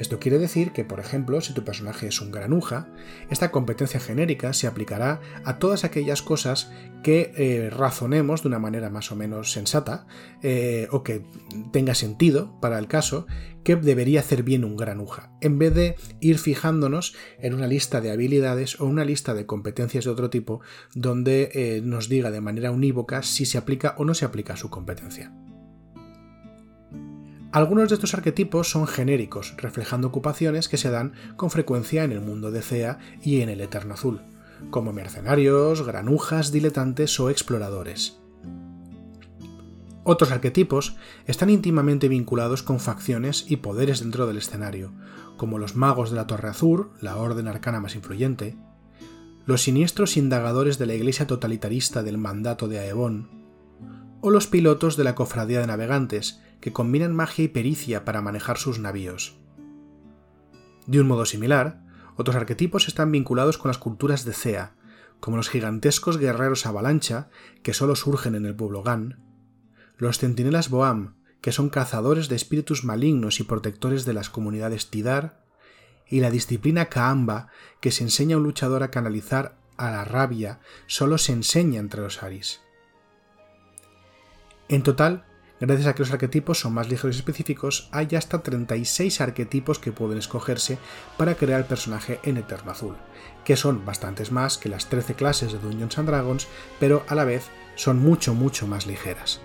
Esto 0.00 0.18
quiere 0.18 0.38
decir 0.38 0.72
que, 0.72 0.82
por 0.82 0.98
ejemplo, 0.98 1.42
si 1.42 1.52
tu 1.52 1.62
personaje 1.62 2.06
es 2.06 2.22
un 2.22 2.32
granuja, 2.32 2.88
esta 3.28 3.50
competencia 3.50 4.00
genérica 4.00 4.54
se 4.54 4.66
aplicará 4.66 5.20
a 5.44 5.58
todas 5.58 5.84
aquellas 5.84 6.22
cosas 6.22 6.72
que 7.02 7.34
eh, 7.36 7.68
razonemos 7.68 8.40
de 8.42 8.48
una 8.48 8.58
manera 8.58 8.88
más 8.88 9.12
o 9.12 9.16
menos 9.16 9.52
sensata 9.52 10.06
eh, 10.42 10.88
o 10.90 11.02
que 11.02 11.26
tenga 11.70 11.94
sentido 11.94 12.58
para 12.62 12.78
el 12.78 12.88
caso 12.88 13.26
que 13.62 13.76
debería 13.76 14.20
hacer 14.20 14.42
bien 14.42 14.64
un 14.64 14.78
granuja, 14.78 15.32
en 15.42 15.58
vez 15.58 15.74
de 15.74 15.96
ir 16.20 16.38
fijándonos 16.38 17.14
en 17.38 17.52
una 17.52 17.66
lista 17.66 18.00
de 18.00 18.10
habilidades 18.10 18.80
o 18.80 18.86
una 18.86 19.04
lista 19.04 19.34
de 19.34 19.44
competencias 19.44 20.06
de 20.06 20.10
otro 20.10 20.30
tipo 20.30 20.62
donde 20.94 21.50
eh, 21.52 21.82
nos 21.84 22.08
diga 22.08 22.30
de 22.30 22.40
manera 22.40 22.70
unívoca 22.70 23.22
si 23.22 23.44
se 23.44 23.58
aplica 23.58 23.94
o 23.98 24.06
no 24.06 24.14
se 24.14 24.24
aplica 24.24 24.56
su 24.56 24.70
competencia. 24.70 25.30
Algunos 27.52 27.88
de 27.88 27.96
estos 27.96 28.14
arquetipos 28.14 28.70
son 28.70 28.86
genéricos, 28.86 29.54
reflejando 29.56 30.06
ocupaciones 30.06 30.68
que 30.68 30.76
se 30.76 30.90
dan 30.90 31.14
con 31.36 31.50
frecuencia 31.50 32.04
en 32.04 32.12
el 32.12 32.20
mundo 32.20 32.52
de 32.52 32.62
Cea 32.62 32.98
y 33.22 33.40
en 33.40 33.48
el 33.48 33.60
Eterno 33.60 33.94
Azul, 33.94 34.20
como 34.70 34.92
mercenarios, 34.92 35.84
granujas, 35.84 36.52
diletantes 36.52 37.18
o 37.18 37.28
exploradores. 37.28 38.20
Otros 40.04 40.30
arquetipos 40.30 40.96
están 41.26 41.50
íntimamente 41.50 42.08
vinculados 42.08 42.62
con 42.62 42.78
facciones 42.78 43.44
y 43.48 43.56
poderes 43.56 43.98
dentro 43.98 44.28
del 44.28 44.38
escenario, 44.38 44.92
como 45.36 45.58
los 45.58 45.74
magos 45.74 46.10
de 46.10 46.16
la 46.16 46.28
Torre 46.28 46.50
Azul, 46.50 46.90
la 47.00 47.16
orden 47.16 47.48
arcana 47.48 47.80
más 47.80 47.96
influyente, 47.96 48.56
los 49.44 49.62
siniestros 49.62 50.16
indagadores 50.16 50.78
de 50.78 50.86
la 50.86 50.94
iglesia 50.94 51.26
totalitarista 51.26 52.04
del 52.04 52.16
mandato 52.16 52.68
de 52.68 52.78
Aebon, 52.78 53.28
o 54.20 54.30
los 54.30 54.46
pilotos 54.46 54.96
de 54.96 55.04
la 55.04 55.14
cofradía 55.14 55.60
de 55.60 55.66
navegantes, 55.66 56.40
que 56.60 56.72
combinan 56.72 57.14
magia 57.14 57.44
y 57.44 57.48
pericia 57.48 58.04
para 58.04 58.22
manejar 58.22 58.58
sus 58.58 58.78
navíos. 58.78 59.36
De 60.86 61.00
un 61.00 61.06
modo 61.06 61.24
similar, 61.24 61.82
otros 62.16 62.36
arquetipos 62.36 62.88
están 62.88 63.12
vinculados 63.12 63.58
con 63.58 63.68
las 63.68 63.78
culturas 63.78 64.24
de 64.24 64.32
Cea, 64.32 64.74
como 65.20 65.36
los 65.36 65.48
gigantescos 65.48 66.18
guerreros 66.18 66.66
avalancha, 66.66 67.28
que 67.62 67.74
solo 67.74 67.96
surgen 67.96 68.34
en 68.34 68.46
el 68.46 68.56
pueblo 68.56 68.82
Gan, 68.82 69.22
los 69.96 70.18
centinelas 70.18 70.70
Boam, 70.70 71.16
que 71.40 71.52
son 71.52 71.68
cazadores 71.68 72.28
de 72.28 72.36
espíritus 72.36 72.84
malignos 72.84 73.40
y 73.40 73.44
protectores 73.44 74.04
de 74.04 74.14
las 74.14 74.30
comunidades 74.30 74.90
Tidar, 74.90 75.44
y 76.08 76.20
la 76.20 76.30
disciplina 76.30 76.86
Kaamba, 76.86 77.48
que 77.80 77.92
se 77.92 78.02
enseña 78.02 78.34
a 78.34 78.38
un 78.38 78.44
luchador 78.44 78.82
a 78.82 78.90
canalizar 78.90 79.56
a 79.76 79.90
la 79.90 80.04
rabia, 80.04 80.60
solo 80.86 81.18
se 81.18 81.32
enseña 81.32 81.80
entre 81.80 82.02
los 82.02 82.22
Aris. 82.22 82.60
En 84.68 84.82
total, 84.82 85.24
Gracias 85.60 85.88
a 85.88 85.94
que 85.94 86.02
los 86.02 86.10
arquetipos 86.10 86.58
son 86.58 86.72
más 86.72 86.88
ligeros 86.88 87.16
y 87.16 87.18
específicos, 87.18 87.88
hay 87.92 88.08
hasta 88.16 88.42
36 88.42 89.20
arquetipos 89.20 89.78
que 89.78 89.92
pueden 89.92 90.18
escogerse 90.18 90.78
para 91.18 91.34
crear 91.34 91.60
el 91.60 91.66
personaje 91.66 92.18
en 92.22 92.38
Eterno 92.38 92.72
Azul, 92.72 92.96
que 93.44 93.56
son 93.56 93.84
bastantes 93.84 94.32
más 94.32 94.56
que 94.56 94.70
las 94.70 94.86
13 94.86 95.14
clases 95.14 95.52
de 95.52 95.58
Dungeons 95.58 95.98
and 95.98 96.08
Dragons, 96.08 96.48
pero 96.78 97.04
a 97.08 97.14
la 97.14 97.24
vez 97.24 97.50
son 97.76 97.98
mucho 97.98 98.34
mucho 98.34 98.66
más 98.66 98.86
ligeras. 98.86 99.40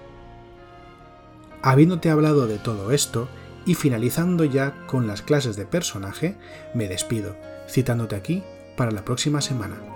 Habiéndote 1.62 2.10
hablado 2.10 2.48
de 2.48 2.60
todo 2.60 2.92
esto, 2.92 3.28
y 3.66 3.74
finalizando 3.74 4.46
ya 4.46 4.86
con 4.86 5.08
las 5.08 5.22
clases 5.22 5.56
de 5.56 5.66
personaje, 5.66 6.38
me 6.74 6.88
despido, 6.88 7.36
citándote 7.68 8.16
aquí 8.16 8.44
para 8.78 8.92
la 8.92 9.04
próxima 9.04 9.42
semana. 9.42 9.95